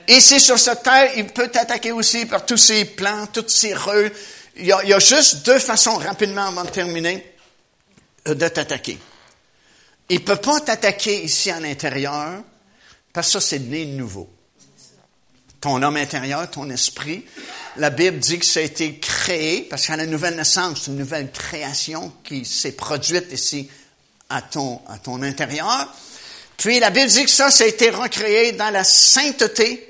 Ici, 0.08 0.40
sur 0.40 0.58
cette 0.58 0.82
terre, 0.82 1.10
il 1.16 1.26
peut 1.26 1.48
t'attaquer 1.48 1.92
aussi 1.92 2.24
par 2.24 2.46
tous 2.46 2.56
ses 2.56 2.86
plans, 2.86 3.26
toutes 3.26 3.50
ses 3.50 3.74
rues. 3.74 4.10
Il 4.56 4.64
y, 4.64 4.72
a, 4.72 4.98
juste 4.98 5.44
deux 5.44 5.58
façons, 5.58 5.96
rapidement 5.96 6.46
avant 6.46 6.64
de 6.64 6.70
terminer, 6.70 7.30
euh, 8.26 8.34
de 8.34 8.48
t'attaquer. 8.48 8.98
Il 10.08 10.24
peut 10.24 10.36
pas 10.36 10.60
t'attaquer 10.60 11.24
ici 11.24 11.50
à 11.50 11.60
l'intérieur, 11.60 12.40
parce 13.12 13.26
que 13.26 13.32
ça, 13.34 13.40
c'est 13.42 13.58
né 13.58 13.84
nouveau. 13.84 14.31
Ton 15.62 15.82
homme 15.82 15.96
intérieur, 15.96 16.50
ton 16.50 16.68
esprit, 16.68 17.24
la 17.76 17.88
Bible 17.88 18.18
dit 18.18 18.38
que 18.38 18.44
ça 18.44 18.60
a 18.60 18.64
été 18.64 18.98
créé, 18.98 19.62
parce 19.62 19.88
a 19.88 19.96
la 19.96 20.06
nouvelle 20.06 20.36
naissance, 20.36 20.88
une 20.88 20.96
nouvelle 20.96 21.30
création 21.30 22.12
qui 22.24 22.44
s'est 22.44 22.72
produite 22.72 23.32
ici 23.32 23.70
à 24.28 24.42
ton, 24.42 24.82
à 24.88 24.98
ton 24.98 25.22
intérieur. 25.22 25.88
Puis 26.56 26.80
la 26.80 26.90
Bible 26.90 27.06
dit 27.06 27.24
que 27.24 27.30
ça, 27.30 27.50
ça 27.50 27.64
a 27.64 27.66
été 27.66 27.90
recréé 27.90 28.52
dans 28.52 28.70
la 28.70 28.84
sainteté 28.84 29.88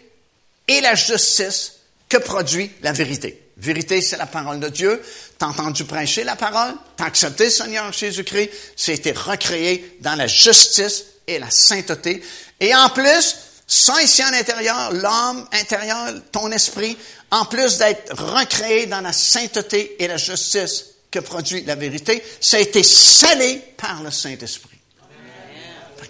et 0.68 0.80
la 0.80 0.94
justice 0.94 1.72
que 2.08 2.18
produit 2.18 2.70
la 2.82 2.92
vérité. 2.92 3.42
Vérité, 3.56 4.00
c'est 4.00 4.16
la 4.16 4.26
parole 4.26 4.60
de 4.60 4.68
Dieu. 4.68 5.02
T'as 5.38 5.46
entendu 5.46 5.84
prêcher 5.84 6.24
la 6.24 6.36
parole, 6.36 6.74
t'as 6.96 7.06
accepté 7.06 7.50
Seigneur 7.50 7.92
Jésus-Christ, 7.92 8.50
ça 8.76 8.92
a 8.92 8.94
été 8.94 9.12
recréé 9.12 9.96
dans 10.00 10.14
la 10.14 10.26
justice 10.26 11.04
et 11.26 11.38
la 11.38 11.50
sainteté. 11.50 12.22
Et 12.60 12.74
en 12.74 12.90
plus, 12.90 13.36
ça 13.72 14.02
ici 14.02 14.20
à 14.20 14.30
l'intérieur, 14.30 14.92
l'homme 14.92 15.48
intérieur, 15.52 16.12
ton 16.30 16.50
esprit, 16.52 16.94
en 17.30 17.46
plus 17.46 17.78
d'être 17.78 18.14
recréé 18.20 18.84
dans 18.84 19.00
la 19.00 19.14
sainteté 19.14 19.96
et 19.98 20.08
la 20.08 20.18
justice 20.18 20.84
que 21.10 21.20
produit 21.20 21.64
la 21.64 21.74
vérité, 21.74 22.22
ça 22.38 22.58
a 22.58 22.60
été 22.60 22.82
scellé 22.82 23.64
par 23.78 24.02
le 24.02 24.10
Saint-Esprit. 24.10 24.78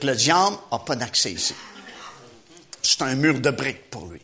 que 0.01 0.07
le 0.07 0.17
diable 0.17 0.57
n'a 0.73 0.79
pas 0.81 0.97
d'accès 0.97 1.33
ici. 1.33 1.55
C'est 2.83 3.03
un 3.03 3.15
mur 3.15 3.39
de 3.39 3.51
briques 3.51 3.91
pour 3.91 4.07
lui. 4.07 4.21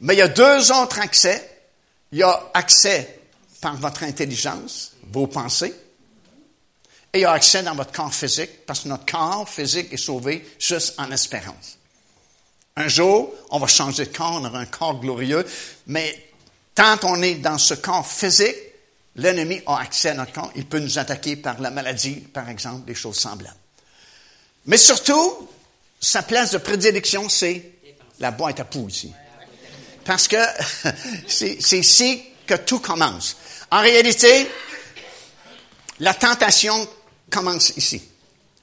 Mais 0.00 0.14
il 0.14 0.18
y 0.18 0.22
a 0.22 0.28
deux 0.28 0.70
autres 0.70 1.00
accès. 1.00 1.62
Il 2.12 2.18
y 2.18 2.22
a 2.22 2.50
accès 2.52 3.18
par 3.62 3.76
votre 3.76 4.02
intelligence, 4.02 4.92
vos 5.10 5.26
pensées, 5.26 5.74
et 7.14 7.18
il 7.18 7.22
y 7.22 7.24
a 7.24 7.32
accès 7.32 7.62
dans 7.62 7.74
votre 7.74 7.92
corps 7.92 8.12
physique, 8.12 8.66
parce 8.66 8.80
que 8.80 8.88
notre 8.88 9.06
corps 9.06 9.48
physique 9.48 9.90
est 9.90 9.96
sauvé 9.96 10.46
juste 10.58 10.94
en 10.98 11.10
espérance. 11.10 11.78
Un 12.76 12.88
jour, 12.88 13.32
on 13.50 13.58
va 13.58 13.66
changer 13.66 14.06
de 14.06 14.16
corps, 14.16 14.38
on 14.40 14.44
aura 14.44 14.58
un 14.58 14.66
corps 14.66 14.98
glorieux, 14.98 15.46
mais 15.86 16.24
Tant 16.74 16.98
on 17.04 17.22
est 17.22 17.36
dans 17.36 17.58
ce 17.58 17.74
corps 17.74 18.06
physique, 18.06 18.56
l'ennemi 19.16 19.62
a 19.66 19.78
accès 19.78 20.10
à 20.10 20.14
notre 20.14 20.32
corps. 20.32 20.50
Il 20.56 20.66
peut 20.66 20.80
nous 20.80 20.98
attaquer 20.98 21.36
par 21.36 21.60
la 21.60 21.70
maladie, 21.70 22.16
par 22.16 22.48
exemple, 22.48 22.84
des 22.84 22.94
choses 22.94 23.16
semblables. 23.16 23.56
Mais 24.66 24.76
surtout, 24.76 25.48
sa 26.00 26.22
place 26.22 26.50
de 26.50 26.58
prédilection, 26.58 27.28
c'est 27.28 27.70
la 28.18 28.32
boîte 28.32 28.60
à 28.60 28.64
poux 28.64 28.88
ici. 28.88 29.12
Parce 30.04 30.26
que 30.26 30.36
c'est 31.28 31.78
ici 31.78 32.22
que 32.46 32.54
tout 32.54 32.80
commence. 32.80 33.36
En 33.70 33.80
réalité, 33.80 34.50
la 36.00 36.12
tentation 36.12 36.88
commence 37.30 37.70
ici. 37.76 38.02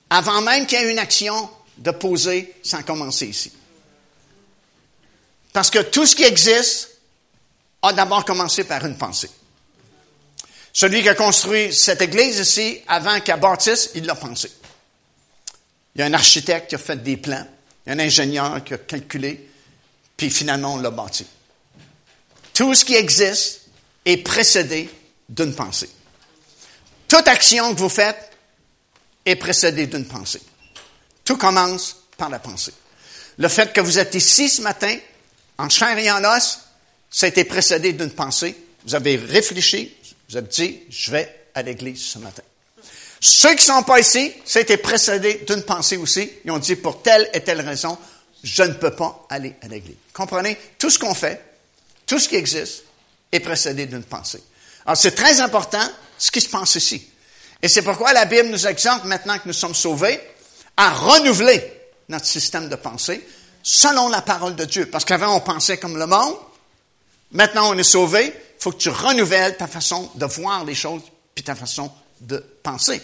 Avant 0.10 0.42
même 0.42 0.68
qu'il 0.68 0.80
y 0.80 0.84
ait 0.84 0.92
une 0.92 1.00
action 1.00 1.50
de 1.78 1.92
poser, 1.92 2.56
ça 2.62 2.80
a 2.80 2.84
commencé 2.84 3.28
ici. 3.28 3.54
Parce 5.54 5.70
que 5.70 5.80
tout 5.80 6.06
ce 6.06 6.16
qui 6.16 6.24
existe 6.24 6.90
a 7.82 7.94
d'abord 7.94 8.26
commencé 8.26 8.64
par 8.64 8.86
une 8.86 8.98
pensée. 8.98 9.30
Celui 10.74 11.02
qui 11.02 11.10
a 11.10 11.16
construit 11.16 11.74
cette 11.74 12.02
église 12.02 12.40
ici, 12.40 12.80
avant 12.88 13.20
qu'elle 13.20 13.40
bâtisse, 13.40 13.92
il 13.96 14.06
l'a 14.06 14.16
pensé. 14.16 14.52
Il 15.96 16.00
y 16.00 16.02
a 16.04 16.08
un 16.08 16.14
architecte 16.14 16.70
qui 16.70 16.76
a 16.76 16.78
fait 16.78 17.02
des 17.04 17.18
plans, 17.18 17.46
il 17.86 17.90
y 17.90 17.92
a 17.92 17.96
un 17.96 18.06
ingénieur 18.06 18.64
qui 18.64 18.74
a 18.74 18.78
calculé, 18.78 19.50
puis 20.16 20.30
finalement 20.30 20.76
on 20.76 20.78
l'a 20.78 20.92
bâti. 20.92 21.26
Tout 22.54 22.74
ce 22.74 22.86
qui 22.86 22.96
existe 22.96 23.62
est 24.06 24.18
précédé 24.18 24.90
d'une 25.28 25.54
pensée. 25.54 25.90
Toute 27.08 27.28
action 27.28 27.74
que 27.74 27.80
vous 27.80 27.90
faites 27.90 28.32
est 29.26 29.36
précédée 29.36 29.88
d'une 29.88 30.06
pensée. 30.06 30.42
Tout 31.26 31.38
commence 31.38 31.98
par 32.18 32.30
la 32.30 32.40
pensée. 32.40 32.74
Le 33.38 33.50
fait 33.50 33.74
que 33.74 33.82
vous 33.82 34.00
êtes 34.00 34.16
ici 34.16 34.48
ce 34.48 34.62
matin, 34.62 34.96
en 35.62 35.70
chair 35.70 35.98
et 35.98 36.12
en 36.12 36.24
os, 36.24 36.60
ça 37.10 37.28
a 37.28 37.30
été 37.30 37.44
précédé 37.44 37.94
d'une 37.94 38.12
pensée. 38.12 38.56
Vous 38.86 38.96
avez 38.96 39.16
réfléchi, 39.16 39.96
vous 40.30 40.38
avez 40.38 40.48
dit, 40.48 40.82
je 40.90 41.12
vais 41.12 41.48
à 41.54 41.62
l'église 41.62 42.04
ce 42.04 42.18
matin. 42.18 42.42
Ceux 43.20 43.50
qui 43.50 43.70
ne 43.70 43.76
sont 43.76 43.84
pas 43.84 44.00
ici, 44.00 44.34
ça 44.44 44.60
a 44.60 44.62
été 44.64 44.78
précédé 44.78 45.44
d'une 45.48 45.62
pensée 45.62 45.98
aussi. 45.98 46.32
Ils 46.44 46.52
ont 46.52 46.58
dit, 46.58 46.76
pour 46.76 47.04
telle 47.04 47.30
et 47.34 47.42
telle 47.42 47.62
raison, 47.62 47.98
je 48.44 48.64
ne 48.64 48.74
peux 48.74 48.96
pas 48.96 49.28
aller 49.30 49.56
à 49.62 49.68
l'église. 49.68 49.98
Comprenez? 50.14 50.58
Tout 50.80 50.90
ce 50.90 50.98
qu'on 50.98 51.14
fait, 51.14 51.40
tout 52.08 52.18
ce 52.18 52.28
qui 52.28 52.36
existe, 52.36 52.84
est 53.32 53.40
précédé 53.40 53.86
d'une 53.86 54.04
pensée. 54.04 54.44
Alors, 54.86 54.98
c'est 54.98 55.12
très 55.12 55.42
important 55.42 55.88
ce 56.18 56.32
qui 56.32 56.42
se 56.42 56.50
passe 56.50 56.74
ici. 56.76 57.08
Et 57.62 57.68
c'est 57.68 57.84
pourquoi 57.84 58.14
la 58.14 58.26
Bible 58.26 58.50
nous 58.50 58.66
exhorte, 58.66 59.06
maintenant 59.06 59.38
que 59.38 59.48
nous 59.48 59.54
sommes 59.54 59.76
sauvés, 59.76 60.20
à 60.76 60.90
renouveler 60.90 61.62
notre 62.10 62.26
système 62.26 62.68
de 62.68 62.76
pensée 62.76 63.24
selon 63.64 64.10
la 64.10 64.22
parole 64.22 64.56
de 64.56 64.66
Dieu. 64.66 64.86
Parce 64.88 65.06
qu'avant, 65.06 65.36
on 65.36 65.40
pensait 65.40 65.78
comme 65.78 65.98
le 65.98 66.08
monde, 66.08 66.36
Maintenant, 67.32 67.74
on 67.74 67.78
est 67.78 67.84
sauvé. 67.84 68.26
Il 68.26 68.62
faut 68.62 68.72
que 68.72 68.78
tu 68.78 68.90
renouvelles 68.90 69.58
ta 69.58 69.68
façon 69.68 70.12
de 70.16 70.26
voir 70.26 70.64
les 70.66 70.76
choses 70.76 71.02
puis 71.34 71.44
ta 71.44 71.56
façon 71.56 71.92
de 72.20 72.38
penser. 72.62 73.02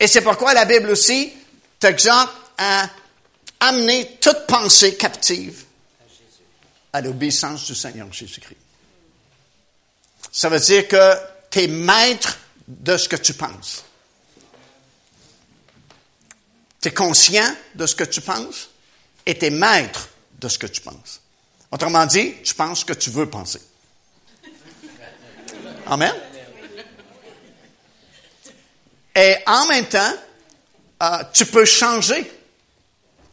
Et 0.00 0.06
c'est 0.06 0.22
pourquoi 0.22 0.54
la 0.54 0.64
Bible 0.64 0.90
aussi 0.90 1.32
t'exhorte 1.78 2.34
à 2.56 2.88
amener 3.60 4.16
toute 4.20 4.46
pensée 4.46 4.96
captive 4.96 5.64
à 6.92 7.00
l'obéissance 7.00 7.66
du 7.66 7.74
Seigneur 7.74 8.10
Jésus-Christ. 8.12 8.56
Ça 10.32 10.48
veut 10.48 10.60
dire 10.60 10.88
que 10.88 11.14
tu 11.50 11.60
es 11.60 11.66
maître 11.66 12.38
de 12.66 12.96
ce 12.96 13.08
que 13.08 13.16
tu 13.16 13.34
penses. 13.34 13.84
Tu 16.80 16.88
es 16.88 16.94
conscient 16.94 17.54
de 17.74 17.86
ce 17.86 17.94
que 17.94 18.04
tu 18.04 18.20
penses 18.20 18.70
et 19.28 19.38
tu 19.38 19.44
es 19.44 19.50
maître 19.50 20.08
de 20.40 20.48
ce 20.48 20.58
que 20.58 20.66
tu 20.66 20.80
penses. 20.80 21.20
Autrement 21.70 22.06
dit, 22.06 22.34
tu 22.42 22.54
penses 22.54 22.82
que 22.82 22.94
tu 22.94 23.10
veux 23.10 23.28
penser. 23.28 23.60
Amen? 25.86 26.14
Et 29.14 29.36
en 29.46 29.66
même 29.66 29.86
temps, 29.86 30.14
euh, 31.02 31.22
tu 31.34 31.44
peux 31.44 31.66
changer 31.66 32.32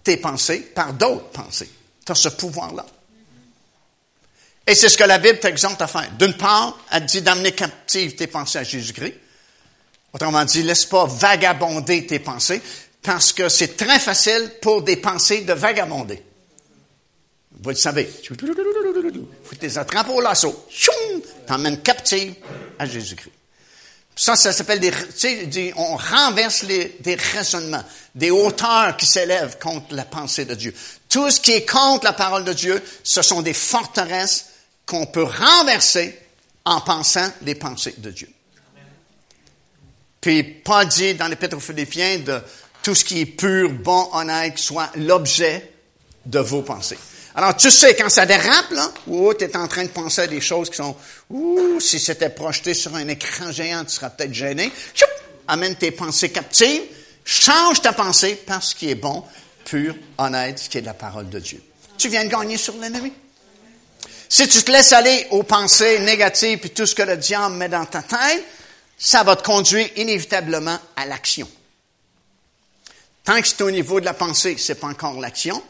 tes 0.03 0.17
pensées 0.17 0.59
par 0.59 0.91
d'autres 0.91 1.29
pensées. 1.29 1.71
Tu 2.05 2.11
as 2.11 2.15
ce 2.15 2.29
pouvoir-là. 2.29 2.85
Et 4.67 4.75
c'est 4.75 4.89
ce 4.89 4.97
que 4.97 5.03
la 5.03 5.17
Bible 5.17 5.39
t'exhorte 5.39 5.81
à 5.81 5.87
faire. 5.87 6.11
D'une 6.19 6.33
part, 6.33 6.77
elle 6.91 7.05
dit 7.05 7.21
d'amener 7.21 7.53
captive 7.53 8.15
tes 8.15 8.27
pensées 8.27 8.57
à 8.57 8.63
Jésus-Christ. 8.63 9.15
Autrement 10.11 10.43
dit, 10.43 10.63
laisse 10.63 10.85
pas 10.85 11.05
vagabonder 11.05 12.05
tes 12.05 12.19
pensées. 12.19 12.61
Parce 13.05 13.33
que 13.33 13.49
c'est 13.49 13.77
très 13.77 13.99
facile 13.99 14.53
pour 14.61 14.81
des 14.81 14.97
pensées 14.97 15.41
de 15.41 15.53
vagabonder. 15.53 16.21
Vous 17.51 17.69
le 17.69 17.75
savez. 17.75 18.09
Vous 18.29 19.55
les 19.61 19.77
attrapes 19.77 20.09
au 20.09 20.21
lasso. 20.21 20.67
T'emmènes 21.47 21.81
captive 21.81 22.33
à 22.77 22.85
Jésus-Christ. 22.85 23.31
Ça, 24.17 24.35
ça 24.35 24.53
s'appelle 24.53 24.79
des, 24.79 25.73
on 25.75 25.97
renverse 25.97 26.63
les, 26.63 26.97
des 27.01 27.15
raisonnements, 27.15 27.83
des 28.15 28.31
hauteurs 28.31 28.95
qui 28.95 29.05
s'élèvent 29.05 29.59
contre 29.59 29.93
la 29.93 30.05
pensée 30.05 30.45
de 30.45 30.55
Dieu. 30.55 30.73
Tout 31.09 31.29
ce 31.29 31.41
qui 31.41 31.51
est 31.51 31.65
contre 31.65 32.05
la 32.05 32.13
parole 32.13 32.45
de 32.45 32.53
Dieu, 32.53 32.81
ce 33.03 33.21
sont 33.21 33.41
des 33.41 33.53
forteresses 33.53 34.45
qu'on 34.85 35.05
peut 35.05 35.23
renverser 35.23 36.17
en 36.63 36.79
pensant 36.79 37.29
les 37.41 37.55
pensées 37.55 37.95
de 37.97 38.09
Dieu. 38.09 38.29
Puis 40.21 40.43
Paul 40.43 40.87
dit 40.87 41.13
dans 41.13 41.27
l'Épître 41.27 41.57
aux 41.57 41.59
Philippiens 41.59 42.19
de 42.19 42.41
tout 42.85 42.93
ce 42.93 43.03
qui 43.03 43.21
est 43.21 43.25
pur, 43.25 43.71
bon, 43.71 44.09
honnête, 44.13 44.59
soit 44.59 44.91
l'objet 44.95 45.71
de 46.23 46.37
vos 46.37 46.61
pensées. 46.61 46.99
Alors, 47.33 47.57
tu 47.57 47.71
sais, 47.71 47.95
quand 47.95 48.09
ça 48.09 48.27
dérape, 48.27 48.69
là, 48.69 48.91
ou 49.07 49.33
tu 49.33 49.43
es 49.43 49.57
en 49.57 49.67
train 49.67 49.85
de 49.85 49.89
penser 49.89 50.21
à 50.21 50.27
des 50.27 50.39
choses 50.39 50.69
qui 50.69 50.75
sont, 50.75 50.95
ouh, 51.31 51.79
si 51.79 51.97
c'était 51.97 52.29
projeté 52.29 52.75
sur 52.75 52.93
un 52.95 53.07
écran 53.07 53.51
géant, 53.51 53.83
tu 53.85 53.95
seras 53.95 54.11
peut-être 54.11 54.35
gêné. 54.35 54.71
Choup, 54.93 55.07
amène 55.47 55.75
tes 55.75 55.89
pensées 55.89 56.29
captives, 56.29 56.83
change 57.23 57.81
ta 57.81 57.91
pensée 57.91 58.35
par 58.35 58.61
ce 58.61 58.75
qui 58.75 58.91
est 58.91 58.95
bon, 58.95 59.23
pur, 59.65 59.95
honnête, 60.19 60.59
ce 60.59 60.69
qui 60.69 60.77
est 60.77 60.81
de 60.81 60.85
la 60.85 60.93
parole 60.93 61.27
de 61.27 61.39
Dieu. 61.39 61.63
Tu 61.97 62.09
viens 62.09 62.23
de 62.23 62.29
gagner 62.29 62.57
sur 62.57 62.77
l'ennemi. 62.77 63.11
Si 64.29 64.47
tu 64.47 64.61
te 64.61 64.71
laisses 64.71 64.93
aller 64.93 65.25
aux 65.31 65.41
pensées 65.41 65.97
négatives 66.01 66.59
et 66.63 66.69
tout 66.69 66.85
ce 66.85 66.93
que 66.93 67.01
le 67.01 67.17
diable 67.17 67.55
met 67.55 67.67
dans 67.67 67.85
ta 67.85 68.03
tête, 68.03 68.43
ça 68.95 69.23
va 69.23 69.35
te 69.35 69.41
conduire 69.41 69.89
inévitablement 69.95 70.77
à 70.95 71.07
l'action. 71.07 71.49
Tant 73.25 73.41
que 73.41 73.47
c'est 73.47 73.61
au 73.63 73.71
niveau 73.71 73.99
de 73.99 74.05
la 74.05 74.13
pensée, 74.13 74.55
c'est 74.57 74.75
pas 74.75 74.87
encore 74.87 75.19
l'action. 75.19 75.61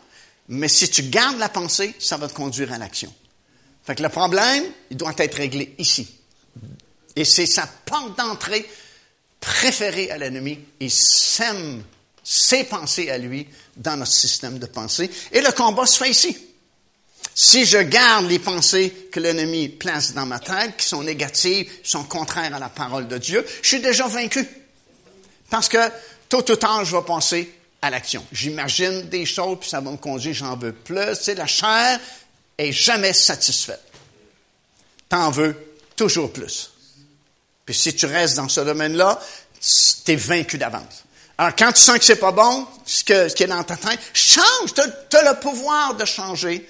Mais 0.50 0.68
si 0.68 0.90
tu 0.90 1.04
gardes 1.04 1.40
la 1.40 1.50
pensée, 1.50 1.96
ça 2.00 2.18
va 2.18 2.28
te 2.28 2.34
conduire 2.34 2.72
à 2.74 2.78
l'action. 2.78 3.12
Fait 3.84 3.96
que 3.96 4.04
le 4.04 4.10
problème, 4.10 4.66
il 4.92 4.98
doit 4.98 5.14
être 5.18 5.36
réglé 5.36 5.74
ici. 5.78 6.08
Et 7.16 7.24
c'est 7.24 7.46
sa 7.46 7.68
porte 7.86 8.18
d'entrée 8.18 8.70
préférée 9.40 10.12
à 10.12 10.18
l'ennemi. 10.18 10.60
Il 10.80 10.92
sème 10.92 11.84
ses 12.24 12.66
pensées 12.66 13.10
à 13.10 13.18
lui 13.18 13.48
dans 13.78 13.98
notre 13.98 14.12
système 14.12 14.60
de 14.60 14.66
pensée. 14.66 15.10
Et 15.32 15.42
le 15.42 15.52
combat 15.52 15.86
se 15.86 15.98
fait 15.98 16.10
ici. 16.10 16.38
Si 17.34 17.66
je 17.66 17.78
garde 17.78 18.28
les 18.28 18.40
pensées 18.40 19.10
que 19.12 19.20
l'ennemi 19.20 19.70
place 19.70 20.14
dans 20.14 20.26
ma 20.26 20.40
tête, 20.40 20.78
qui 20.78 20.86
sont 20.88 21.04
négatives, 21.04 21.72
sont 21.84 22.04
contraires 22.04 22.54
à 22.54 22.60
la 22.60 22.70
parole 22.70 23.08
de 23.08 23.18
Dieu, 23.18 23.46
je 23.62 23.68
suis 23.68 23.82
déjà 23.82 24.08
vaincu. 24.08 24.48
Parce 25.50 25.70
que 25.70 25.78
tôt 26.30 26.52
ou 26.52 26.56
tard, 26.56 26.86
je 26.86 26.96
vais 26.96 27.04
penser 27.04 27.54
à 27.82 27.90
l'action. 27.90 28.26
J'imagine 28.32 29.10
des 29.10 29.26
choses, 29.26 29.58
puis 29.60 29.70
ça 29.70 29.80
va 29.80 29.92
me 29.92 29.98
conduire, 29.98 30.34
j'en 30.34 30.56
veux 30.56 30.74
plus. 30.74 31.18
Tu 31.18 31.24
sais, 31.24 31.36
la 31.36 31.48
chair 31.48 32.00
est 32.58 32.72
jamais 32.72 33.14
satisfaite. 33.14 33.84
T'en 35.10 35.30
veux 35.32 35.56
toujours 35.96 36.32
plus. 36.32 36.72
Puis 37.66 37.76
si 37.76 37.96
tu 37.96 38.06
restes 38.06 38.36
dans 38.36 38.50
ce 38.50 38.62
domaine-là, 38.62 39.20
tu 39.60 40.12
es 40.12 40.16
vaincu 40.16 40.58
d'avance. 40.58 41.04
Alors, 41.38 41.56
quand 41.56 41.72
tu 41.74 41.82
sens 41.82 41.98
que 41.98 42.06
c'est 42.06 42.16
pas 42.16 42.32
bon, 42.32 42.66
ce, 42.86 43.04
que, 43.04 43.28
ce 43.28 43.36
qui 43.36 43.44
est 43.44 43.48
dans 43.48 43.64
ta 43.64 43.76
tête, 43.76 44.00
change. 44.14 44.74
Tu 44.74 44.82
as, 45.18 45.34
le 45.34 45.40
pouvoir 45.40 45.96
de 45.96 46.06
changer 46.06 46.68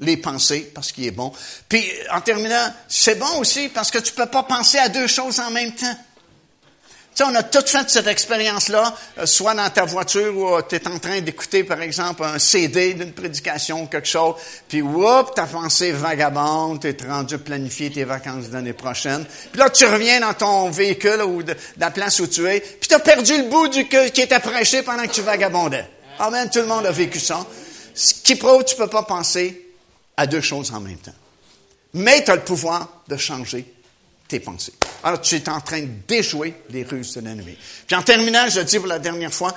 les 0.00 0.16
pensées 0.16 0.70
parce 0.74 0.92
qu'il 0.92 1.06
est 1.06 1.12
bon. 1.12 1.32
Puis, 1.68 1.84
en 2.12 2.20
terminant, 2.20 2.72
c'est 2.88 3.14
bon 3.14 3.38
aussi 3.38 3.68
parce 3.68 3.90
que 3.90 3.98
tu 3.98 4.12
peux 4.12 4.26
pas 4.26 4.42
penser 4.42 4.78
à 4.78 4.88
deux 4.88 5.06
choses 5.06 5.40
en 5.40 5.50
même 5.50 5.74
temps. 5.74 5.96
Tu 7.14 7.22
sais, 7.22 7.30
on 7.30 7.34
a 7.36 7.44
toutes 7.44 7.68
fait 7.68 7.88
cette 7.88 8.08
expérience-là, 8.08 8.92
euh, 9.18 9.26
soit 9.26 9.54
dans 9.54 9.70
ta 9.70 9.84
voiture 9.84 10.36
où 10.36 10.60
tu 10.68 10.74
es 10.74 10.88
en 10.88 10.98
train 10.98 11.20
d'écouter, 11.20 11.62
par 11.62 11.80
exemple, 11.80 12.24
un 12.24 12.40
CD 12.40 12.94
d'une 12.94 13.12
prédication 13.12 13.82
ou 13.82 13.86
quelque 13.86 14.08
chose, 14.08 14.34
puis 14.66 14.82
whoop, 14.82 15.32
ta 15.32 15.46
pensée 15.46 15.92
vagabonde, 15.92 16.80
tu 16.80 16.88
es 16.88 16.96
rendu 17.08 17.38
planifier 17.38 17.92
tes 17.92 18.02
vacances 18.02 18.46
l'année 18.50 18.72
prochaine. 18.72 19.24
Puis 19.52 19.60
là, 19.60 19.70
tu 19.70 19.84
reviens 19.86 20.18
dans 20.18 20.34
ton 20.34 20.70
véhicule 20.70 21.22
ou 21.22 21.44
de, 21.44 21.54
la 21.78 21.92
place 21.92 22.18
où 22.18 22.26
tu 22.26 22.48
es, 22.48 22.58
puis 22.58 22.88
tu 22.88 22.94
as 22.94 22.98
perdu 22.98 23.36
le 23.36 23.48
bout 23.48 23.68
du 23.68 23.86
qui 23.86 24.20
était 24.20 24.40
prêché 24.40 24.82
pendant 24.82 25.04
que 25.04 25.12
tu 25.12 25.22
vagabondais. 25.22 25.86
Amen, 26.18 26.50
tout 26.50 26.60
le 26.60 26.66
monde 26.66 26.84
a 26.86 26.90
vécu 26.90 27.20
ça. 27.20 27.46
Ce 27.94 28.12
qui 28.12 28.34
prouve 28.34 28.64
que 28.64 28.70
tu 28.70 28.76
peux 28.76 28.88
pas 28.88 29.04
penser 29.04 29.72
à 30.16 30.26
deux 30.26 30.40
choses 30.40 30.72
en 30.72 30.80
même 30.80 30.98
temps. 30.98 31.14
Mais 31.92 32.24
tu 32.24 32.32
as 32.32 32.34
le 32.34 32.42
pouvoir 32.42 33.02
de 33.06 33.16
changer 33.16 33.72
tes 34.26 34.40
pensées. 34.40 34.74
Alors, 35.04 35.20
tu 35.20 35.36
es 35.36 35.48
en 35.50 35.60
train 35.60 35.82
de 35.82 35.90
déjouer 36.08 36.54
les 36.70 36.82
ruses 36.82 37.14
de 37.14 37.20
l'ennemi. 37.20 37.56
Puis 37.86 37.94
en 37.94 38.02
terminant, 38.02 38.48
je 38.48 38.60
dis 38.60 38.78
pour 38.78 38.88
la 38.88 38.98
dernière 38.98 39.32
fois, 39.32 39.54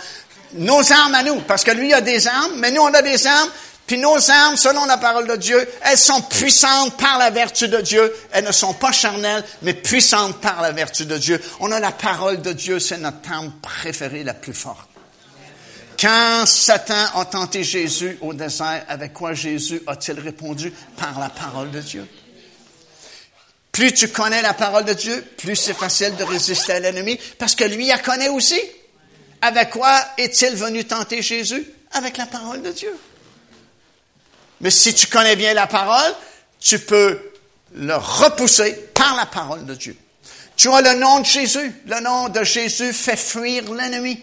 nos 0.53 0.91
armes 0.91 1.15
à 1.15 1.23
nous, 1.23 1.39
parce 1.41 1.63
que 1.63 1.71
lui 1.71 1.93
a 1.93 2.01
des 2.01 2.27
armes, 2.27 2.53
mais 2.57 2.71
nous 2.71 2.81
on 2.81 2.93
a 2.93 3.01
des 3.01 3.25
armes, 3.25 3.49
puis 3.87 3.97
nos 3.97 4.29
armes, 4.29 4.57
selon 4.57 4.85
la 4.85 4.97
parole 4.97 5.25
de 5.25 5.37
Dieu, 5.37 5.65
elles 5.81 5.97
sont 5.97 6.21
puissantes 6.21 6.97
par 6.97 7.17
la 7.17 7.29
vertu 7.29 7.69
de 7.69 7.79
Dieu. 7.79 8.13
Elles 8.33 8.43
ne 8.43 8.51
sont 8.51 8.73
pas 8.73 8.91
charnelles, 8.91 9.45
mais 9.61 9.73
puissantes 9.73 10.41
par 10.41 10.61
la 10.61 10.73
vertu 10.73 11.05
de 11.05 11.17
Dieu. 11.17 11.41
On 11.61 11.71
a 11.71 11.79
la 11.79 11.93
parole 11.93 12.41
de 12.41 12.51
Dieu, 12.51 12.79
c'est 12.79 12.97
notre 12.97 13.31
arme 13.31 13.53
préférée, 13.61 14.25
la 14.25 14.33
plus 14.33 14.53
forte. 14.53 14.89
Quand 15.97 16.45
Satan 16.45 17.05
a 17.15 17.25
tenté 17.25 17.63
Jésus 17.63 18.17
au 18.19 18.33
désert, 18.33 18.83
avec 18.89 19.13
quoi 19.13 19.33
Jésus 19.33 19.81
a-t-il 19.87 20.19
répondu? 20.19 20.73
Par 20.97 21.17
la 21.17 21.29
parole 21.29 21.71
de 21.71 21.79
Dieu. 21.79 22.05
Plus 23.77 23.93
tu 23.93 24.07
connais 24.07 24.41
la 24.41 24.55
parole 24.55 24.85
de 24.85 24.93
Dieu, 24.93 25.23
plus 25.37 25.55
c'est 25.55 25.75
facile 25.75 26.15
de 26.15 26.23
résister 26.23 26.71
à 26.71 26.79
l'ennemi, 26.79 27.19
parce 27.37 27.53
que 27.53 27.63
lui, 27.63 27.85
la 27.85 27.99
connaît 27.99 28.27
aussi. 28.27 28.59
Avec 29.39 29.69
quoi 29.69 30.03
est-il 30.17 30.55
venu 30.55 30.83
tenter 30.83 31.21
Jésus? 31.21 31.63
Avec 31.91 32.17
la 32.17 32.25
parole 32.25 32.63
de 32.63 32.71
Dieu. 32.71 32.91
Mais 34.61 34.71
si 34.71 34.95
tu 34.95 35.05
connais 35.05 35.35
bien 35.35 35.53
la 35.53 35.67
parole, 35.67 36.11
tu 36.59 36.79
peux 36.79 37.19
le 37.75 37.95
repousser 37.95 38.73
par 38.95 39.15
la 39.15 39.27
parole 39.27 39.63
de 39.67 39.75
Dieu. 39.75 39.95
Tu 40.55 40.69
as 40.69 40.81
le 40.81 40.99
nom 40.99 41.19
de 41.19 41.25
Jésus. 41.25 41.71
Le 41.85 41.99
nom 41.99 42.29
de 42.29 42.43
Jésus 42.43 42.93
fait 42.93 43.15
fuir 43.15 43.71
l'ennemi. 43.71 44.19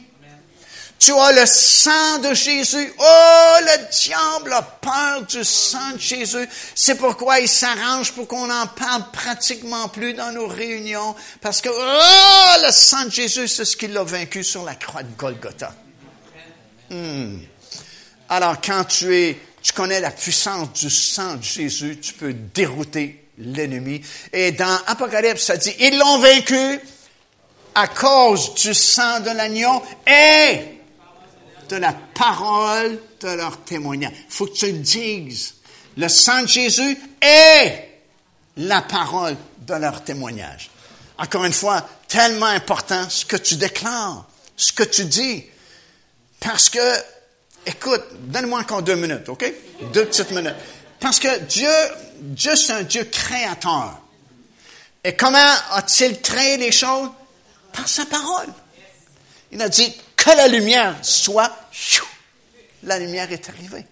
Tu 1.05 1.12
as 1.12 1.32
le 1.32 1.44
sang 1.44 2.18
de 2.20 2.32
Jésus. 2.32 2.90
Oh, 2.98 3.57
le 3.61 3.90
diable 3.92 4.55
a 4.55 4.62
peur 4.62 5.20
du 5.28 5.44
sang 5.44 5.92
de 5.92 6.00
Jésus. 6.00 6.48
C'est 6.74 6.94
pourquoi 6.94 7.40
il 7.40 7.48
s'arrange 7.48 8.12
pour 8.12 8.26
qu'on 8.26 8.46
n'en 8.46 8.66
parle 8.68 9.11
pratiquement 9.12 9.88
plus 9.88 10.14
dans 10.14 10.32
nos 10.32 10.46
réunions. 10.46 11.14
Parce 11.42 11.61
que, 11.61 11.68
oh, 11.68 12.64
le 12.64 12.72
sang 12.72 13.05
de 13.05 13.11
Jésus, 13.11 13.48
c'est 13.48 13.66
ce 13.66 13.76
qui 13.76 13.88
l'a 13.88 14.02
vaincu 14.02 14.42
sur 14.42 14.64
la 14.64 14.76
croix 14.76 15.02
de 15.02 15.14
Golgotha. 15.14 15.74
Hmm. 16.88 17.36
Alors, 18.30 18.62
quand 18.62 18.84
tu 18.84 19.14
es, 19.14 19.38
tu 19.62 19.74
connais 19.74 20.00
la 20.00 20.11
puissance 20.11 20.72
du 20.72 20.88
sang 20.88 21.34
de 21.34 21.44
Jésus, 21.44 22.00
tu 22.00 22.14
peux 22.14 22.32
dérouter 22.32 23.28
l'ennemi. 23.36 24.00
Et 24.32 24.52
dans 24.52 24.78
Apocalypse, 24.86 25.42
ça 25.42 25.59
dit, 25.59 25.74
ils 25.80 25.98
l'ont 25.98 26.16
vaincu 26.16 26.80
à 27.74 27.88
cause 27.88 28.55
du 28.55 28.72
sang 28.72 29.20
de 29.20 29.30
l'agneau 29.30 29.82
et 30.07 30.74
de 31.69 31.77
la 31.77 31.93
parole 31.93 33.01
de 33.21 33.29
leur 33.29 33.59
témoignage. 33.65 34.12
Faut 34.29 34.47
que 34.47 34.53
tu 34.53 34.67
le 34.67 34.79
dises. 34.79 35.55
Le 35.97 36.09
sang 36.09 36.43
de 36.43 36.49
Jésus 36.49 36.99
est 37.21 38.01
la 38.57 38.83
parole 38.83 39.37
de 39.59 39.75
leur 39.75 40.03
témoignage. 40.03 40.71
Encore 41.19 41.45
une 41.45 41.53
fois, 41.53 41.87
tellement 42.09 42.47
important 42.47 43.09
ce 43.09 43.25
que 43.25 43.37
tu 43.37 43.57
déclares, 43.57 44.27
ce 44.57 44.73
que 44.73 44.83
tu 44.83 45.05
dis. 45.05 45.45
Parce 46.41 46.69
que, 46.69 46.81
écoute, 47.67 48.03
donne-moi 48.21 48.61
encore 48.61 48.83
deux 48.83 48.97
minutes, 48.97 49.29
OK? 49.29 49.53
Deux 49.93 50.07
petites 50.07 50.31
minutes. 50.33 50.57
Parce 51.01 51.19
que 51.19 51.39
Dieu, 51.41 51.71
Dieu 52.21 52.57
c'est 52.57 52.73
un 52.73 52.83
Dieu 52.83 53.05
créateur. 53.05 54.01
Et 55.05 55.15
comment 55.15 55.55
a-t-il 55.73 56.21
créé 56.21 56.57
les 56.57 56.73
choses? 56.73 57.11
Par 57.73 57.89
sa 57.89 58.07
parole. 58.07 58.49
Il 59.53 59.61
a 59.61 59.69
dit, 59.69 59.95
que 60.25 60.31
la 60.31 60.49
lumière 60.49 60.97
soit, 61.03 61.55
la 62.83 62.99
lumière 62.99 63.31
est 63.31 63.47
arrivée. 63.49 63.87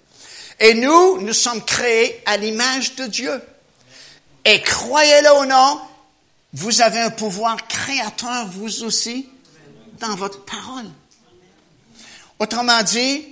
Et 0.59 0.75
nous, 0.75 1.21
nous 1.21 1.33
sommes 1.35 1.63
créés 1.63 2.23
à 2.25 2.39
l'image 2.39 2.95
de 2.95 3.07
Dieu. 3.07 3.43
Et 4.45 4.63
croyez-le 4.63 5.41
ou 5.41 5.45
non, 5.45 5.81
vous 6.55 6.81
avez 6.81 7.01
un 7.01 7.11
pouvoir 7.11 7.57
créateur, 7.69 8.47
vous 8.49 8.83
aussi, 8.83 9.29
dans 10.01 10.15
votre 10.17 10.45
parole. 10.45 10.91
Autrement 12.39 12.83
dit, 12.83 13.27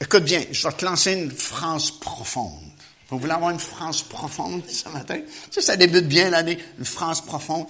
écoute 0.00 0.24
bien, 0.24 0.42
je 0.50 0.66
vais 0.66 0.74
te 0.74 0.84
lancer 0.84 1.12
une 1.12 1.30
phrase 1.30 1.90
profonde. 1.90 2.64
Vous 3.10 3.18
voulez 3.18 3.32
avoir 3.32 3.50
une 3.50 3.60
phrase 3.60 4.02
profonde 4.02 4.62
ce 4.68 4.88
matin? 4.88 5.20
Sais, 5.50 5.60
ça 5.60 5.76
débute 5.76 6.08
bien 6.08 6.30
l'année, 6.30 6.58
une 6.78 6.84
phrase 6.84 7.20
profonde. 7.20 7.66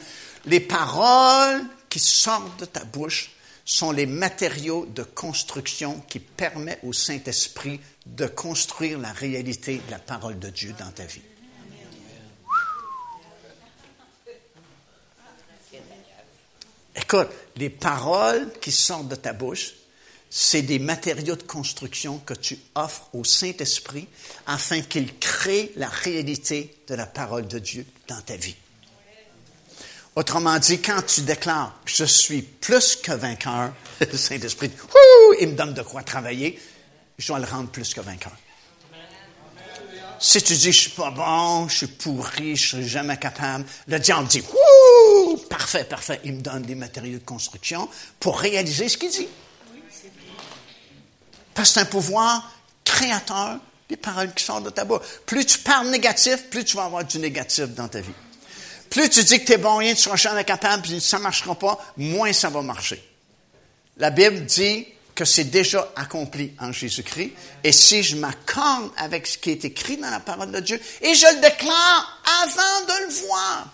Les 0.47 0.61
paroles 0.61 1.63
qui 1.91 1.99
sortent 1.99 2.61
de 2.61 2.65
ta 2.65 2.85
bouche 2.85 3.36
sont 3.67 3.91
les 3.91 4.07
matériaux 4.07 4.87
de 4.87 5.03
construction 5.03 6.01
qui 6.09 6.21
permettent 6.21 6.79
au 6.85 6.93
Saint-Esprit 6.93 7.81
de 8.07 8.27
construire 8.27 8.99
la 8.99 9.13
réalité 9.13 9.83
de 9.85 9.91
la 9.91 9.99
parole 9.99 10.39
de 10.39 10.49
Dieu 10.49 10.73
dans 10.79 10.91
ta 10.93 11.05
vie. 11.05 11.21
Écoute, 16.95 17.29
les 17.57 17.71
paroles 17.71 18.51
qui 18.61 18.73
sortent 18.73 19.09
de 19.09 19.17
ta 19.17 19.33
bouche, 19.33 19.75
c'est 20.31 20.63
des 20.63 20.79
matériaux 20.79 21.37
de 21.37 21.43
construction 21.43 22.19
que 22.19 22.35
tu 22.35 22.59
offres 22.75 23.09
au 23.13 23.25
Saint-Esprit 23.25 24.07
afin 24.47 24.81
qu'il 24.81 25.19
crée 25.19 25.73
la 25.77 25.89
réalité 25.89 26.75
de 26.87 26.95
la 26.95 27.07
parole 27.07 27.49
de 27.49 27.59
Dieu 27.59 27.85
dans 28.09 28.21
ta 28.21 28.37
vie. 28.37 28.57
Autrement 30.17 30.59
dit, 30.59 30.81
quand 30.81 31.03
tu 31.03 31.21
déclares 31.21 31.79
je 31.85 32.05
suis 32.05 32.41
plus 32.41 32.97
que 32.97 33.13
vainqueur, 33.13 33.73
le 34.01 34.17
Saint-Esprit, 34.17 34.71
il 35.41 35.49
me 35.49 35.55
donne 35.55 35.75
de 35.75 35.83
quoi 35.83 36.03
travailler, 36.03 36.59
je 37.19 37.27
dois 37.29 37.39
le 37.39 37.45
rendre 37.45 37.69
plus 37.69 37.93
que 37.93 38.01
vainqueur. 38.01 38.33
Si 40.19 40.43
tu 40.43 40.55
dis 40.55 40.73
je 40.73 40.81
suis 40.81 40.91
pas 40.91 41.11
bon, 41.11 41.69
je 41.69 41.77
suis 41.77 41.87
pourri, 41.87 42.57
je 42.57 42.71
serai 42.71 42.85
jamais 42.85 43.19
capable, 43.19 43.67
le 43.87 43.99
diable 43.99 44.27
dit 44.27 44.41
Wouh! 44.41 45.37
Parfait, 45.51 45.85
parfait. 45.85 46.21
Il 46.25 46.35
me 46.35 46.41
donne 46.41 46.63
des 46.63 46.75
matériaux 46.75 47.19
de 47.19 47.25
construction 47.25 47.87
pour 48.19 48.41
réaliser 48.41 48.89
ce 48.89 48.97
qu'il 48.97 49.11
dit. 49.11 49.29
Parce 51.53 51.69
que 51.69 51.75
c'est 51.75 51.81
un 51.81 51.85
pouvoir 51.85 52.51
créateur 52.85 53.59
des 53.91 53.97
paroles 53.99 54.33
qui 54.33 54.45
sortent 54.45 54.65
de 54.65 54.71
ta 54.71 54.87
bouche. 54.87 55.03
Plus 55.27 55.45
tu 55.45 55.59
parles 55.59 55.91
négatif, 55.91 56.49
plus 56.49 56.65
tu 56.65 56.77
vas 56.77 56.85
avoir 56.85 57.05
du 57.05 57.19
négatif 57.19 57.67
dans 57.69 57.89
ta 57.89 58.01
vie. 58.01 58.13
Plus 58.91 59.09
tu 59.09 59.25
dis 59.25 59.41
que 59.41 59.47
tu 59.47 59.53
es 59.53 59.59
bon 59.59 59.77
rien, 59.77 59.95
tu 59.95 60.03
seras 60.03 60.17
jamais 60.17 60.45
capable, 60.45 60.83
puis 60.83 61.01
ça 61.01 61.19
ne 61.19 61.23
marchera 61.23 61.55
pas, 61.55 61.79
moins 61.97 62.33
ça 62.33 62.49
va 62.49 62.63
marcher. 62.63 63.03
La 63.97 64.11
Bible 64.11 64.45
dit 64.45 64.87
que 65.17 65.25
c'est 65.25 65.45
déjà 65.45 65.91
accompli 65.97 66.53
en 66.61 66.71
Jésus-Christ. 66.71 67.33
Et 67.65 67.73
si 67.73 68.03
je 68.03 68.17
m'accorde 68.17 68.91
avec 68.99 69.27
ce 69.27 69.39
qui 69.39 69.51
est 69.51 69.65
écrit 69.65 69.97
dans 69.97 70.11
la 70.11 70.21
parole 70.21 70.53
de 70.53 70.61
Dieu, 70.61 70.81
et 71.01 71.15
je 71.15 71.27
le 71.35 71.41
déclare 71.41 72.23
avant 72.43 72.87
de 72.87 73.07
le 73.07 73.27
voir, 73.27 73.69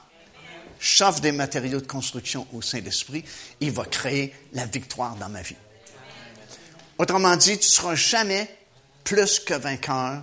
j'offre 0.80 1.20
des 1.20 1.32
matériaux 1.32 1.80
de 1.80 1.86
construction 1.86 2.46
au 2.52 2.62
Saint-Esprit, 2.62 3.24
il 3.60 3.72
va 3.72 3.84
créer 3.84 4.32
la 4.52 4.66
victoire 4.66 5.16
dans 5.16 5.28
ma 5.28 5.42
vie. 5.42 5.56
Autrement 6.98 7.34
dit, 7.36 7.58
tu 7.58 7.66
ne 7.66 7.72
seras 7.72 7.94
jamais 7.96 8.48
plus 9.02 9.40
que 9.40 9.54
vainqueur 9.54 10.22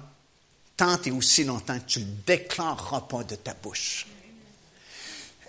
tant 0.77 1.01
et 1.03 1.11
aussi 1.11 1.43
longtemps 1.43 1.77
que 1.77 1.85
tu 1.85 1.99
ne 1.99 2.05
le 2.05 2.11
déclareras 2.25 3.01
pas 3.01 3.25
de 3.25 3.35
ta 3.35 3.53
bouche. 3.53 4.07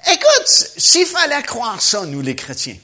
Écoute, 0.06 0.46
s'il 0.76 1.06
fallait 1.06 1.42
croire 1.42 1.80
ça, 1.80 2.04
nous 2.06 2.22
les 2.22 2.34
chrétiens, 2.34 2.76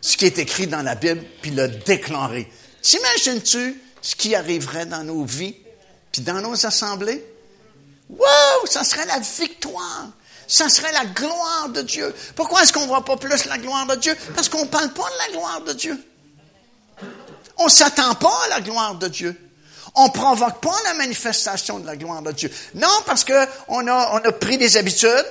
ce 0.00 0.16
qui 0.16 0.26
est 0.26 0.38
écrit 0.38 0.66
dans 0.66 0.82
la 0.82 0.94
Bible, 0.94 1.24
puis 1.42 1.50
le 1.50 1.68
déclarer, 1.68 2.50
t'imagines-tu 2.82 3.80
ce 4.00 4.14
qui 4.16 4.34
arriverait 4.34 4.86
dans 4.86 5.04
nos 5.04 5.24
vies, 5.24 5.56
puis 6.12 6.22
dans 6.22 6.40
nos 6.40 6.66
assemblées? 6.66 7.24
Wow, 8.08 8.66
ça 8.66 8.84
serait 8.84 9.06
la 9.06 9.18
victoire. 9.18 10.08
Ça 10.46 10.70
serait 10.70 10.92
la 10.92 11.04
gloire 11.04 11.68
de 11.68 11.82
Dieu. 11.82 12.14
Pourquoi 12.34 12.62
est-ce 12.62 12.72
qu'on 12.72 12.82
ne 12.82 12.86
voit 12.86 13.04
pas 13.04 13.18
plus 13.18 13.44
la 13.44 13.58
gloire 13.58 13.86
de 13.86 13.96
Dieu? 13.96 14.16
Parce 14.34 14.48
qu'on 14.48 14.64
ne 14.64 14.68
parle 14.68 14.90
pas 14.94 15.04
de 15.04 15.18
la 15.18 15.38
gloire 15.38 15.60
de 15.60 15.72
Dieu. 15.74 16.02
On 17.58 17.66
ne 17.66 17.70
s'attend 17.70 18.14
pas 18.14 18.36
à 18.46 18.48
la 18.48 18.60
gloire 18.62 18.94
de 18.94 19.08
Dieu. 19.08 19.38
On 19.94 20.06
ne 20.06 20.10
provoque 20.10 20.60
pas 20.60 20.74
la 20.84 20.94
manifestation 20.94 21.80
de 21.80 21.86
la 21.86 21.96
gloire 21.96 22.22
de 22.22 22.32
Dieu. 22.32 22.50
Non, 22.74 23.02
parce 23.04 23.24
qu'on 23.24 23.88
a, 23.88 24.10
on 24.12 24.24
a 24.24 24.32
pris 24.32 24.56
des 24.56 24.78
habitudes, 24.78 25.26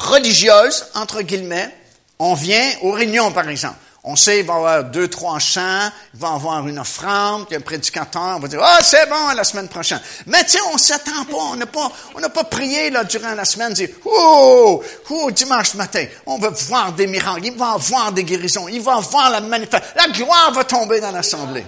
religieuse, 0.00 0.86
entre 0.94 1.22
guillemets, 1.22 1.74
on 2.18 2.34
vient 2.34 2.72
aux 2.82 2.92
réunions, 2.92 3.30
par 3.32 3.48
exemple. 3.48 3.76
On 4.02 4.16
sait 4.16 4.38
qu'il 4.38 4.46
va 4.46 4.54
y 4.54 4.56
avoir 4.56 4.84
deux, 4.84 5.08
trois 5.08 5.38
chants, 5.38 5.90
il 6.14 6.20
va 6.20 6.28
y 6.28 6.34
avoir 6.34 6.66
une 6.66 6.78
offrande, 6.78 7.46
a 7.52 7.56
un 7.56 7.60
prédicateur, 7.60 8.36
on 8.36 8.38
va 8.38 8.48
dire, 8.48 8.60
ah, 8.62 8.78
oh, 8.78 8.82
c'est 8.82 9.06
bon, 9.10 9.28
la 9.36 9.44
semaine 9.44 9.68
prochaine. 9.68 10.00
Mais 10.26 10.42
tu 10.44 10.52
sais, 10.52 10.58
on 10.72 10.78
s'attend 10.78 11.26
pas, 11.26 11.36
on 11.36 11.56
n'a 11.56 11.66
pas, 11.66 11.92
on 12.14 12.20
n'a 12.20 12.30
pas 12.30 12.44
prié, 12.44 12.88
là, 12.88 13.04
durant 13.04 13.34
la 13.34 13.44
semaine, 13.44 13.74
dire, 13.74 13.90
oh, 14.06 14.82
oh, 15.10 15.30
dimanche 15.30 15.74
matin, 15.74 16.06
on 16.24 16.38
va 16.38 16.48
voir 16.48 16.92
des 16.92 17.06
miracles, 17.06 17.44
il 17.44 17.58
va 17.58 17.72
y 17.72 17.74
avoir 17.74 18.10
des 18.10 18.24
guérisons, 18.24 18.68
il 18.68 18.80
va 18.80 18.94
y 18.94 18.98
avoir 18.98 19.30
la 19.30 19.42
manifestation, 19.42 19.94
la 19.96 20.08
gloire 20.08 20.52
va 20.52 20.64
tomber 20.64 21.00
dans 21.00 21.10
l'assemblée. 21.10 21.66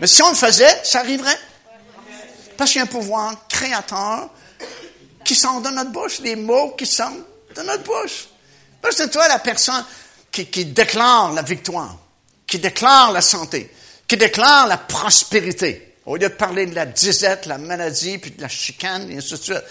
Mais 0.00 0.08
si 0.08 0.22
on 0.22 0.30
le 0.30 0.36
faisait, 0.36 0.80
ça 0.82 1.00
arriverait. 1.00 1.38
Parce 2.56 2.72
qu'il 2.72 2.80
y 2.80 2.82
a 2.82 2.84
un 2.84 2.88
pouvoir 2.88 3.46
créateur 3.48 4.28
qui 5.24 5.36
sort 5.36 5.60
de 5.60 5.68
notre 5.68 5.92
bouche, 5.92 6.20
des 6.20 6.34
mots 6.34 6.74
qui 6.76 6.84
sortent 6.84 7.14
de 7.54 7.62
notre 7.62 7.82
bouche. 7.82 8.28
Parce 8.80 9.10
toi 9.10 9.28
la 9.28 9.38
personne 9.38 9.84
qui, 10.30 10.64
déclare 10.64 11.32
la 11.32 11.42
victoire, 11.42 11.96
qui 12.46 12.58
déclare 12.58 13.12
la 13.12 13.20
santé, 13.20 13.72
qui 14.06 14.16
déclare 14.16 14.66
la 14.66 14.78
prospérité. 14.78 15.96
Au 16.06 16.16
lieu 16.16 16.28
de 16.28 16.34
parler 16.34 16.66
de 16.66 16.74
la 16.74 16.86
disette, 16.86 17.46
la 17.46 17.58
maladie, 17.58 18.18
puis 18.18 18.30
de 18.30 18.40
la 18.40 18.48
chicane, 18.48 19.10
et 19.10 19.18
ainsi 19.18 19.32
de 19.32 19.36
suite. 19.36 19.62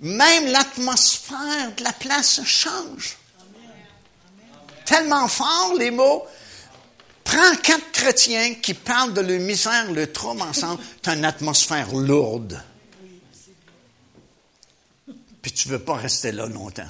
Même 0.00 0.46
l'atmosphère 0.50 1.74
de 1.76 1.84
la 1.84 1.92
place 1.92 2.40
change. 2.44 3.16
Tellement 4.86 5.28
fort 5.28 5.74
les 5.78 5.90
mots. 5.90 6.26
Prends 7.22 7.56
quatre 7.62 7.92
chrétiens 7.92 8.54
qui 8.54 8.74
parlent 8.74 9.12
de 9.12 9.20
leur 9.20 9.38
misère, 9.40 9.92
le 9.92 10.10
trouble 10.10 10.42
ensemble, 10.42 10.82
tu 11.02 11.10
une 11.10 11.24
atmosphère 11.24 11.94
lourde. 11.94 12.60
Tu 15.60 15.68
veux 15.68 15.78
pas 15.78 15.96
rester 15.96 16.32
là 16.32 16.46
longtemps. 16.46 16.86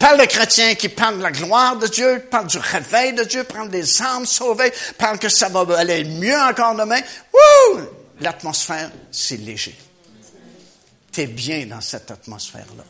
Parle 0.00 0.20
de 0.20 0.24
chrétiens 0.24 0.74
qui 0.74 0.88
parlent 0.88 1.18
de 1.18 1.22
la 1.22 1.30
gloire 1.30 1.76
de 1.76 1.86
Dieu, 1.86 2.26
parle 2.28 2.48
du 2.48 2.58
réveil 2.58 3.12
de 3.12 3.22
Dieu, 3.22 3.44
parle 3.44 3.70
des 3.70 4.02
âmes 4.02 4.26
sauvées, 4.26 4.72
parle 4.98 5.20
que 5.20 5.28
ça 5.28 5.48
va 5.48 5.78
aller 5.78 6.02
mieux 6.02 6.36
encore 6.36 6.74
demain. 6.74 7.00
Wouh! 7.32 7.82
L'atmosphère, 8.20 8.90
c'est 9.12 9.36
léger. 9.36 9.78
Tu 11.12 11.20
es 11.20 11.26
bien 11.28 11.66
dans 11.66 11.80
cette 11.80 12.10
atmosphère-là. 12.10 12.82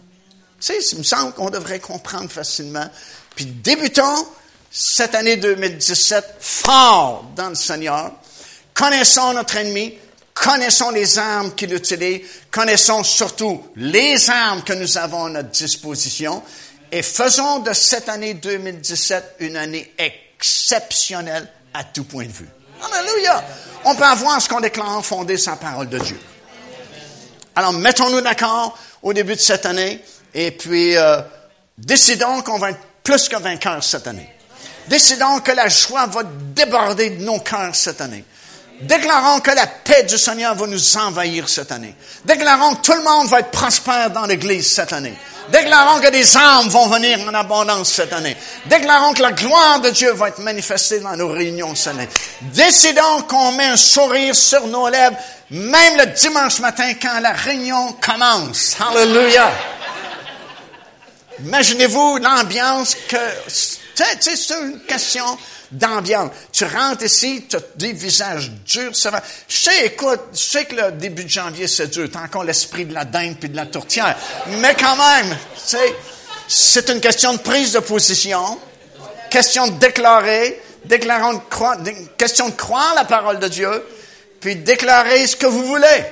Tu 0.59 0.67
sais, 0.67 0.79
il 0.93 0.99
me 0.99 1.03
semble 1.03 1.35
qu'on 1.35 1.51
devrait 1.51 1.81
comprendre 1.81 2.31
facilement. 2.31 2.89
Puis 3.37 3.45
débutons 3.45 4.27
cette 4.71 5.15
année 5.15 5.37
2017 5.37 6.37
fort 6.41 7.27
dans 7.37 7.51
le 7.51 7.57
Seigneur. 7.57 8.11
Connaissons 8.73 9.35
notre 9.35 9.57
ennemi, 9.57 9.99
connaissons 10.35 10.91
les 10.91 11.19
armes 11.19 11.55
qu'il 11.55 11.73
utilise, 11.73 12.23
connaissons 12.51 13.03
surtout 13.05 13.65
les 13.77 14.29
armes 14.29 14.63
que 14.63 14.73
nous 14.73 14.99
avons 14.99 15.27
à 15.27 15.31
notre 15.31 15.51
disposition 15.51 16.43
et 16.93 17.03
faisons 17.03 17.61
de 17.61 17.73
cette 17.73 18.09
année 18.09 18.35
2017 18.35 19.37
une 19.41 19.57
année 19.57 19.95
exceptionnelle 19.97 21.49
à 21.73 21.85
tout 21.85 22.05
point 22.05 22.27
de 22.27 22.33
vue. 22.33 22.49
Alléluia! 22.93 23.43
On 23.85 23.95
peut 23.95 24.05
avoir 24.05 24.41
ce 24.41 24.49
qu'on 24.49 24.61
déclare 24.61 25.05
fondé 25.05 25.37
sur 25.37 25.53
la 25.53 25.57
parole 25.57 25.89
de 25.89 25.99
Dieu. 25.99 26.19
Alors, 27.57 27.73
mettons-nous 27.73 28.21
d'accord 28.21 28.77
au 29.03 29.13
début 29.13 29.37
de 29.37 29.41
cette 29.41 29.65
année 29.67 30.03
et 30.35 30.51
puis 30.51 30.97
euh, 30.97 31.21
décidons 31.79 32.43
qu'on 32.43 32.59
va 32.59 32.71
être 32.71 32.81
plus 33.03 33.29
que 33.29 33.37
vainqueurs 33.37 33.83
cette 33.85 34.07
année. 34.07 34.29
Décidons 34.89 35.41
que 35.41 35.53
la 35.53 35.69
joie 35.69 36.07
va 36.07 36.23
déborder 36.25 37.11
de 37.11 37.25
nos 37.25 37.39
cœurs 37.41 37.75
cette 37.75 38.01
année. 38.01 38.25
Déclarons 38.81 39.41
que 39.41 39.53
la 39.53 39.67
paix 39.67 40.03
du 40.03 40.19
Seigneur 40.19 40.55
va 40.55 40.67
nous 40.67 40.97
envahir 40.97 41.49
cette 41.49 41.73
année. 41.73 41.95
Déclarons 42.25 42.75
que 42.75 42.83
tout 42.83 42.93
le 42.93 43.03
monde 43.03 43.29
va 43.29 43.41
être 43.41 43.51
prospère 43.51 44.11
dans 44.11 44.27
l'Église 44.27 44.73
cette 44.73 44.93
année. 44.93 45.17
Déclarons 45.51 46.01
que 46.01 46.11
des 46.11 46.37
âmes 46.37 46.69
vont 46.69 46.89
venir 46.89 47.21
en 47.21 47.35
abondance 47.35 47.93
cette 47.93 48.13
année. 48.13 48.37
Déclarons 48.67 49.13
que 49.13 49.23
la 49.23 49.33
gloire 49.33 49.81
de 49.81 49.91
Dieu 49.91 50.13
va 50.13 50.29
être 50.29 50.41
manifestée 50.41 51.01
dans 51.01 51.17
nos 51.17 51.29
réunions 51.29 51.75
cette 51.75 51.95
année. 51.95 52.09
Décidons 52.41 53.23
qu'on 53.29 53.53
met 53.53 53.67
un 53.67 53.77
sourire 53.77 54.35
sur 54.35 54.67
nos 54.67 54.89
lèvres, 54.89 55.17
même 55.51 55.99
le 55.99 56.07
dimanche 56.07 56.61
matin 56.61 56.95
quand 57.01 57.21
la 57.21 57.33
réunion 57.33 57.93
commence. 58.01 58.77
Hallelujah! 58.81 59.53
Imaginez-vous 61.41 62.19
l'ambiance 62.19 62.97
que, 63.09 63.17
c'est 63.49 64.55
une 64.55 64.81
question 64.81 65.39
d'ambiance. 65.71 66.31
Tu 66.53 66.65
rentres 66.65 67.05
ici, 67.05 67.47
tu 67.49 67.57
as 67.57 67.61
des 67.77 67.93
visages 67.93 68.51
durs, 68.65 68.95
ça 68.95 69.11
va. 69.11 69.23
Je 69.49 69.57
sais, 69.57 69.87
écoute, 69.87 70.21
je 70.33 70.39
sais 70.39 70.65
que 70.65 70.75
le 70.75 70.93
début 70.93 71.25
de 71.25 71.29
janvier, 71.29 71.67
c'est 71.67 71.89
dur. 71.89 72.09
T'as 72.13 72.23
encore 72.23 72.45
l'esprit 72.45 72.85
de 72.85 72.95
la 72.95 73.05
dinde 73.05 73.37
puis 73.39 73.49
de 73.49 73.57
la 73.57 73.67
tourtière. 73.67 74.17
Mais 74.61 74.75
quand 74.75 74.97
même, 74.97 75.37
sais, 75.57 75.95
c'est 76.47 76.89
une 76.91 77.01
question 77.01 77.33
de 77.35 77.39
prise 77.39 77.73
de 77.73 77.81
position, 77.81 78.59
question 79.31 79.67
de 79.69 79.79
déclarer, 79.79 80.61
déclarons 80.85 81.35
de 81.35 81.41
croire, 81.51 81.77
question 82.17 82.49
de 82.49 82.55
croire 82.55 82.95
la 82.95 83.05
parole 83.05 83.39
de 83.39 83.49
Dieu, 83.49 83.85
puis 84.41 84.57
déclarer 84.57 85.27
ce 85.27 85.37
que 85.37 85.47
vous 85.47 85.65
voulez, 85.65 86.05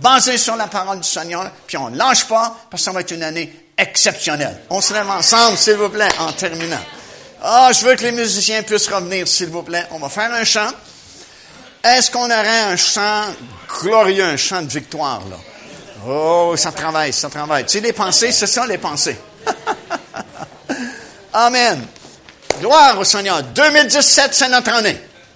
basé 0.00 0.38
sur 0.38 0.56
la 0.56 0.66
parole 0.66 1.00
du 1.00 1.08
Seigneur, 1.08 1.50
puis 1.66 1.76
on 1.76 1.90
ne 1.90 1.98
lâche 1.98 2.26
pas, 2.26 2.56
parce 2.70 2.82
que 2.82 2.84
ça 2.86 2.92
va 2.92 3.00
être 3.00 3.10
une 3.10 3.22
année 3.22 3.52
exceptionnelle. 3.76 4.58
On 4.70 4.80
se 4.80 4.92
lève 4.92 5.08
ensemble, 5.08 5.56
s'il 5.56 5.74
vous 5.74 5.90
plaît, 5.90 6.08
en 6.18 6.32
terminant. 6.32 6.80
Ah, 7.42 7.70
je 7.72 7.84
veux 7.84 7.94
que 7.94 8.02
les 8.02 8.12
musiciens 8.12 8.62
puissent 8.62 8.88
revenir, 8.88 9.28
s'il 9.28 9.48
vous 9.48 9.62
plaît. 9.62 9.86
On 9.92 9.98
va 9.98 10.08
faire 10.08 10.32
un 10.32 10.44
chant. 10.44 10.70
Est-ce 11.84 12.10
qu'on 12.10 12.24
aurait 12.24 12.62
un 12.72 12.76
chant 12.76 13.24
glorieux, 13.80 14.24
un 14.24 14.36
chant 14.36 14.62
de 14.62 14.68
victoire, 14.68 15.22
là? 15.30 15.36
Oh, 16.06 16.54
ça 16.56 16.72
travaille, 16.72 17.12
ça 17.12 17.28
travaille. 17.28 17.64
Tu 17.64 17.72
sais, 17.72 17.80
les 17.80 17.92
pensées, 17.92 18.32
c'est 18.32 18.46
ça, 18.46 18.66
les 18.66 18.78
pensées. 18.78 19.18
Amen. 21.32 21.84
Gloire 22.60 22.98
au 22.98 23.04
Seigneur. 23.04 23.42
2017, 23.42 24.34
c'est 24.34 24.48
notre 24.48 24.72
année. 24.72 25.00